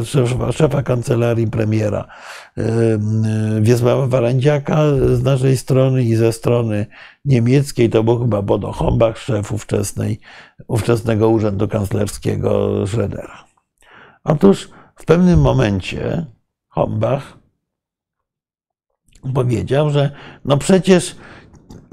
[0.03, 2.07] y, szefa, szefa kancelarii premiera
[2.59, 2.63] y,
[3.61, 4.77] Wiesława Warandziaka
[5.13, 6.87] z naszej strony i ze strony
[7.25, 10.21] niemieckiej, to był chyba Bodo Hombach, szef ówczesnej,
[10.69, 13.45] ówczesnego urzędu kanclerskiego Schrödera.
[14.25, 16.27] Otóż w pewnym momencie
[16.69, 17.39] Hombach
[19.35, 20.11] powiedział, że
[20.45, 21.17] no przecież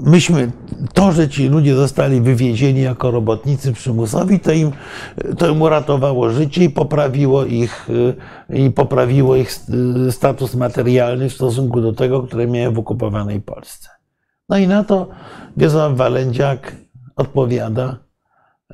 [0.00, 0.50] myśmy,
[0.94, 4.72] to, że ci ludzie zostali wywiezieni jako robotnicy przymusowi, to im,
[5.38, 7.88] to im uratowało życie i poprawiło ich,
[8.50, 9.52] i poprawiło ich
[10.10, 13.88] status materialny w stosunku do tego, które miałem w okupowanej Polsce.
[14.48, 15.08] No i na to
[15.56, 16.76] Wiesław Walędziak
[17.16, 17.96] odpowiada,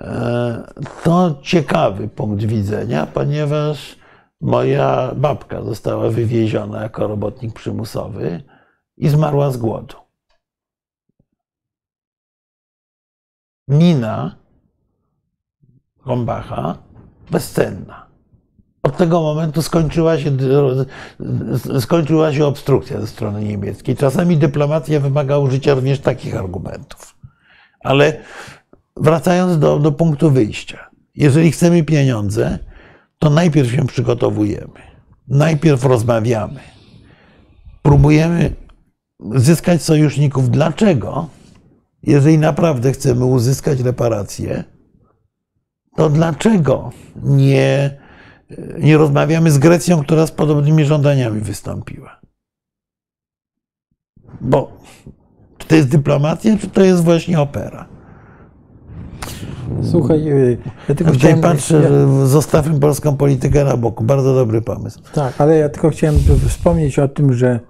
[0.01, 0.73] e,
[1.05, 3.97] to ciekawy punkt widzenia, ponieważ
[4.41, 8.43] moja babka została wywieziona jako robotnik przymusowy
[8.97, 9.97] i zmarła z głodu.
[13.69, 14.37] Mina
[16.07, 16.79] Rombacha
[17.31, 18.07] bezcenna.
[18.83, 20.37] Od tego momentu skończyła się,
[21.81, 23.97] skończyła się obstrukcja ze strony niemieckiej.
[23.97, 27.17] Czasami dyplomacja wymaga użycia również takich argumentów.
[27.81, 28.21] Ale
[28.97, 32.59] wracając do, do punktu wyjścia, jeżeli chcemy pieniądze,
[33.19, 34.81] to najpierw się przygotowujemy,
[35.29, 36.61] najpierw rozmawiamy,
[37.83, 38.55] próbujemy
[39.35, 40.51] zyskać sojuszników.
[40.51, 41.29] Dlaczego?
[42.03, 44.65] Jeżeli naprawdę chcemy uzyskać reparacje,
[45.97, 46.91] to dlaczego
[47.23, 47.99] nie,
[48.79, 52.21] nie rozmawiamy z Grecją, która z podobnymi żądaniami wystąpiła?
[54.41, 54.81] Bo
[55.59, 57.96] czy to jest dyplomacja, czy to jest właśnie opera?
[59.83, 60.59] Słuchaj, y,
[60.89, 61.41] ja tylko Tutaj chciałem...
[61.41, 64.05] patrzę, ja, zostawmy polską politykę na boku.
[64.05, 65.01] Bardzo dobry pomysł.
[65.13, 66.17] Tak, ale ja tylko chciałem
[66.49, 67.61] wspomnieć o tym, że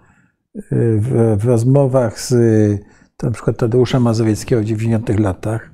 [0.57, 2.79] y, w, w rozmowach z y,
[3.23, 5.71] na przykład Tadeusza Mazowieckiego w 90 latach,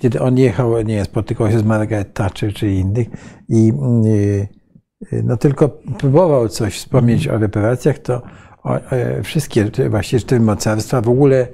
[0.00, 3.08] kiedy on jechał, nie spotykał się z Margaret Thatcher czy innych
[3.48, 3.72] i
[4.06, 4.48] y,
[5.24, 8.22] no tylko próbował coś wspomnieć o reparacjach, to
[8.64, 11.48] o, e, wszystkie właśnie cztery mocarstwa w ogóle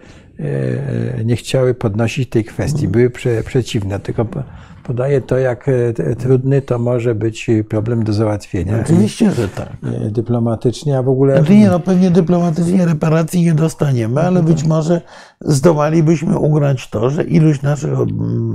[1.25, 4.01] nie chciały podnosić tej kwestii, były prze, przeciwne.
[4.01, 4.27] Tylko
[4.83, 8.81] po- podaje to, jak e, trudny to może być problem do załatwienia.
[8.85, 9.73] Oczywiście, że tak.
[10.07, 11.37] E, Dyplomatycznie, a w ogóle.
[11.37, 15.01] Znaczy nie, no pewnie dyplomatycznie reparacji nie dostaniemy, ale być może
[15.41, 18.11] zdołalibyśmy ugrać to, że iluś naszych ob-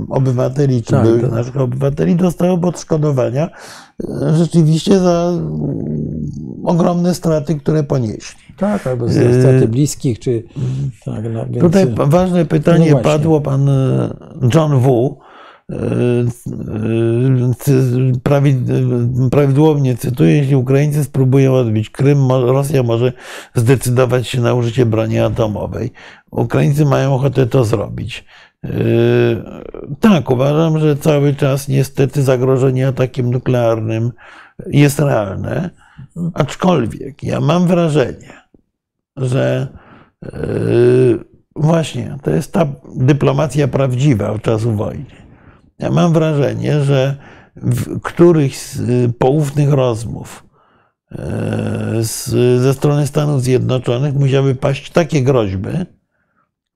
[0.08, 1.30] obywateli, czy Tak, byłych tak.
[1.32, 3.48] naszych obywateli dostało odszkodowania
[4.04, 5.50] e, rzeczywiście za mm,
[6.64, 8.40] ogromne straty, które ponieśli.
[8.56, 10.42] Tak, albo z straty bliskich, czy.
[11.04, 13.70] Tak, no, więc, Tutaj ważne pytanie No padło, pan
[14.54, 15.16] John W.
[19.30, 23.12] Prawidłownie cytuję, jeśli Ukraińcy spróbują odbić Krym, Rosja może
[23.54, 25.92] zdecydować się na użycie broni atomowej.
[26.30, 28.24] Ukraińcy mają ochotę to zrobić.
[28.64, 28.70] E,
[30.00, 34.12] Tak, uważam, że cały czas niestety zagrożenie atakiem nuklearnym
[34.66, 35.70] jest realne,
[36.34, 38.32] aczkolwiek ja mam wrażenie,
[39.16, 39.68] że
[40.22, 41.24] Yy,
[41.56, 42.66] Właśnie, to jest ta
[42.96, 45.25] dyplomacja prawdziwa od czasu wojny.
[45.78, 47.16] Ja mam wrażenie, że
[47.56, 50.46] w którychś z y, poufnych rozmów
[51.10, 51.18] yy,
[52.04, 52.28] z,
[52.62, 55.68] ze strony Stanów Zjednoczonych musiały paść takie groźby,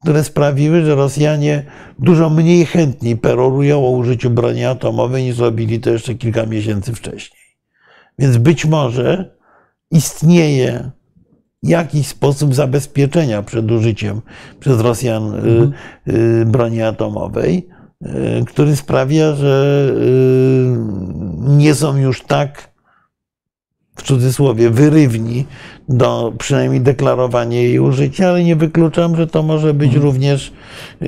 [0.02, 1.64] które sprawiły, że Rosjanie
[1.98, 7.40] dużo mniej chętniej perorują o użyciu broni atomowej niż robili to jeszcze kilka miesięcy wcześniej.
[8.18, 9.36] Więc być może
[9.90, 10.90] istnieje
[11.62, 14.20] jakiś sposób zabezpieczenia przed użyciem
[14.60, 15.72] przez Rosjan y,
[16.12, 17.80] y, broni atomowej, y,
[18.47, 20.77] który sprawia, że y,
[21.39, 22.70] nie są już tak
[23.97, 25.47] w cudzysłowie wyrywni
[25.89, 30.52] do przynajmniej deklarowania jej użycia, ale nie wykluczam, że to może być również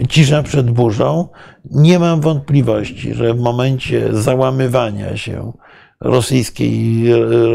[0.08, 1.28] cisza przed burzą.
[1.70, 5.52] Nie mam wątpliwości, że w momencie załamywania się
[6.04, 7.04] rosyjskiej,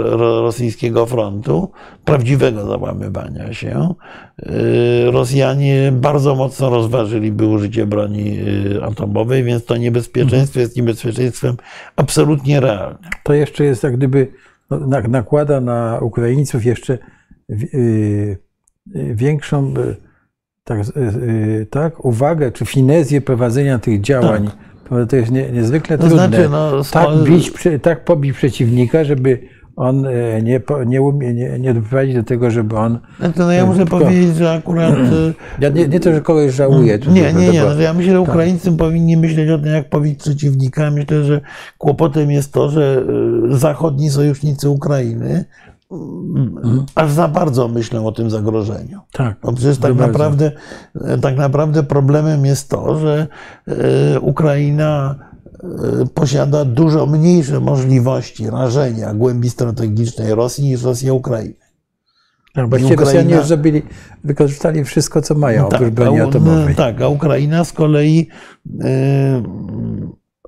[0.04, 1.72] ro- rosyjskiego frontu,
[2.06, 3.94] prawdziwego załamywania się,
[4.40, 8.40] y, Rosjanie bardzo mocno rozważyliby użycie broni
[8.76, 11.56] y, atomowej, więc to niebezpieczeństwo jest niebezpieczeństwem
[11.96, 12.98] absolutnie realnym.
[13.24, 14.28] to jeszcze jest jak gdyby
[14.70, 16.98] no, na- nakłada na Ukraińców jeszcze
[17.50, 18.38] y,
[18.94, 19.74] większą
[20.64, 20.80] tak,
[21.70, 24.46] tak, uwagę czy finezję prowadzenia tych działań.
[24.46, 24.52] Bo
[25.10, 26.28] To jest nie, niezwykle To trudne.
[26.28, 27.52] znaczy, no, tak, bić,
[27.82, 29.40] tak pobić przeciwnika, żeby
[29.76, 33.00] on e, nie, nie, umie, nie, nie doprowadzić do tego, żeby on.
[33.20, 34.94] Znaczy, no ja muszę Tylko- powiedzieć, że akurat.
[34.94, 35.34] y,
[35.64, 37.00] Ja nie, nie to, że kogoś żałuje.
[37.00, 37.62] czy Nie, nie, nie.
[37.62, 40.92] bo- No, ja myślę, że Ukraińcy powinni myśleć o tym, jak pobić przeciwnika.
[40.92, 41.42] Myślę, że
[41.78, 43.04] kłopotem jest to, że
[43.50, 45.44] zachodni sojusznicy Ukrainy mm,
[46.96, 49.00] aż za bardzo myślą o tym zagrożeniu.
[49.12, 49.38] Tak.
[49.42, 50.52] Bo przecież tak naprawdę,
[51.22, 53.28] tak naprawdę problemem jest to, że
[53.68, 55.16] e, Ukraina
[55.64, 61.54] e, posiada dużo mniejsze możliwości rażenia głębi strategicznej Rosji niż Rosja Ukrainy.
[62.54, 63.82] Tak, właściwie Ukraina- Rosjanie już zrobili,
[64.24, 66.76] wykorzystali wszystko, co mają, oprócz broni a, u- atomowej.
[66.76, 68.28] tak, a Ukraina z kolei
[68.84, 69.44] e,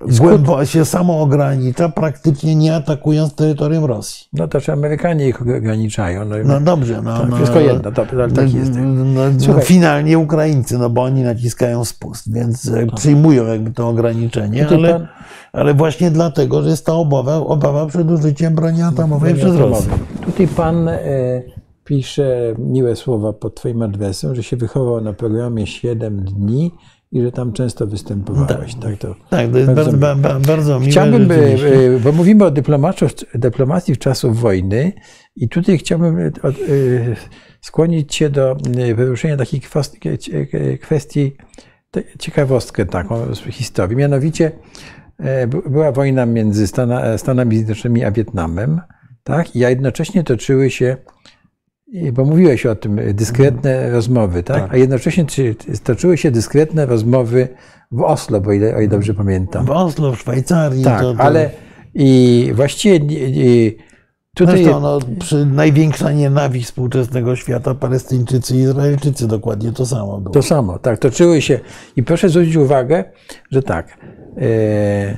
[0.08, 4.26] głębo się samo ogranicza, praktycznie nie atakując terytorium Rosji.
[4.32, 6.24] No to czy Amerykanie ich ograniczają.
[6.24, 8.72] No, No dobrze, no, tak, no, wszystko jedno, to, ale tak jest.
[8.74, 9.64] No, Słuchaj.
[9.64, 15.08] finalnie Ukraińcy, no bo oni naciskają spust, więc e, przyjmują jakby to ograniczenie, ale,
[15.52, 19.56] ale właśnie dlatego, że jest ta obawa, obawa przed użyciem broni atomowej przez.
[19.56, 19.92] Rosję.
[20.26, 20.98] Tutaj pan e,
[21.84, 26.70] pisze miłe słowa pod twoim adresem, że się wychował na programie 7 dni
[27.12, 28.74] i że tam często występowałeś.
[28.74, 29.14] Tak, to.
[29.30, 30.90] Tak, to jest Bardzo bardzo, bardzo, bardzo miłe.
[30.90, 31.96] Chciałbym, e, rzeczywiście.
[31.96, 32.50] e, bo mówimy o
[33.34, 34.92] dyplomacji, w czasów wojny
[35.36, 36.30] i tutaj chciałbym e,
[37.60, 38.56] skłonić Cię do
[38.94, 39.60] wyruszenia takiej
[40.80, 41.36] kwestii,
[42.18, 43.96] ciekawostkę taką z historii.
[43.96, 44.52] Mianowicie
[45.48, 48.80] by- była wojna między Stana, Stanami Zjednoczonymi a Wietnamem,
[49.24, 49.56] tak?
[49.56, 50.96] I a jednocześnie toczyły się,
[52.12, 54.56] bo mówiłeś o tym, e, dyskretne rozmowy, tak?
[54.62, 54.74] Tak.
[54.74, 55.54] A jednocześnie czy-
[55.84, 57.48] toczyły się dyskretne rozmowy
[57.90, 59.66] w Oslo, bo ile, o ile dobrze pamiętam.
[59.66, 60.84] W Oslo, w Szwajcarii.
[60.84, 61.50] Tak, to, to, ale
[61.94, 63.70] i właściwie nie-
[64.34, 70.34] tutaj Zresztą no, przy największa nienawiść współczesnego świata, Palestyńczycy i Izraelczycy dokładnie to samo było.
[70.34, 71.60] to samo, tak, toczyły się.
[71.96, 73.04] I proszę zwrócić uwagę,
[73.50, 73.98] że tak,
[74.36, 75.16] e,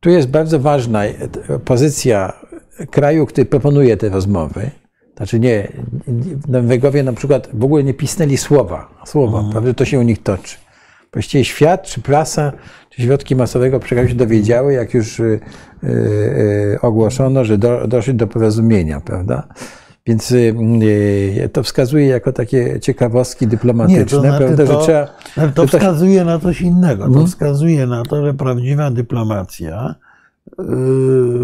[0.00, 1.12] tu jest bardzo ważna e,
[1.64, 2.32] pozycja
[2.90, 4.70] kraju, który proponuje te rozmowy.
[5.16, 5.68] Znaczy nie,
[6.08, 10.22] nie- Norwegowie na przykład w ogóle nie pisnęli słowa, słowa, prawda, to się u nich
[10.22, 10.56] toczy.
[11.12, 12.52] Właściwie świat, czy prasa,
[12.90, 15.40] czy środki masowego przekazu się dowiedziały, jak już y,
[15.84, 19.48] y, y, ogłoszono, że do, doszli do porozumienia, prawda?
[20.06, 20.34] Więc
[21.52, 25.06] to wskazuje jako takie ciekawostki dyplomatyczne, znaczy prawda, że to- trzeba.
[25.36, 27.04] Ale to że to- wskazuje na coś innego.
[27.04, 27.24] Mhm.
[27.24, 29.94] To wskazuje na to, że prawdziwa dyplomacja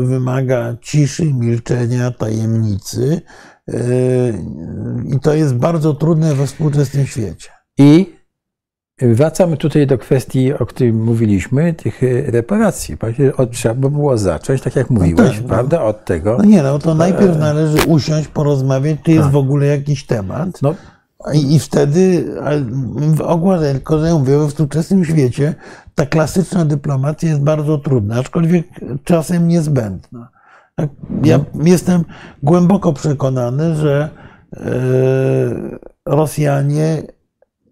[0.05, 3.21] wymaga ciszy, milczenia, tajemnicy.
[3.69, 4.35] Yy,
[5.17, 7.51] I to jest bardzo trudne we współczesnym świecie.
[7.79, 8.19] I
[9.03, 12.97] wracamy tutaj do kwestii, o której mówiliśmy, tych e, reparacji.
[13.37, 15.49] Od, trzeba by było zacząć, tak jak mówiłeś, tak, no.
[15.49, 16.37] prawda, od tego.
[16.39, 20.63] No nie, no to najpierw należy usiąść, porozmawiać, czy jest w ogóle jakiś temat.
[20.63, 20.75] No,
[21.35, 22.25] I, I wtedy
[23.25, 25.55] a ogóle, tylko że mówię, we współczesnym świecie
[25.95, 28.67] ta klasyczna dyplomacja jest bardzo trudna, aczkolwiek
[29.05, 30.29] czasem niezbędna.
[30.79, 30.91] Tak,
[31.25, 32.05] Ja jestem
[32.43, 34.09] głęboko przekonany, że
[34.57, 34.61] e,
[36.07, 37.03] Rosjanie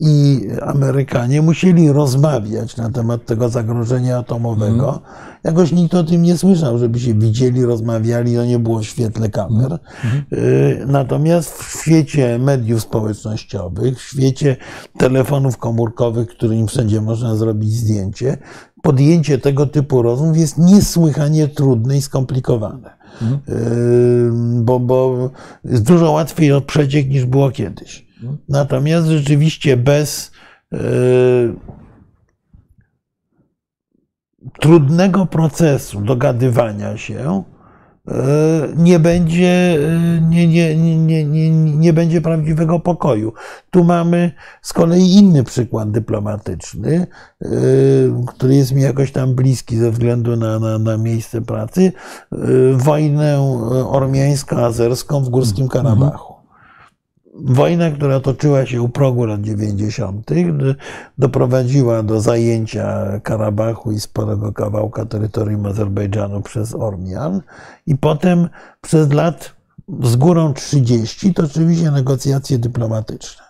[0.01, 5.03] i Amerykanie musieli rozmawiać na temat tego zagrożenia atomowego.
[5.45, 9.29] Jakoś nikt o tym nie słyszał, żeby się widzieli, rozmawiali, to nie było w świetle
[9.31, 9.79] kamer.
[10.33, 14.57] Y, Natomiast w świecie mediów społecznościowych, w świecie
[14.99, 18.39] telefonów komórkowych, którym wszędzie można zrobić zdjęcie,
[18.83, 22.97] podjęcie tego typu rozmów jest niesłychanie trudne i skomplikowane.
[23.49, 24.31] Y,
[24.63, 25.31] Bo, bo
[25.65, 28.07] jest dużo łatwiej o przeciek niż było kiedyś.
[28.49, 30.31] Natomiast rzeczywiście bez
[30.73, 30.77] y,
[34.61, 37.43] trudnego procesu dogadywania się
[38.77, 39.79] nie będzie,
[40.19, 43.33] y, nie, nie, nie, nie, nie, będzie prawdziwego pokoju.
[43.71, 47.07] Tu mamy z kolei inny przykład dyplomatyczny,
[47.43, 51.93] y, który jest mi jakoś tam bliski ze względu na, na, na miejsce pracy.
[52.73, 53.41] Wojnę
[53.87, 56.36] ormiańsko-azerską w Górskim Karabachu.
[57.45, 60.75] Wojna, która toczyła się u progu lat 90., d-
[61.19, 67.43] doprowadziła do zajęcia Karabachu i sporego kawałka terytorium Azerbejdżanu przez Ormian
[67.87, 68.49] i potem
[68.81, 69.55] przez lat
[70.03, 73.46] z górą 30 toczyły się negocjacje dyplomatyczne.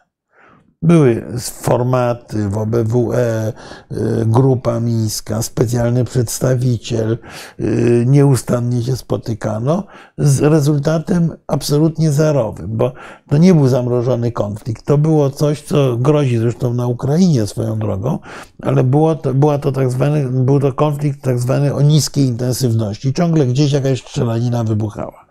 [0.82, 3.52] Były formaty w OBWE,
[3.92, 7.18] y, grupa mińska, specjalny przedstawiciel,
[7.60, 9.84] y, nieustannie się spotykano,
[10.18, 12.92] z rezultatem absolutnie zerowym, bo
[13.28, 14.86] to nie był zamrożony konflikt.
[14.86, 18.18] To było coś, co grozi zresztą na Ukrainie swoją drogą,
[18.62, 23.12] ale było to, była to tak zwany, był to konflikt tak zwany o niskiej intensywności.
[23.12, 25.26] Ciągle gdzieś jakaś strzelanina wybuchała.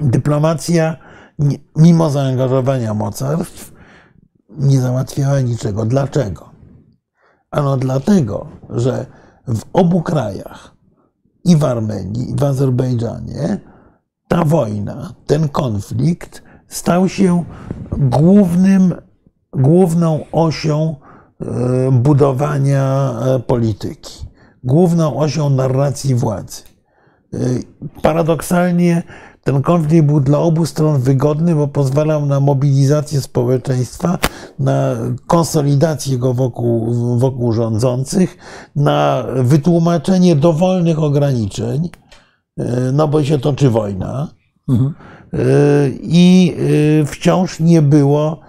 [0.00, 0.96] Dyplomacja,
[1.76, 3.71] mimo zaangażowania mocarstw,
[4.58, 5.84] nie załatwiała niczego.
[5.84, 6.50] Dlaczego?
[7.50, 9.06] Ano dlatego, że
[9.48, 10.72] w obu krajach,
[11.44, 13.60] i w Armenii, i w Azerbejdżanie,
[14.28, 17.44] ta wojna, ten konflikt stał się
[17.98, 18.94] głównym,
[19.52, 20.96] główną osią
[21.40, 24.26] e, budowania e, polityki,
[24.64, 26.62] główną osią narracji władzy.
[28.02, 29.02] Paradoksalnie
[29.44, 34.18] ten konflikt był dla obu stron wygodny, bo pozwalał na mobilizację społeczeństwa,
[34.58, 34.96] na
[35.26, 38.36] konsolidację go wokół, wokół rządzących,
[38.76, 41.88] na wytłumaczenie dowolnych ograniczeń,
[42.58, 44.28] e, no bo się toczy wojna.
[44.68, 45.38] E,
[46.02, 46.54] I
[47.02, 48.40] e, wciąż nie było,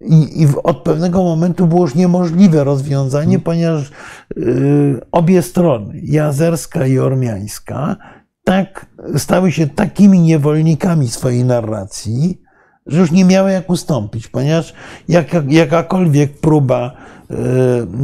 [0.00, 3.90] i, i od pewnego momentu było już niemożliwe rozwiązanie, ponieważ
[4.36, 7.96] y, obie strony, i azerska i ormiańska,
[8.50, 8.86] tak,
[9.16, 12.42] stały się takimi niewolnikami swojej narracji,
[12.86, 14.74] że już nie miały jak ustąpić, ponieważ
[15.08, 16.96] jaka, jakakolwiek próba,
[17.30, 17.34] y,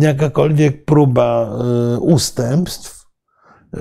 [0.00, 1.50] jakakolwiek próba
[1.96, 3.06] y, ustępstw,
[3.74, 3.78] y,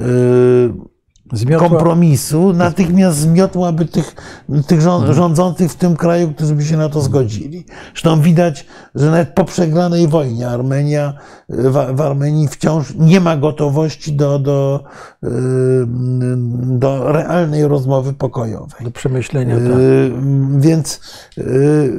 [1.34, 4.16] zmiotła, kompromisu natychmiast zmiotłaby tych,
[4.68, 7.66] tych rząd- rządzących w tym kraju, którzy by się na to zgodzili.
[7.92, 8.66] Zresztą widać,
[8.96, 11.14] że nawet po przegranej wojnie Armenia,
[11.50, 14.84] w, w Armenii wciąż nie ma gotowości do, do,
[15.24, 15.28] y,
[16.80, 18.84] do realnej rozmowy pokojowej.
[18.84, 19.56] do przemyślenia.
[19.56, 19.64] Tak.
[19.66, 20.12] Y,
[20.58, 21.00] Więc
[21.38, 21.94] y,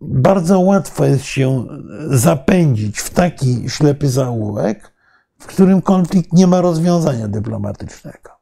[0.00, 1.64] bardzo łatwo jest się
[2.06, 4.92] zapędzić w taki ślepy zaułek,
[5.38, 8.33] w którym konflikt nie ma rozwiązania dyplomatycznego.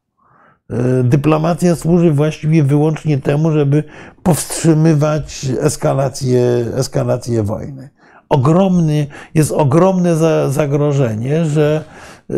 [0.71, 3.85] Y, Dyplomacja służy właściwie wyłącznie temu, żeby
[4.23, 6.43] powstrzymywać eskalację,
[6.75, 7.91] eskalację wojny.
[8.29, 11.85] Ogromny, jest ogromne za- zagrożenie, że
[12.31, 12.37] y, y,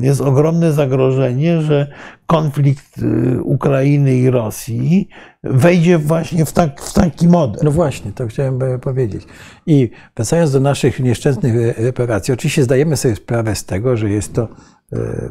[0.00, 1.86] jest ogromne zagrożenie, że
[2.26, 3.00] konflikt
[3.42, 5.08] Ukrainy i Rosji
[5.44, 7.60] wejdzie właśnie w, tak, w taki model.
[7.64, 9.26] No właśnie, to chciałem e, powiedzieć.
[9.66, 14.32] I wracając do naszych nieszczęsnych e, reparacji, oczywiście zdajemy sobie sprawę z tego, że jest
[14.32, 14.46] to e,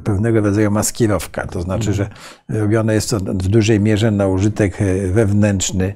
[0.04, 2.10] pewnego rodzaju maskirowka, to znaczy, że
[2.50, 5.94] robione jest to w dużej mierze na użytek e, wewnętrzny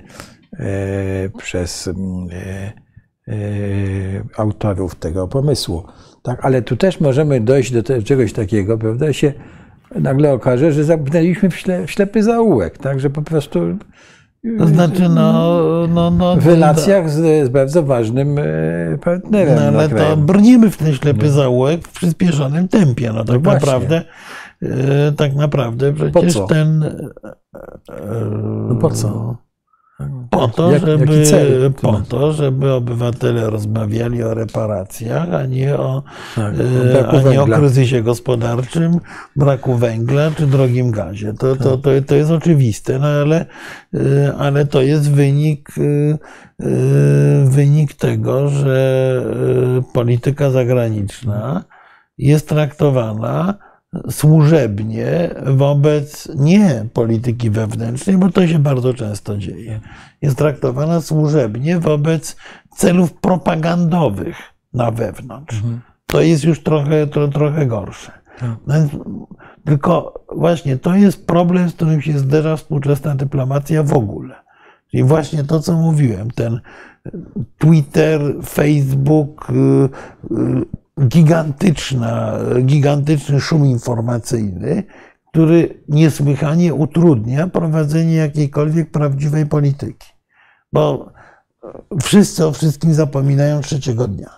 [0.53, 2.73] e, przez mm, e,
[3.27, 3.33] e,
[4.37, 5.83] autorów tego pomysłu.
[6.23, 9.33] Tak, ale tu też możemy dojść do te, czegoś takiego, prawda, się
[9.95, 13.59] nagle okaże, że zamknęliśmy w, śle, w ślepy zaułek, tak, że po prostu
[14.57, 18.43] To znaczy, no, no, no, w relacjach z, z bardzo ważnym e,
[18.97, 19.55] partnerem.
[19.55, 20.17] No, na ale to kraju.
[20.17, 23.11] brniemy w ten ślepy zaułek w przyspieszonym tempie.
[23.13, 23.59] No tak właśnie.
[23.59, 24.01] naprawdę,
[24.61, 26.83] e, tak naprawdę przecież ten.
[26.83, 28.25] e,
[28.69, 29.37] No po co?
[30.29, 31.73] Po to, Jak- żeby, cel?
[31.81, 36.03] po to, żeby obywatele rozmawiali o reparacjach, a nie o,
[36.35, 36.53] Tak,
[36.95, 38.99] e, o a nie o kryzysie gospodarczym,
[39.35, 41.33] braku węgla czy drogim gazie.
[41.33, 43.45] To, to, to, to jest oczywiste, no ale,
[43.93, 46.65] e, ale to jest wynik, e,
[47.45, 49.21] wynik tego, że
[49.93, 51.63] polityka zagraniczna
[52.17, 53.70] jest traktowana
[54.09, 59.79] służebnie wobec nie polityki wewnętrznej, bo to się bardzo często dzieje.
[60.21, 62.35] Jest traktowana służebnie wobec
[62.75, 64.37] celów propagandowych
[64.73, 65.61] na wewnątrz.
[66.05, 68.11] To jest już trochę, tro, trochę gorsze.
[68.67, 68.91] Więc,
[69.65, 74.35] tylko właśnie to jest problem, z którym się zderza współczesna dyplomacja w ogóle.
[74.91, 76.61] Czyli właśnie to, co mówiłem, ten
[77.57, 79.53] Twitter, Facebook, y,
[80.35, 84.83] y, gigantyczna, gigantyczny szum informacyjny,
[85.31, 90.07] który niesłychanie utrudnia prowadzenie jakiejkolwiek prawdziwej polityki.
[90.73, 91.11] Bo
[92.01, 94.29] wszyscy o wszystkim zapominają trzeciego dnia.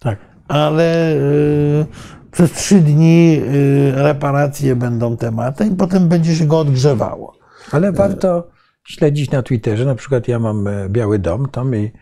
[0.00, 0.18] Tak.
[0.48, 1.86] Ale y,
[2.30, 7.32] przez trzy dni y, reparacje będą tematem i potem będzie się go odgrzewało.
[7.72, 8.48] Ale warto
[8.86, 9.84] śledzić na Twitterze.
[9.84, 11.92] Na przykład ja mam e, Biały Dom tam i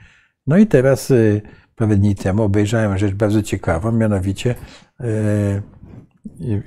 [0.47, 1.15] no i teraz e,
[1.77, 4.55] parę dni temu obejrzałem rzecz bardzo ciekawą, mianowicie
[5.01, 5.05] e,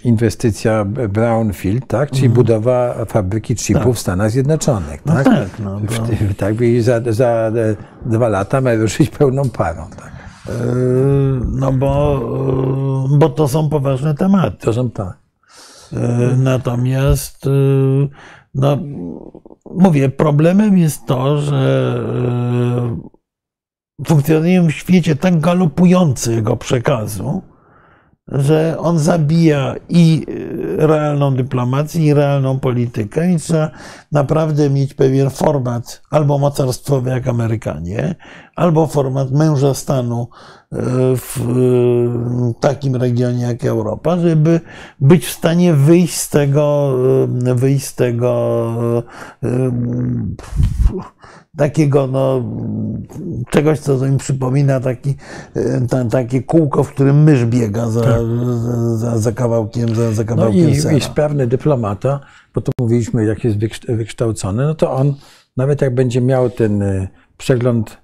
[0.04, 2.12] inwestycja Brownfield, tak?
[2.12, 5.06] czyli budowa fabryki chipów w Stanach Zjednoczonych.
[5.06, 7.52] No Tak, tak, no, W tym- tak i za, za e,
[8.06, 9.88] dwa lata ma ruszyć pełną parą.
[9.90, 10.12] Tak.
[10.50, 10.52] Y,
[11.52, 12.20] No bo,
[13.16, 14.58] y, bo to są poważne tematy.
[14.66, 15.18] To są tak.
[15.94, 17.50] E, Natomiast, e,
[18.56, 18.78] no,
[19.76, 21.94] mówię, problemem jest to, że
[24.06, 27.42] funkcjonujemy w świecie tak galopującego przekazu,
[28.28, 30.26] że on zabija i
[30.80, 33.72] e, realną dyplomację, i realną politykę, i trzeba
[34.12, 38.16] naprawdę mieć pewien format albo mocarstwowy jak Amerykanie,
[38.56, 40.28] albo format męża stanu
[40.72, 44.62] w e, takim regionie jak Europa, żeby
[45.00, 46.96] być w stanie wyjść z tego,
[47.46, 48.64] e, wyjść z tego
[49.44, 49.72] e,
[51.58, 52.44] takiego, no,
[53.50, 55.16] czegoś, co mi przypomina taki,
[55.90, 58.20] ta, takie kółko, w którym mysz biega za,
[58.96, 60.98] za, za kawałkiem, za, za No kawałkiem i, sera.
[60.98, 62.20] i sprawny dyplomata,
[62.56, 65.14] bo to mówiliśmy, jak jest wykształ- wykształcony, no to on,
[65.58, 67.08] nawet jak będzie miał ten y,
[67.38, 67.98] przegląd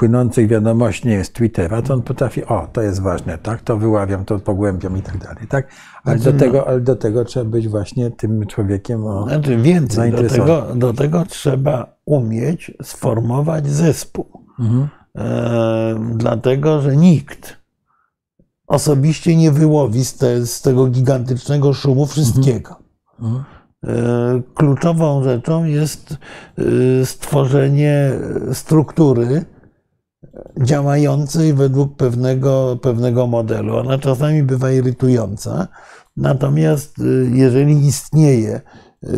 [0.00, 4.24] płynących wiadomości, nie jest Twittera, to on potrafi, o, to jest ważne, tak, to wyławiam,
[4.24, 5.68] to pogłębiam i tak dalej, tak?
[6.04, 9.24] Ale Znaczy, do no- tego, ale do tego trzeba być właśnie tym człowiekiem o...
[9.28, 14.26] Znaczy więcej, do tego, do tego trzeba umieć sformować zespół.
[14.60, 14.88] Mhm.
[15.18, 17.56] E, dlatego, że nikt
[18.66, 22.76] osobiście nie wyłowi z, te, z tego gigantycznego szumu wszystkiego.
[23.20, 23.44] Mhm.
[23.84, 26.16] E, Kluczową rzeczą jest
[26.58, 28.10] e, stworzenie
[28.52, 29.44] struktury
[30.62, 33.76] działającej według pewnego, pewnego modelu.
[33.76, 35.68] Ona czasami bywa irytująca,
[36.16, 37.02] natomiast e,
[37.36, 39.08] jeżeli istnieje e,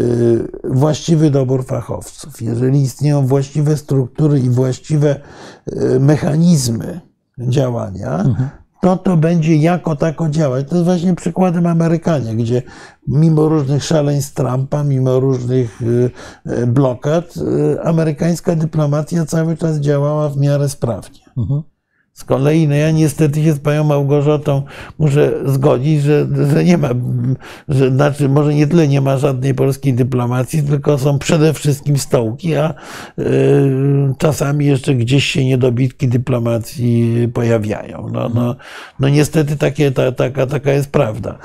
[0.64, 5.20] właściwy dobór fachowców, jeżeli istnieją właściwe struktury i właściwe
[5.66, 7.00] e, mechanizmy
[7.38, 8.24] działania,
[8.82, 10.68] to to będzie jako tako działać.
[10.68, 12.62] To jest właśnie przykładem Amerykanie, gdzie
[13.08, 16.10] mimo różnych szaleństw Trumpa, mimo różnych y,
[16.46, 21.20] y, blokad, y, amerykańska dyplomacja cały czas działała w miarę sprawnie.
[21.36, 21.62] Mhm.
[22.14, 24.62] Z kolei, no ja niestety się z panią Małgorzatą
[24.98, 26.88] muszę zgodzić, że, że nie ma,
[27.68, 32.54] że znaczy może nie tyle nie ma żadnej polskiej dyplomacji, tylko są przede wszystkim stołki,
[32.54, 32.74] a
[33.18, 33.24] y,
[34.18, 38.08] czasami jeszcze gdzieś się niedobitki dyplomacji pojawiają.
[38.12, 38.56] No, no,
[39.00, 41.38] no niestety takie, ta, taka, taka jest prawda,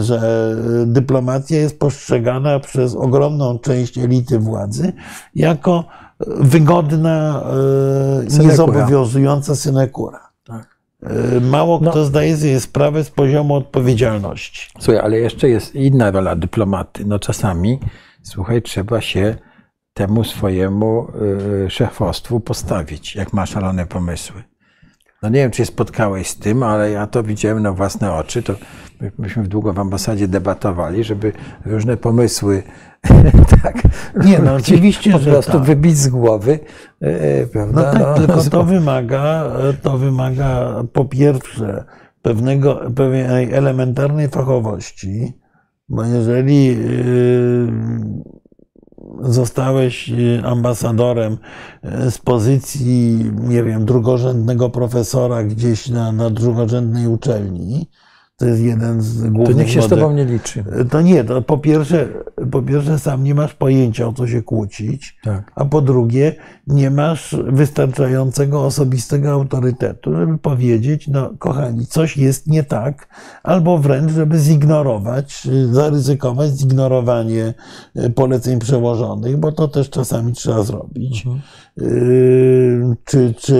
[0.00, 0.50] że
[0.86, 4.92] dyplomacja jest postrzegana przez ogromną część elity władzy
[5.34, 5.84] jako
[6.26, 7.42] wygodna,
[8.26, 8.50] y, Synekura.
[8.50, 10.20] niezobowiązująca synekura.
[10.44, 10.76] Tak.
[11.36, 11.90] Y, Mało No.
[11.90, 14.68] kto zdaje sobie sprawę z poziomu odpowiedzialności.
[14.78, 17.04] Słuchaj, ale jeszcze jest inna rola dyplomaty.
[17.06, 17.80] No czasami,
[18.22, 19.36] słuchaj, trzeba się
[19.94, 21.06] temu swojemu
[21.66, 24.42] y, szefostwu postawić, jak ma szalone pomysły.
[25.24, 28.42] No nie wiem, czy się spotkałeś z tym, ale ja to widziałem na własne oczy.
[28.42, 28.54] To
[29.00, 31.32] my- myśmy długo w ambasadzie debatowali, żeby
[31.66, 32.62] różne pomysły
[33.62, 33.82] tak,
[34.24, 35.62] Nie, no oczywiście, po prostu tak.
[35.62, 36.52] wybić z głowy,
[37.02, 37.92] y, No prawda?
[37.92, 39.44] tak, tylko z- to wymaga,
[39.82, 41.84] to wymaga po pierwsze
[42.22, 45.32] pewnego, pewnej elementarnej fachowości,
[45.88, 47.72] bo jeżeli yy,
[49.20, 51.36] zostałeś yy, ambasadorem
[51.82, 57.90] yy, z pozycji, nie wiem, drugorzędnego profesora gdzieś na, na drugorzędnej uczelni,
[58.36, 60.64] to jest jeden z To głównych niech się z model- tobą nie liczy.
[60.90, 62.08] To nie, to po pierwsze,
[62.50, 65.52] po pierwsze sam nie masz pojęcia o co się kłócić, Tak.
[65.54, 66.36] a po drugie
[66.66, 73.08] nie masz wystarczającego osobistego autorytetu, żeby powiedzieć, no kochani, coś jest nie tak,
[73.42, 77.54] albo wręcz, żeby zignorować, zaryzykować zignorowanie
[77.96, 81.26] y, poleceń przełożonych, bo to też czasami trzeba zrobić.
[81.80, 83.54] Y, Czy, czy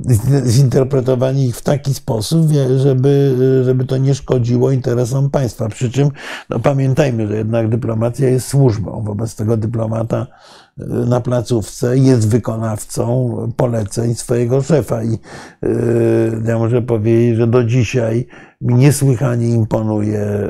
[0.00, 5.68] z- zinterpretowanie ich w taki sposób, żeby, żeby to nie szkodziło interesom państwa.
[5.68, 6.08] Przy czym
[6.50, 9.02] no pamiętajmy, że jednak dyplomacja jest służbą.
[9.06, 10.26] Wobec tego dyplomata
[10.86, 15.02] na placówce jest wykonawcą poleceń swojego szefa.
[15.02, 15.18] I y,
[16.46, 18.26] ja muszę powiedzieć, że do dzisiaj
[18.60, 20.48] mi niesłychanie imponuje y,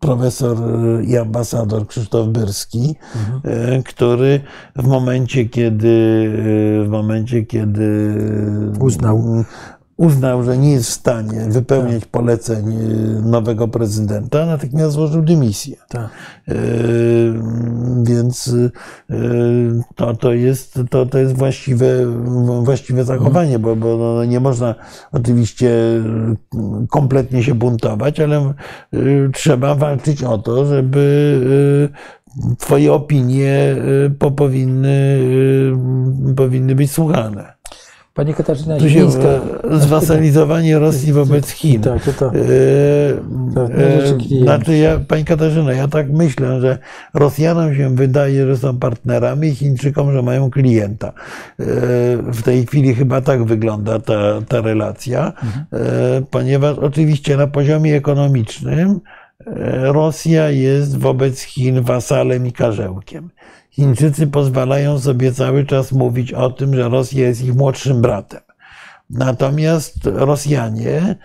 [0.00, 0.58] profesor
[1.06, 2.94] i ambasador Krzysztof Byrski,
[3.78, 4.40] y, który
[4.76, 5.88] w momencie, kiedy
[6.84, 8.14] w momencie, kiedy
[8.80, 9.44] Uznał.
[9.98, 15.76] Uznał, że nie jest w stanie wypełniać poleceń y, nowego prezydenta, natychmiast złożył dymisję.
[15.88, 16.08] Tak.
[16.48, 16.54] Yy,
[18.02, 18.46] Więc
[19.08, 21.86] yy, to, to, jest, to, to jest właściwe,
[22.62, 24.74] właściwe zachowanie, bo, bo no nie można
[25.12, 28.54] oczywiście yy, kompletnie się buntować, ale
[28.92, 32.18] yy, trzeba walczyć o to, żeby yy,
[32.58, 33.76] Twoje opinie
[34.18, 35.20] po- powinny,
[36.36, 37.57] powinny być słuchane.
[38.18, 39.22] Pani Katarzyna Tu się Zielińska.
[39.70, 41.80] e, zwasalizowanie Rosji wobec Chin.
[41.82, 42.38] Tak, to, to, E,
[43.54, 44.42] To e, rzeczy klienci.
[44.42, 46.78] Znaczy, ja, Pani Katarzyna, ja tak myślę, że
[47.14, 51.08] Rosjanom się wydaje, że są partnerami, Chińczykom, że mają klienta.
[51.08, 51.12] E,
[52.32, 55.32] W tej chwili chyba tak wygląda ta, ta relacja,
[55.72, 59.00] e, ponieważ oczywiście na poziomie ekonomicznym
[59.46, 63.30] e, Rosja jest wobec Chin wasalem i karzełkiem.
[63.78, 68.40] Chińczycy pozwalają sobie cały czas mówić o tym, że Rosja jest ich młodszym bratem.
[69.10, 71.16] Natomiast Rosjanie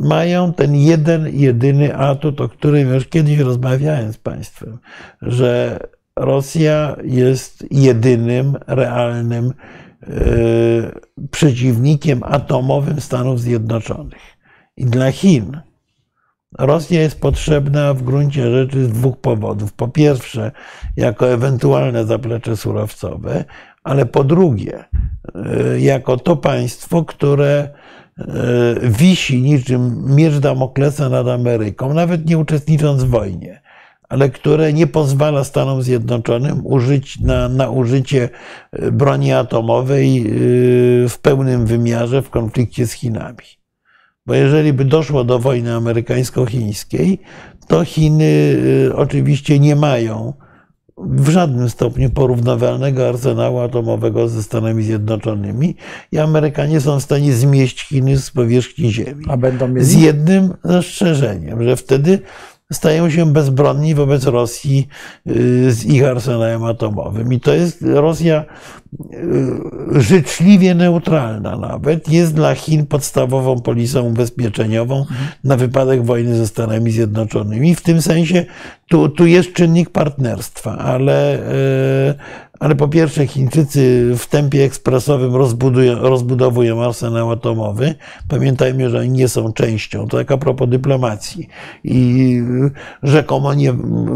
[0.00, 4.78] mają ten jeden, jedyny atut, o którym już kiedyś rozmawiałem z Państwem,
[5.22, 5.80] że
[6.16, 9.52] Rosja jest jedynym realnym
[10.02, 10.10] e,
[11.30, 14.22] przeciwnikiem atomowym Stanów Zjednoczonych.
[14.76, 15.60] I dla Chin
[16.58, 19.72] Rosja jest potrzebna w gruncie rzeczy z dwóch powodów.
[19.72, 20.52] Po pierwsze,
[20.96, 23.44] jako ewentualne zaplecze surowcowe,
[23.84, 24.84] ale po drugie,
[25.34, 27.68] e, jako to państwo, które
[28.18, 28.24] e,
[28.82, 33.62] wisi niczym miecz Damoklesa nad Ameryką, nawet nie uczestnicząc w wojnie,
[34.08, 38.28] ale które nie pozwala Stanom Zjednoczonym użyć na, na użycie
[38.72, 40.24] e, broni atomowej
[41.08, 43.61] w pełnym wymiarze w konflikcie z Chinami.
[44.26, 47.18] Bo jeżeli by doszło do wojny amerykańsko-chińskiej,
[47.68, 48.24] to Chiny
[48.88, 50.32] y, oczywiście nie mają
[50.98, 55.76] w żadnym stopniu porównywalnego arsenału atomowego ze Stanami Zjednoczonymi
[56.12, 59.24] i Amerykanie są w stanie zmieść Chiny z powierzchni Ziemi.
[59.28, 60.06] a będą Z mieli?
[60.06, 62.18] jednym zastrzeżeniem, że wtedy
[62.72, 64.88] stają się bezbronni wobec Rosji
[65.26, 67.32] y, z ich arsenałem atomowym.
[67.32, 68.44] I to jest Rosja
[69.94, 75.06] y, życzliwie neutralna nawet, jest dla Chin podstawową polisą ubezpieczeniową
[75.44, 77.74] na wypadek wojny ze Stanami Zjednoczonymi.
[77.74, 78.44] W tym sensie
[78.88, 82.14] tu, tu jest czynnik partnerstwa, ale, y,
[82.62, 85.36] ale po pierwsze Chińczycy w tempie ekspresowym
[86.00, 87.94] rozbudowują arsenał atomowy.
[88.28, 91.48] Pamiętajmy, że oni nie są częścią, to tak a propos dyplomacji
[91.84, 92.40] i
[93.02, 93.72] rzekomo nie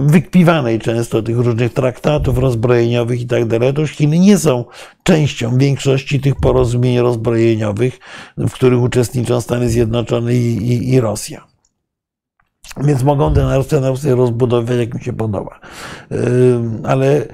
[0.07, 3.69] wykpiwanej często tych różnych traktatów rozbrojeniowych i tak dalej.
[3.69, 4.65] Otóż Chiny nie są
[5.03, 7.99] częścią większości tych porozumień rozbrojeniowych,
[8.39, 11.56] w których uczestniczą Stany Zjednoczone i, i, i Rosja.
[12.85, 15.61] Więc mogą arsenał sobie rozbudowywać, jak mi się podoba.
[16.85, 17.27] Ale yy,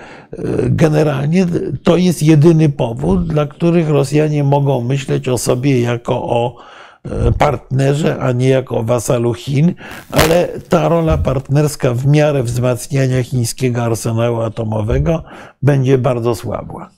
[0.70, 1.46] generalnie
[1.82, 6.56] to jest jedyny powód, dla których Rosjanie mogą myśleć o sobie jako o
[7.04, 9.74] yy, partnerze, a nie jako wasalu Chin,
[10.10, 15.24] ale ta rola partnerska w miarę wzmacniania chińskiego arsenału atomowego
[15.62, 16.90] będzie bardzo słabła.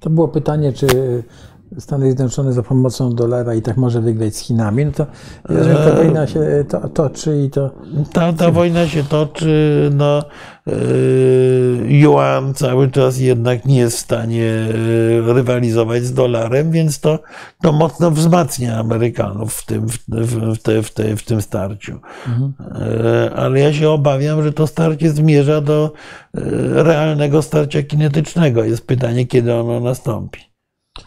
[0.00, 0.86] To było pytanie, czy
[1.78, 4.84] Stany Zjednoczone za pomocą dolara i tak może wygrać z Chinami.
[4.84, 5.06] No to
[5.48, 5.96] jeżeli ta Eee.
[5.96, 7.70] wojna się to, toczy i to
[8.12, 10.22] Ta, ta wojna się toczy, no,
[10.66, 10.74] yy,
[11.88, 14.66] yuan cały czas jednak nie jest w stanie
[15.26, 17.18] rywalizować z dolarem, więc to,
[17.62, 21.92] to mocno wzmacnia Amerykanów w tym, w, w, w, te, w, te, w tym starciu.
[21.92, 25.92] Yy, Ale ja się obawiam, że to starcie zmierza do
[26.74, 28.64] realnego starcia kinetycznego.
[28.64, 30.55] Jest pytanie, kiedy ono nastąpi.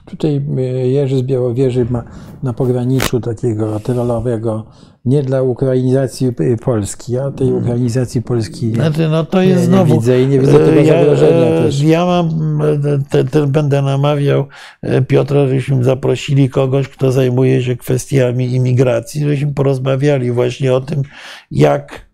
[0.05, 2.03] Tutaj y, Jerzy z Białowieży ma
[2.43, 4.65] na pograniczu takiego tyrolowego
[5.05, 9.65] nie dla ukrainizacji y, Polski, a tej ukrainizacji Polski Znaczy, no to nie, jest nie
[9.65, 9.93] znowu.
[9.93, 11.81] widzę i nie widzę tego ja, zagrożenia e, też.
[11.81, 12.27] Ja mam,
[12.61, 14.45] e, te, też będę namawiał
[14.81, 21.01] e, Piotra, żebyśmy zaprosili kogoś, kto zajmuje się kwestiami imigracji, żebyśmy porozmawiali właśnie o tym,
[21.51, 22.08] jak,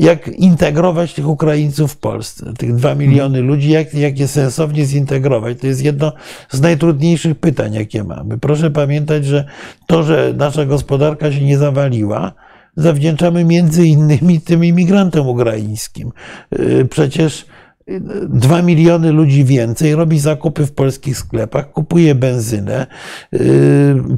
[0.00, 5.58] jak integrować tych Ukraińców w Polsce, tych dwa miliony ludzi, jak, jak je sensownie zintegrować.
[5.60, 6.12] To jest jedno
[6.50, 8.38] z najtrudniejszych pytań, jakie mamy.
[8.38, 9.44] Proszę pamiętać, że
[9.86, 12.32] to, że nasza gospodarka się nie zawaliła,
[12.76, 16.12] zawdzięczamy między innymi tym imigrantom ukraińskim.
[16.52, 17.46] Yy, Przecież
[17.90, 22.86] yy, dwa miliony ludzi więcej robi zakupy w polskich sklepach, kupuje benzynę,
[23.32, 23.38] yy,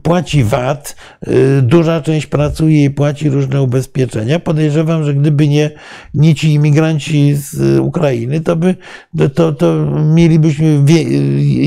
[0.02, 0.96] płaci VAT,
[1.26, 4.38] yy, duża część pracuje i płaci różne ubezpieczenia.
[4.38, 5.70] Podejrzewam, że gdyby nie,
[6.14, 8.74] nie ci imigranci z Ukrainy, to, by,
[9.34, 11.02] to, to, mielibyśmy wie,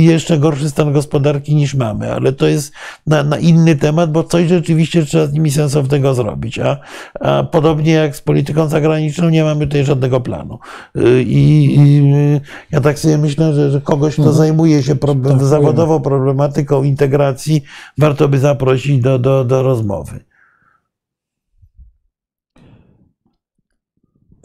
[0.04, 2.74] jeszcze gorszy stan gospodarki niż mamy, ale to jest
[3.08, 6.60] na, na inny temat, bo coś rzeczywiście trzeba z nimi sensownego zrobić.
[6.60, 6.78] A,
[7.20, 10.60] a podobnie jak z polityką zagraniczną, nie mamy tutaj żadnego planu.
[10.96, 12.42] Yy, I, i
[12.72, 17.64] ja tak sobie myślę, że, że kogoś, kto zajmuje się problem, Tak, zawodowo problematyką integracji,
[17.98, 20.20] warto by zaprosić do, do, do rozmowy.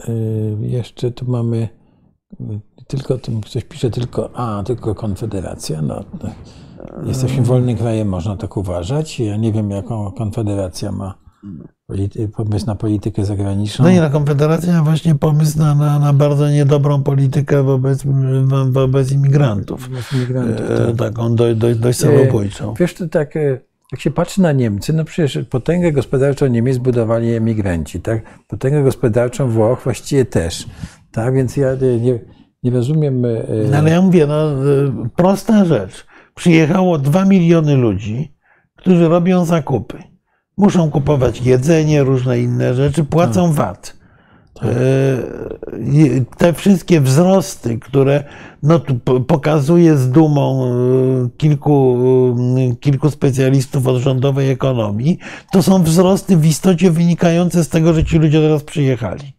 [0.09, 1.69] Y, Jeszcze tu mamy
[2.41, 5.81] y, tylko, tu ktoś pisze tylko, a, tylko Konfederacja.
[5.81, 6.29] No, no,
[7.05, 9.19] jesteśmy wolnym krajem, można tak uważać.
[9.19, 11.20] Ja nie wiem, jaką Konfederacja ma
[12.35, 13.85] pomysł na politykę zagraniczną.
[13.85, 18.03] No i na Konfederacja ma właśnie pomysł na, na, na bardzo niedobrą politykę wobec,
[18.71, 19.89] wobec imigrantów.
[19.89, 20.95] Wobec imigrantów, E, tak.
[20.97, 22.73] Taką dość, dość, dość samobójczą.
[22.79, 23.59] Wiesz, to tak, e,
[23.91, 28.21] jak się patrzy na Niemcy, no przecież potęgę gospodarczą Niemiec budowali emigranci, tak?
[28.47, 30.67] Potęgę gospodarczą Włoch właściwie też,
[31.11, 31.33] tak?
[31.33, 32.19] Więc ja nie,
[32.63, 33.25] nie, rozumiem...
[33.25, 34.49] e, No ale ja mówię, no,
[35.15, 36.05] prosta rzecz.
[36.35, 38.33] Przyjechało dwa miliony ludzi,
[38.77, 40.10] którzy robią zakupy.
[40.61, 43.95] Muszą kupować jedzenie, różne inne rzeczy, płacą VAT.
[44.61, 44.67] E,
[45.79, 48.23] i Te wszystkie wzrosty, które
[48.63, 48.81] no,
[49.27, 51.97] pokazuje z dumą e, kilku,
[52.71, 55.17] e, kilku specjalistów od rządowej ekonomii,
[55.51, 59.33] to są wzrosty w istocie wynikające z tego, że ci ludzie teraz przyjechali.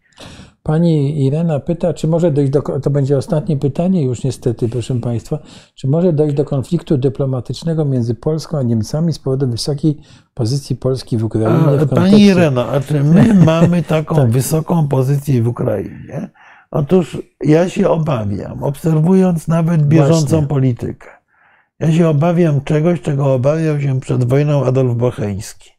[0.63, 5.39] Pani Irena pyta, czy może dojść do, to będzie ostatnie pytanie już niestety, proszę Państwa,
[5.75, 9.97] czy może dojść do konfliktu dyplomatycznego między Polską a Niemcami z powodu wysokiej
[10.33, 11.49] pozycji Polski w Ukrainie?
[11.51, 14.29] A, w Pani kontekście- Ireno, a czy my mamy taką Tak.
[14.29, 16.29] wysoką pozycję w Ukrainie?
[16.71, 20.47] Otóż ja się obawiam, obserwując nawet bieżącą Właśnie.
[20.47, 21.07] politykę,
[21.79, 25.69] ja się obawiam czegoś, czego obawiał się przed wojną Adolf Bocheński,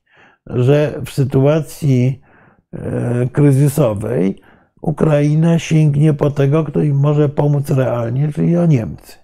[0.47, 2.21] że w sytuacji
[2.73, 4.41] e, kryzysowej
[4.85, 9.19] Ukraina sięgnie po tego, kto im może pomóc realnie, czyli o Niemcy.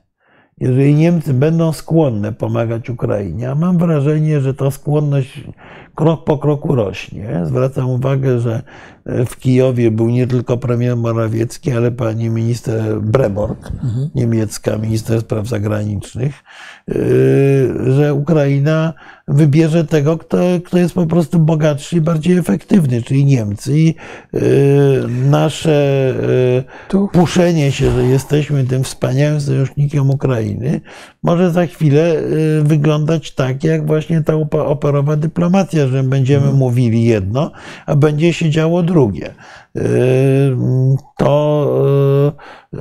[0.58, 5.44] Jeżeli Niemcy będą skłonne pomagać Ukrainie, a mam wrażenie, że ta skłonność
[6.00, 7.40] krok po kroku rośnie.
[7.44, 8.62] Zwracam uwagę, że
[9.06, 13.72] w Kijowie był nie tylko premier Morawiecki, ale pani minister Breborg,
[14.14, 16.34] niemiecka minister spraw zagranicznych,
[16.88, 16.94] yy,
[17.92, 18.92] że Ukraina
[19.28, 23.78] wybierze tego, kto, kto jest po prostu bogatszy i bardziej efektywny, czyli Niemcy.
[23.78, 23.86] I
[24.32, 24.40] yy,
[25.30, 26.14] nasze
[27.12, 30.80] puszenie się, że jesteśmy tym wspaniałym sojusznikiem Ukrainy,
[31.22, 32.22] może za chwilę
[32.62, 37.52] wyglądać tak, jak właśnie ta operowa dyplomacja, że będziemy mówili jedno,
[37.86, 39.34] a będzie się działo drugie.
[39.76, 40.56] Y,
[41.18, 41.82] To,
[42.74, 42.80] y, y,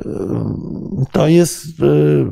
[1.12, 2.26] to jest y,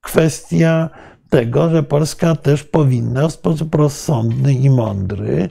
[0.00, 0.90] kwestia
[1.30, 5.48] tego, że Polska też powinna w sposób rozsądny i mądry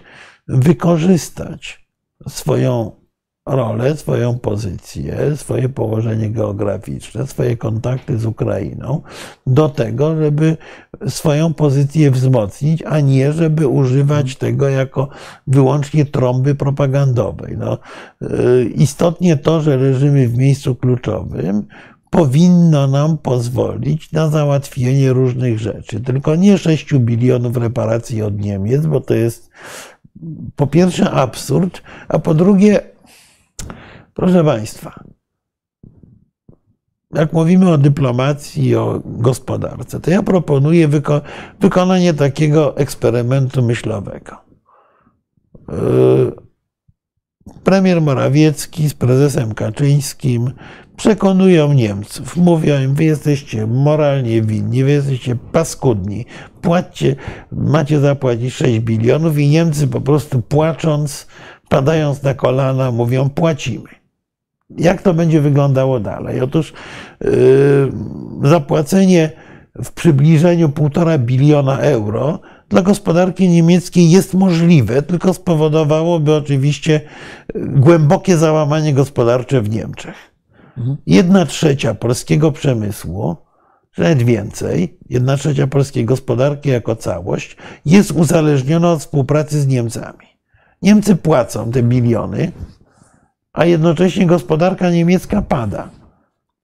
[0.47, 1.87] wykorzystać
[2.27, 3.02] swoją
[3.45, 9.01] rolę, swoją pozycję, swoje położenie geograficzne, swoje kontakty z Ukrainą
[9.47, 10.57] do tego, żeby
[11.07, 15.09] swoją pozycję wzmocnić, a nie żeby używać tego jako
[15.47, 17.57] wyłącznie trąby propagandowej.
[17.57, 17.77] No,
[18.21, 21.67] y, istotnie to, że leżymy w miejscu kluczowym,
[22.09, 25.99] powinno nam pozwolić na załatwienie różnych rzeczy.
[25.99, 29.49] Tylko nie 6 bilionów reparacji od Niemiec, bo to jest
[30.55, 32.92] po pierwsze absurd, a po drugie
[34.13, 35.03] Proszę Państwa,
[37.13, 41.21] jak mówimy o dyplomacji i o gospodarce, to ja proponuję wyko
[41.59, 44.37] wykonanie takiego eksperymentu myślowego.
[45.69, 46.31] Yy,
[47.63, 50.51] Premier Morawiecki z prezesem Kaczyńskim
[50.97, 56.25] przekonują Niemców, mówią im, wy jesteście moralnie winni, wy jesteście paskudni,
[56.61, 57.15] płaccie,
[57.51, 61.27] macie zapłacić 6 bilionów i Niemcy po prostu płacząc,
[61.69, 64.02] padając na kolana, mówią płacimy.
[64.69, 66.41] Jak to będzie wyglądało dalej?
[66.41, 66.73] Otóż
[67.21, 67.29] yy,
[68.43, 69.29] zapłacenie
[69.83, 77.01] w przybliżeniu 1,5 biliona euro dla gospodarki niemieckiej jest możliwe, tylko spowodowałoby oczywiście
[77.55, 80.15] głębokie załamanie gospodarcze w Niemczech.
[81.05, 83.35] Jedna trzecia polskiego przemysłu,
[83.97, 90.27] nawet więcej, jedna trzecia polskiej gospodarki jako całość jest uzależniona od współpracy z Niemcami.
[90.81, 92.51] Niemcy płacą te biliony,
[93.53, 95.89] a jednocześnie gospodarka niemiecka pada.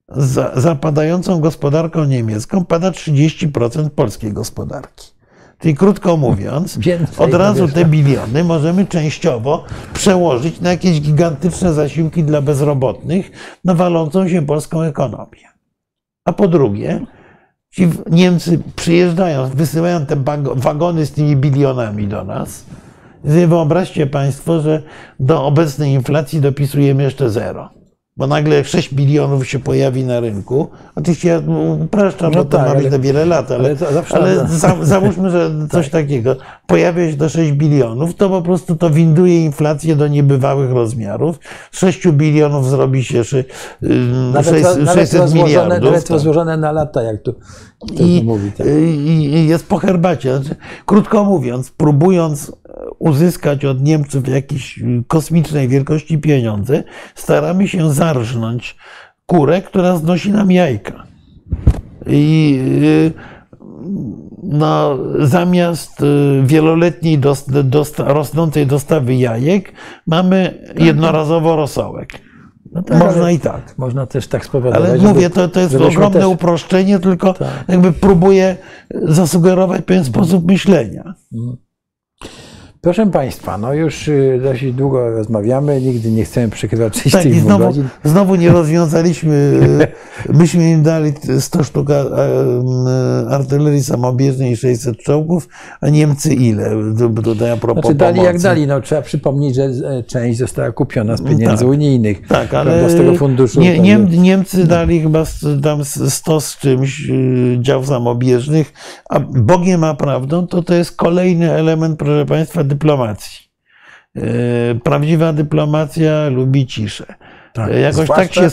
[0.08, 5.20] Za zapadającą gospodarką niemiecką pada 30% polskiej gospodarki.
[5.60, 6.80] Czyli krótko mówiąc,
[7.18, 13.32] od razu te biliony możemy częściowo przełożyć na jakieś gigantyczne zasiłki dla bezrobotnych
[13.66, 15.50] na walącą się polską ekonomię.
[16.26, 17.06] A po drugie,
[17.72, 20.16] ci Niemcy przyjeżdżają, wysyłają te
[20.56, 22.66] wagony z tymi bilionami do nas.
[23.24, 24.82] Wyobraźcie Państwo, że
[25.20, 27.70] do obecnej inflacji dopisujemy jeszcze zero.
[28.18, 30.68] Bo nagle 6 bilionów się pojawi na rynku.
[30.96, 31.42] Oczywiście ja
[31.84, 34.76] upraszczam, No bo to tak, ma być na wiele lat, ale, ale to ale za,
[34.82, 36.36] załóżmy, że coś takiego
[36.68, 41.40] pojawia się do 6 bilionów, to po prostu to winduje inflację do niebywałych rozmiarów.
[41.72, 43.46] Z 6 bilionów zrobi się szy-
[43.84, 45.84] ym, Nawet, 600, nawet 600 rozłożone, miliardów.
[45.84, 46.12] nawet tak.
[46.12, 47.36] rozłożone na lata, jak tu
[48.00, 48.52] I, mówi.
[48.52, 48.68] Tak.
[48.68, 50.38] i, I jest po herbacie.
[50.38, 52.52] Znaczy, krótko mówiąc, próbując
[53.00, 56.84] uzyskać od Niemców jakieś kosmicznej wielkości pieniądze,
[57.16, 58.76] staramy się zarżnąć
[59.26, 61.04] kurę, która znosi nam jajka.
[62.08, 62.60] I
[64.44, 66.04] no, zamiast
[66.44, 69.74] wieloletniej dost, dosta, rosnącej dostawy jajek
[70.08, 72.29] mamy jednorazowo rosołek.
[72.72, 73.78] No tak, Można i tak.
[73.78, 74.80] Można też tak spowodować.
[74.90, 77.48] Ale żeby- mówię, to, to jest ogromne też- uproszczenie, tylko Tak.
[77.68, 78.58] jakby próbuję
[78.94, 81.14] zasugerować pewien sposób myślenia.
[82.82, 87.40] Proszę Państwa, no już y, dość długo rozmawiamy, nigdy nie chcemy przekrywać Tak, 32 i
[87.42, 87.88] znowu, godzin.
[88.04, 89.60] znowu nie rozwiązaliśmy.
[90.40, 91.88] Myśmy im dali 100 sztuk
[93.30, 95.48] artylerii samobieżnej i 600 czołgów,
[95.82, 96.72] a Niemcy ile?
[97.24, 101.18] Tutaj a propos Znaczy dali jak dali, no trzeba przypomnieć, że e, część została kupiona
[101.18, 101.68] z pieniędzy tak.
[101.68, 102.28] unijnych.
[102.28, 103.60] Tak, ale z tego funduszu.
[103.62, 105.24] nie, Niem, Niemcy dali chyba
[105.64, 108.74] tam s- 100 z czymś y, dział samobieżnych,
[109.10, 113.50] a Bogiem a prawdą to to jest kolejny element, proszę Państwa, dyplomacji.
[114.18, 117.06] Y, Prawdziwa dyplomacja lubi ciszę.
[117.54, 117.72] Tak.
[117.72, 118.48] Y, Jakoś tak się.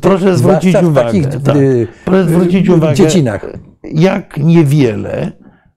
[0.00, 1.06] Proszę zwrócić uwagę.
[1.06, 1.56] takich, tak.
[2.04, 2.94] Proszę zwrócić uwagę.
[2.94, 3.46] dziecinach.
[3.84, 5.32] Jak niewiele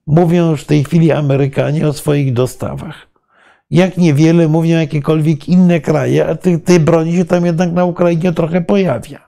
[0.06, 3.08] mówią już w tej chwili Amerykanie o swoich dostawach.
[3.70, 8.32] Jak niewiele mówią jakiekolwiek inne kraje, a tej, tej broni się tam jednak na Ukrainie
[8.32, 9.27] trochę pojawia.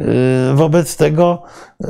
[0.00, 0.06] Yy,
[0.54, 1.42] Wobec tego,
[1.80, 1.88] yy,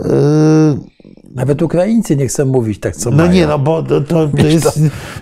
[1.34, 3.32] Nawet Ukraińcy nie chcą mówić tak, co no mają.
[3.32, 4.80] nie, no bo to, to, to jest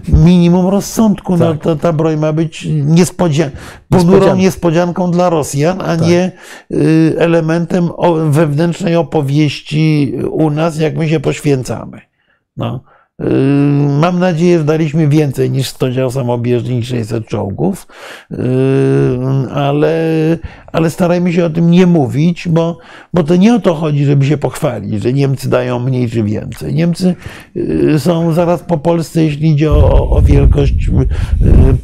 [0.08, 1.36] minimum rozsądku.
[1.36, 1.62] No, Tak.
[1.62, 3.50] to, ta broń ma być niespodzian
[3.88, 5.10] ponurą Niespodzianką.
[5.10, 6.00] dla Rosjan, a Tak.
[6.08, 6.32] nie
[6.72, 7.88] y, elementem
[8.30, 12.00] wewnętrznej opowieści u nas, jak my się poświęcamy.
[12.56, 12.80] No.
[13.22, 13.24] Y,
[14.00, 17.86] Mam nadzieję, że daliśmy więcej niż 100 dział samobieżnych i 600 czołgów,
[18.32, 18.36] y,
[19.52, 19.98] ale,
[20.72, 22.78] ale starajmy się o tym nie mówić, bo,
[23.12, 26.74] bo to nie o to chodzi, żeby się pochwalić, że Niemcy dają mniej czy więcej.
[26.74, 27.14] Niemcy
[27.56, 30.90] y, są zaraz po Polsce, jeśli idzie o, o wielkość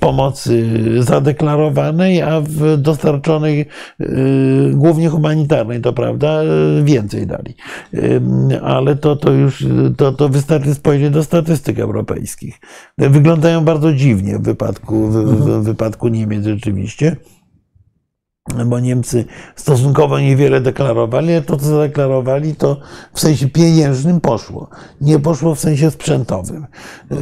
[0.00, 0.66] pomocy
[1.02, 3.66] zadeklarowanej, a w dostarczonej
[4.72, 6.40] głównie humanitarnej, to prawda,
[6.84, 7.54] więcej dali.
[8.62, 9.66] Ale to, to już
[9.96, 12.60] to, to wystarczy spojrzeć do statystyk europejskich.
[12.98, 17.16] Wyglądają bardzo dziwnie w wypadku, w, w, w wypadku Niemiec rzeczywiście
[18.66, 19.24] bo Niemcy
[19.56, 22.80] stosunkowo niewiele deklarowali, ale to, co zadeklarowali, to
[23.12, 24.68] w sensie pieniężnym poszło.
[25.00, 26.66] Nie poszło w sensie sprzętowym.
[27.10, 27.16] Yy,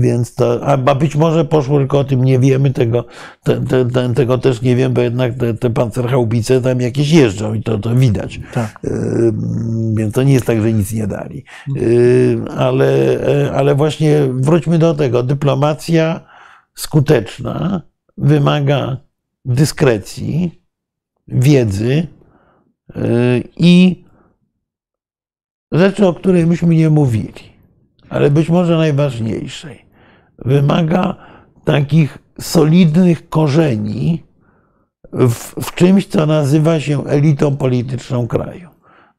[0.00, 3.04] więc to, a być może poszło, tylko o tym nie wiemy, tego,
[3.42, 7.54] te, te, te, tego też nie wiem, bo jednak te, te pancerchaubice tam jakieś jeżdżą
[7.54, 8.40] i to, to widać.
[8.54, 8.78] Tak.
[8.84, 9.32] Yy,
[9.96, 11.44] Więc to nie jest tak, że nic nie dali.
[11.74, 13.18] Yy, Ale,
[13.54, 15.22] ale właśnie wróćmy do tego.
[15.22, 16.20] Dyplomacja
[16.74, 17.82] skuteczna
[18.18, 19.05] wymaga
[19.46, 20.62] dyskrecji,
[21.28, 22.06] wiedzy
[22.94, 24.04] yy, i
[25.72, 27.52] rzeczy, o której myśmy nie mówili,
[28.08, 29.86] ale być może najważniejszej.
[30.38, 31.16] Wymaga
[31.64, 34.22] takich solidnych korzeni
[35.12, 38.68] w, w czymś, co nazywa się elitą polityczną kraju.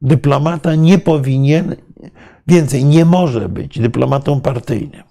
[0.01, 1.75] Dyplomata nie powinien,
[2.47, 5.03] więcej, nie może być dyplomatą partyjnym.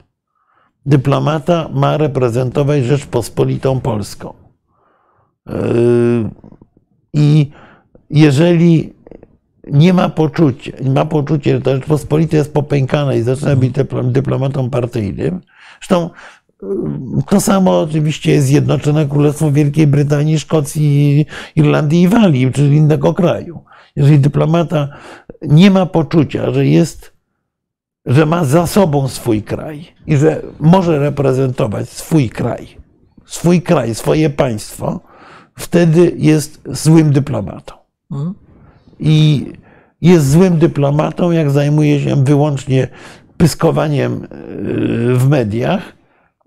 [0.86, 4.45] Dyplomata ma reprezentować Rzeczpospolitą Polską.
[5.46, 6.30] Yy,
[7.12, 7.50] I
[8.10, 8.92] jeżeli
[9.66, 14.70] nie ma poczucia, ma poczucie, że ta Rzeczpospolita jest popękana i zaczyna być dyplo- dyplomatą
[14.70, 15.40] partyjnym,
[15.80, 16.10] zresztą
[16.62, 16.68] yy,
[17.28, 23.64] to samo oczywiście jest Zjednoczone Królestwo Wielkiej Brytanii, Szkocji, Irlandii i Walii, czy innego kraju.
[23.96, 24.88] Jeżeli dyplomata
[25.42, 27.12] nie ma poczucia, że jest,
[28.06, 32.66] że ma za sobą swój kraj i że może reprezentować swój kraj,
[33.24, 35.00] swój kraj, swoje państwo,
[35.58, 37.74] wtedy jest złym dyplomatą.
[39.00, 39.46] I
[40.00, 42.88] jest złym dyplomatą, jak zajmuje się wyłącznie
[43.36, 45.96] pyskowaniem yy, w mediach.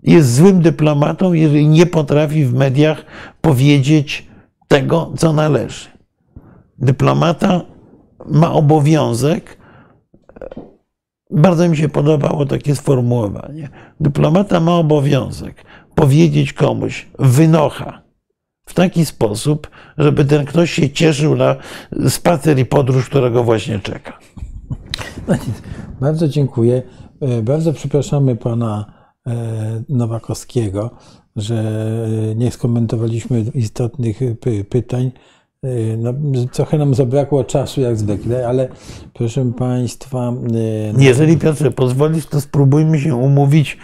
[0.02, 3.04] Jest złym dyplomatą, jeżeli nie potrafi w mediach
[3.40, 4.28] powiedzieć
[4.68, 5.88] tego, co należy.
[6.78, 7.60] Dyplomata
[8.26, 9.58] ma obowiązek,
[11.30, 13.68] bardzo mi się podobało takie sformułowanie.
[14.00, 15.64] Dyplomata ma obowiązek
[15.94, 18.09] powiedzieć komuś wynocha
[18.70, 21.56] w taki sposób, żeby ten ktoś się cieszył na
[22.08, 24.18] spacer i podróż, którego właśnie czeka.
[25.28, 25.34] No
[26.00, 26.82] bardzo dziękuję.
[27.20, 28.92] E, bardzo przepraszamy pana
[29.26, 30.90] e, Nowakowskiego,
[31.36, 31.64] że
[32.36, 35.10] nie skomentowaliśmy istotnych py pytań.
[35.64, 36.12] E, no,
[36.52, 38.68] trochę nam zabrakło czasu, jak zwykle, ale
[39.14, 40.32] proszę Państwa.
[40.98, 43.78] Jeżeli Piotrze pozwolisz, to spróbujmy się umówić,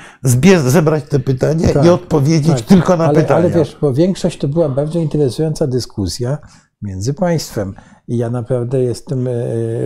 [0.67, 3.41] zebrać te pytania tak, i odpowiedzieć tak, tylko na ale, pytania.
[3.41, 6.39] Ale wiesz, bo większość to była bardzo interesująca dyskusja
[6.83, 7.75] między państwem.
[8.09, 9.29] I ja naprawdę jestem,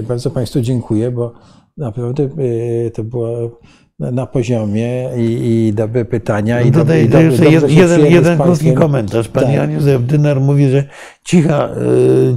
[0.09, 1.33] bardzo Państwu dziękuję, bo
[1.77, 2.29] naprawdę
[2.95, 3.61] to było
[4.01, 6.60] na poziomie i, i dobre pytania.
[6.60, 9.28] I tutaj do, i jeszcze dobrze jeden, jeden krótki komentarz.
[9.28, 9.52] Pan tak.
[9.52, 10.85] Jan Józef Dynar mówi, że
[11.24, 11.68] cicha,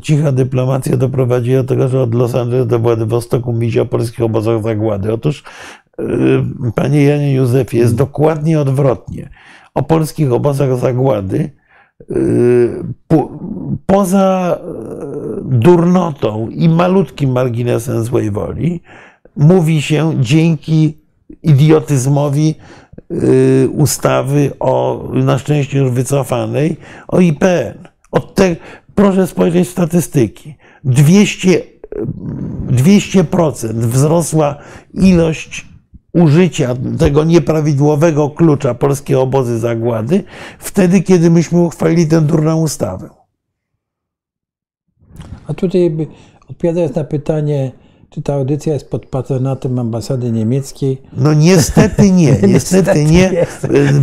[0.02, 4.64] cicha dyplomacja doprowadziła do tego, że od Los Angeles do Władywostoku mówi o polskich obozach
[4.64, 5.14] zagłady.
[5.14, 5.44] Otóż,
[6.76, 9.30] panie Janie Józefie, jest dokładnie odwrotnie.
[9.73, 11.49] O polskich obozach zagłady
[13.07, 13.40] po,
[13.85, 14.60] poza
[15.44, 18.81] durnotą i malutkim marginesem złej woli
[19.35, 21.03] mówi się dzięki
[21.44, 22.56] idiotyzmowi
[23.11, 27.88] y, ustawy o, na szczęście już wycofanej, o IPN.
[28.11, 28.56] Od te,
[28.95, 30.56] proszę spojrzeć statystyki.
[30.84, 31.61] 200,
[32.68, 34.56] 200% wzrosła
[34.94, 35.65] ilość
[36.14, 40.24] użycia tego nieprawidłowego klucza polskie obozy zagłady
[40.60, 43.10] wtedy, kiedy myśmy uchwalili tę durną ustawę.
[45.48, 46.07] A tutaj
[46.49, 47.72] odpowiadając na pytanie,
[48.14, 51.02] czy ta audycja jest pod patronatem ambasady niemieckiej?
[51.18, 53.45] No niestety nie, niestety nie.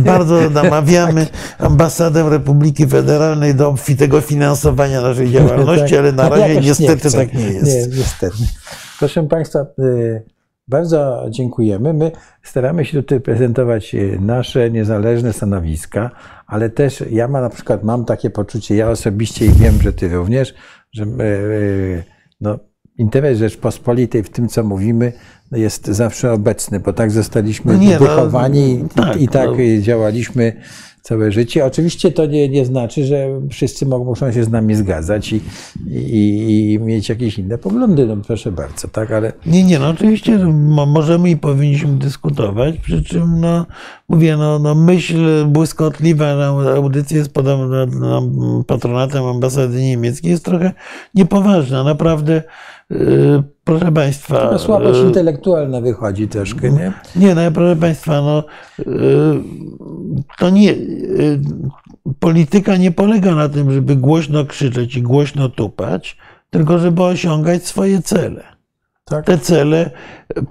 [0.05, 1.27] Bardzo namawiamy
[1.59, 5.99] ambasadę Republiki Federalnej do obfitego finansowania naszej działalności, tak.
[5.99, 7.65] ale na razie niestety nie tak nie jest.
[7.65, 8.37] Nie, niestety.
[8.99, 10.23] Proszę Państwa, y,
[10.67, 11.93] bardzo dziękujemy.
[11.93, 12.11] My
[12.43, 16.11] staramy się tutaj prezentować y, nasze niezależne stanowiska,
[16.47, 20.09] ale też ja ma, na przykład mam takie poczucie, ja osobiście i wiem, że Ty
[20.09, 20.53] również,
[20.93, 22.03] że y,
[22.41, 22.59] no,
[22.97, 25.13] interes Rzeczpospolitej w tym, co mówimy,
[25.51, 29.81] jest zawsze obecny, bo tak zostaliśmy no nie, no, wychowani no, tak, i, tak no.
[29.81, 30.53] działaliśmy
[31.01, 31.65] całe życie.
[31.65, 35.41] Oczywiście to nie, nie znaczy, że wszyscy muszą się z nami zgadzać i,
[35.87, 39.33] i, i mieć jakieś inne poglądy, no proszę bardzo, tak, ale...
[39.45, 40.37] Nie, nie, no oczywiście
[40.87, 43.65] możemy i powinniśmy dyskutować, przy czym, no,
[44.09, 47.45] mówię, no, no myśl błyskotliwa na audycję jest pod
[48.67, 50.71] patronatem ambasady niemieckiej jest trochę
[51.15, 52.43] niepoważna, naprawdę
[53.63, 54.41] proszę Państwa.
[54.41, 56.93] Chyba słabość yy, intelektualna wychodzi troszkę, nie?
[57.15, 58.43] Nie, no proszę Państwa, no,
[58.79, 59.43] yy,
[60.37, 60.75] to nie.
[62.19, 66.17] Polityka nie polega na tym, żeby głośno krzyczeć i głośno tupać,
[66.49, 68.43] tylko żeby osiągać swoje cele.
[69.05, 69.25] Tak.
[69.25, 69.91] Te cele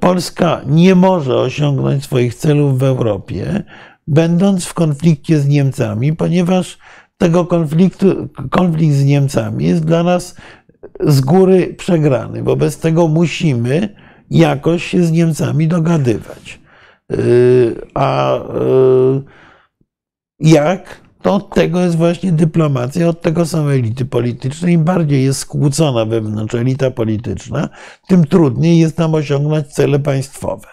[0.00, 3.62] Polska nie może osiągnąć swoich celów w Europie,
[4.06, 6.78] będąc w konflikcie z Niemcami, ponieważ
[7.18, 10.36] tego konfliktu, konflikt z Niemcami jest dla nas
[11.00, 12.42] z góry przegrany.
[12.42, 13.94] Wobec tego musimy
[14.30, 16.60] jakoś się z Niemcami dogadywać.
[17.10, 19.22] Yy, a yy,
[20.40, 21.00] jak?
[21.22, 24.72] To od tego jest właśnie dyplomacja, od tego są elity polityczne.
[24.72, 27.68] Im bardziej jest skłócona wewnątrz elita polityczna,
[28.08, 30.68] tym trudniej jest nam osiągnąć cele państwowe.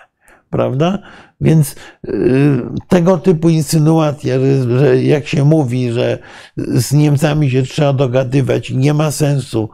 [0.49, 0.99] Prawda?
[1.41, 4.35] Więc yy, tego typu insynuacja,
[4.79, 6.17] że jak się mówi, że
[6.57, 9.69] z Niemcami się trzeba dogadywać i nie ma sensu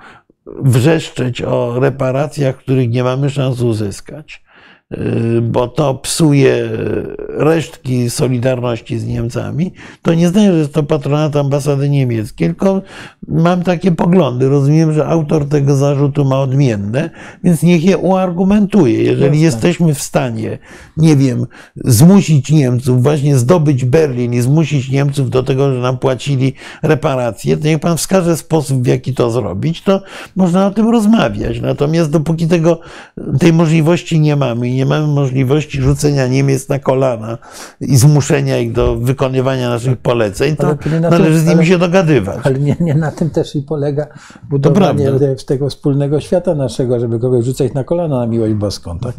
[0.45, 4.43] wrzeszczeć o reparacjach, których nie mamy szans uzyskać,
[4.91, 4.97] y,
[5.41, 6.69] bo to psuje
[7.29, 12.81] resztki solidarności z Niemcami, to nie znaczy, że jest to patronat ambasady niemieckiej, tylko
[13.27, 14.49] mam takie poglądy.
[14.49, 17.09] Rozumiem, że autor tego zarzutu ma odmienne,
[17.43, 19.03] więc niech je uargumentuje.
[19.03, 20.57] Jeżeli jesteśmy w stanie,
[20.97, 21.45] nie wiem,
[21.75, 27.67] zmusić Niemców, właśnie zdobyć Berlin i zmusić Niemców do tego, że nam płacili reparacje, to
[27.67, 30.01] niech pan wskaże sposób, w jaki to zrobić, to
[30.35, 31.61] można o tym rozmawiać.
[31.61, 32.79] Natomiast dopóki tego,
[33.39, 37.37] tej możliwości nie mamy i nie mamy możliwości rzucenia Niemiec na kolana
[37.81, 42.39] i zmuszenia ich do wykonywania naszych poleceń, to należy z nimi ale, się dogadywać.
[42.43, 44.07] Ale nie, nie na tym też i polega
[44.49, 45.11] budowanie
[45.47, 48.99] tego wspólnego świata naszego, żeby kogoś rzucać na kolana na miłość boską.
[48.99, 49.15] Tak?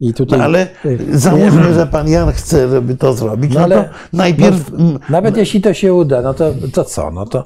[0.00, 3.64] I tutaj, No, ale y, załóżmy, że pan Jan chce, żeby to zrobić, no, No
[3.64, 4.70] ale- to najpierw...
[4.78, 7.10] no, nawet jeśli to się uda, no to, to co?
[7.10, 7.44] No to,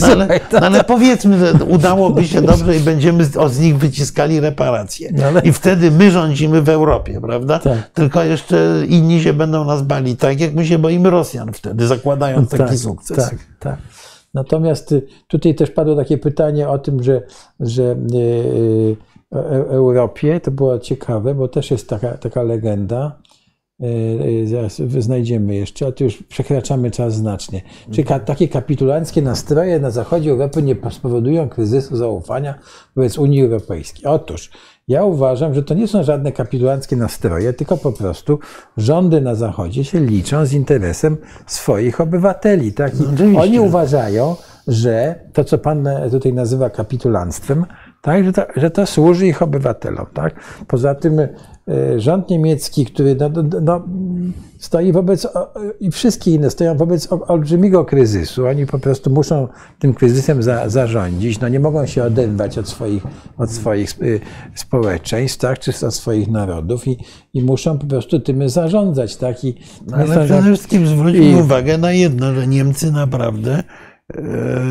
[0.00, 5.10] No ale, no ale powiedzmy, że udałoby się dobrze i będziemy z, nich wyciskali reparacje.
[5.12, 7.58] No ale- I wtedy my rządzimy w Europie, prawda?
[7.58, 7.90] Tak.
[7.94, 12.50] Tylko jeszcze inni się będą nas bali, tak jak my się boimy Rosjan wtedy, zakładając
[12.50, 13.16] taki sukces.
[13.16, 13.76] Tak, tak.
[14.34, 17.22] Natomiast y, tutaj też padło takie pytanie o tym, że,
[17.60, 18.96] że y,
[19.32, 23.18] E- Europie, to było ciekawe, bo też jest taka, taka legenda,
[23.82, 27.62] y, zaraz znajdziemy jeszcze, a tu już przekraczamy czas znacznie.
[27.90, 32.58] Czy ka, takie kapitulanckie nastroje na zachodzie Europy nie spowodują kryzysu zaufania
[32.96, 34.04] wobec Unii Europejskiej?
[34.04, 34.50] Otóż,
[34.88, 38.38] ja uważam, że to nie są żadne kapitulanckie nastroje, tylko po prostu
[38.76, 41.16] rządy na Zachodzie się liczą z interesem
[41.46, 42.72] swoich obywateli.
[42.72, 42.92] Tak?
[42.94, 43.40] Oczywiście.
[43.40, 44.36] oni uważają,
[44.68, 47.66] że to, co pan tutaj nazywa kapitulanstwem,
[48.02, 48.24] tak?
[48.24, 50.06] że, to, że to służy ich obywatelom.
[50.14, 50.34] Tak?
[50.66, 51.28] Poza tym e,
[51.96, 53.84] rząd niemiecki, który no, no, no,
[54.58, 55.28] stoi wobec,
[55.80, 58.46] i wszystkie inne stoją wobec olbrzymiego kryzysu.
[58.46, 59.48] Oni po prostu muszą
[59.78, 61.40] tym kryzysem za, zarządzić.
[61.40, 63.02] No, nie mogą się oderwać od swoich,
[63.38, 64.20] od swoich y,
[64.54, 65.58] społeczeństw, tak?
[65.58, 66.98] czy od swoich narodów i,
[67.34, 69.16] i muszą po prostu tym zarządzać.
[69.16, 69.44] Tak?
[69.44, 69.54] I
[69.92, 73.87] Ale przede wszystkim zwróćmy uwagę na jedno, że Niemcy naprawdę e,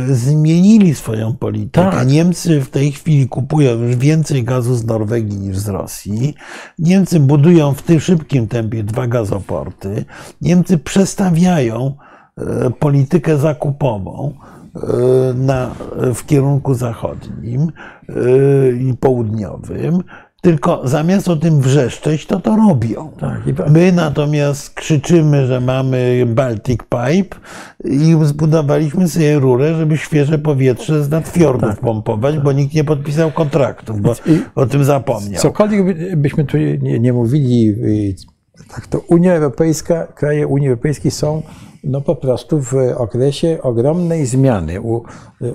[0.08, 1.92] zmienili swoją politykę.
[1.92, 2.08] Tak.
[2.08, 6.36] Niemcy w tej chwili kupują już więcej gazu z Norwegii niż z Rosji.
[6.80, 10.06] Niemcy budują w tym szybkim tempie dwa gazoporty.
[10.42, 11.94] Niemcy przestawiają
[12.38, 14.34] e, politykę zakupową
[14.76, 15.72] e, na,
[16.16, 18.14] w kierunku zachodnim e,
[18.72, 20.04] i południowym.
[20.42, 23.12] Tylko zamiast o tym wrzeszczeć, to to robią.
[23.20, 27.38] Tak, i My natomiast krzyczymy, że mamy Baltic Pipe
[27.86, 31.80] i zbudowaliśmy sobie rurę, żeby świeże powietrze z nadfiordów Tak.
[31.80, 34.16] pompować, bo nikt nie podpisał kontraktów, bo
[34.56, 35.42] o tym zapomniał.
[35.42, 37.76] Cokolwiek by- byśmy tu nie, nie mówili,
[38.76, 41.42] tak to Unia Europejska, kraje Unii Europejskiej są
[41.88, 44.82] no po prostu w okresie ogromnej zmiany.
[44.82, 45.04] U,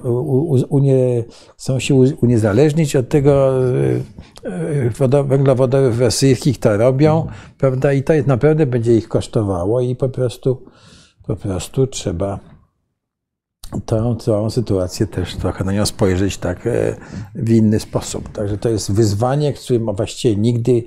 [0.04, 1.24] u, u, unie,
[1.58, 7.26] chcą się uniezależnić od tego y, wodo- węglowodorów rosyjskich, to robią,
[7.58, 7.92] prawda?
[7.92, 10.64] I to jest, naprawdę będzie ich kosztowało i po prostu,
[11.26, 12.52] po prostu trzeba
[13.86, 16.96] tą całą sytuację też trochę na nią spojrzeć tak e,
[17.34, 18.28] w inny sposób.
[18.28, 20.84] Także to jest wyzwanie, którym właściwie nigdy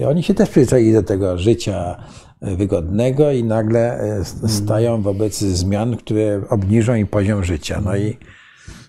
[0.00, 5.02] e, oni się też przyzwyczaili do tego życia e, wygodnego i nagle e, s- stają
[5.02, 7.80] wobec zmian, które obniżą im poziom życia.
[7.84, 8.16] No i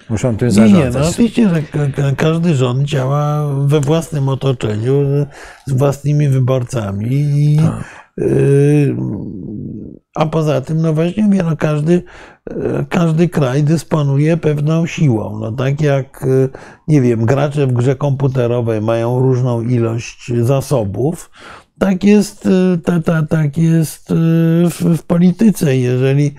[0.09, 1.07] muszą tym Nie, nie, no zarządzać.
[1.09, 4.93] oczywiście, że ka- ka- każdy rząd działa we własnym otoczeniu,
[5.65, 7.07] z własnymi wyborcami.
[7.11, 7.57] I,
[8.21, 8.95] y,
[10.15, 11.93] a poza tym, no właśnie mówię, no każdy,
[12.51, 12.53] y,
[12.89, 15.39] każdy kraj dysponuje pewną siłą.
[15.39, 16.49] No tak jak, y,
[16.87, 21.31] nie wiem, gracze w grze komputerowej mają różną ilość zasobów,
[21.79, 24.13] tak jest, y, ta, ta, tak jest y,
[24.69, 25.77] w, w polityce.
[25.77, 26.35] Jeżeli,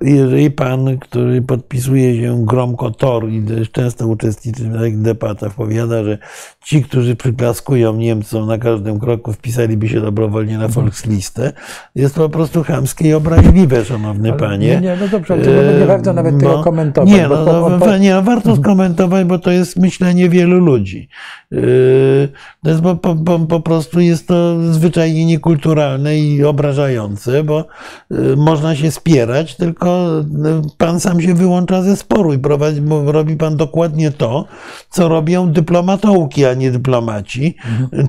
[0.00, 6.04] jeżeli pan, który podpisuje się gromko Tor i też często uczestniczy w takich debatach, powiada,
[6.04, 6.18] że
[6.64, 11.52] ci, którzy przyklaskują Niemcom na każdym kroku wpisaliby się dobrowolnie na Volkslistę,
[11.94, 14.68] jest to po prostu chamskie i obraźliwe, szanowny Ale panie.
[14.68, 17.86] nie, nie, no dobrze, to nie warto nawet tego komentować, Nie, bo no, no, po-
[17.86, 21.08] po- nie, no, warto skomentować, bo to jest myślenie wielu ludzi.
[21.50, 22.28] Yy,
[22.64, 27.66] To jest po, po, po, po prostu jest to zwyczajnie niekulturalne i obrażające, bo
[28.10, 30.10] yy, można się spierać, tylko
[30.44, 34.44] yy, pan sam się wyłącza ze sporu i prowadzi, bo robi pan dokładnie to,
[34.90, 37.56] co robią dyplomatołki, a nie dyplomaci,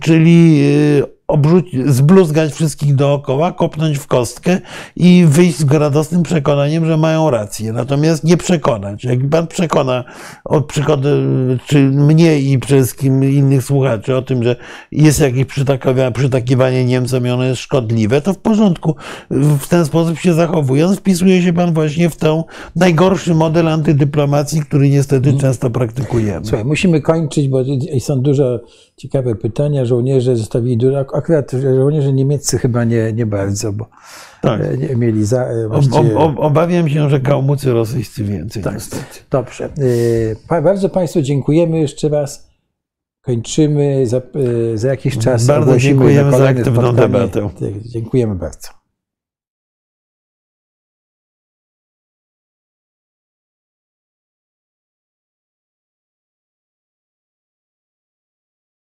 [0.01, 4.59] czyli yy, obrzuć, zbluzgać wszystkich dookoła, kopnąć w kostkę
[4.95, 7.73] i wyjść z radosnym przekonaniem, że mają rację.
[7.73, 9.03] Natomiast nie przekonać.
[9.03, 10.03] Jak pan przekona
[10.45, 11.09] od przykładu,
[11.67, 14.55] czy mnie i wszystkim innych słuchaczy o tym, że
[14.91, 15.45] jest jakieś
[16.13, 18.95] przytakiwanie Niemcom i ono jest szkodliwe, to w porządku.
[19.31, 22.43] W ten sposób się zachowując, wpisuje się pan właśnie w ten
[22.75, 26.45] najgorszy model antydyplomacji, który niestety często praktykujemy.
[26.45, 27.63] Słuchaj, musimy kończyć, bo
[27.99, 28.59] są dużo
[28.97, 29.85] ciekawe pytania.
[29.85, 31.05] Żołnierze zostawili dużo.
[31.17, 33.87] Akurat żołnierze niemieccy chyba nie, nie bardzo, bo
[34.41, 34.61] Tak.
[34.91, 35.43] e, mieli za.
[35.45, 38.63] e, Ob, właściwie- ob, obawiam się, że kałmucy rosyjscy więcej.
[38.63, 38.73] Tak.
[38.73, 39.19] niestety.
[39.31, 39.69] Dobrze.
[40.49, 42.49] E, Bardzo Państwu dziękujemy jeszcze raz.
[43.21, 44.21] Kończymy za,
[44.75, 45.45] za jakiś czas.
[45.45, 47.49] Bardzo dziękujemy za aktywną debatę.
[47.59, 48.67] Tak, Dziękujemy bardzo.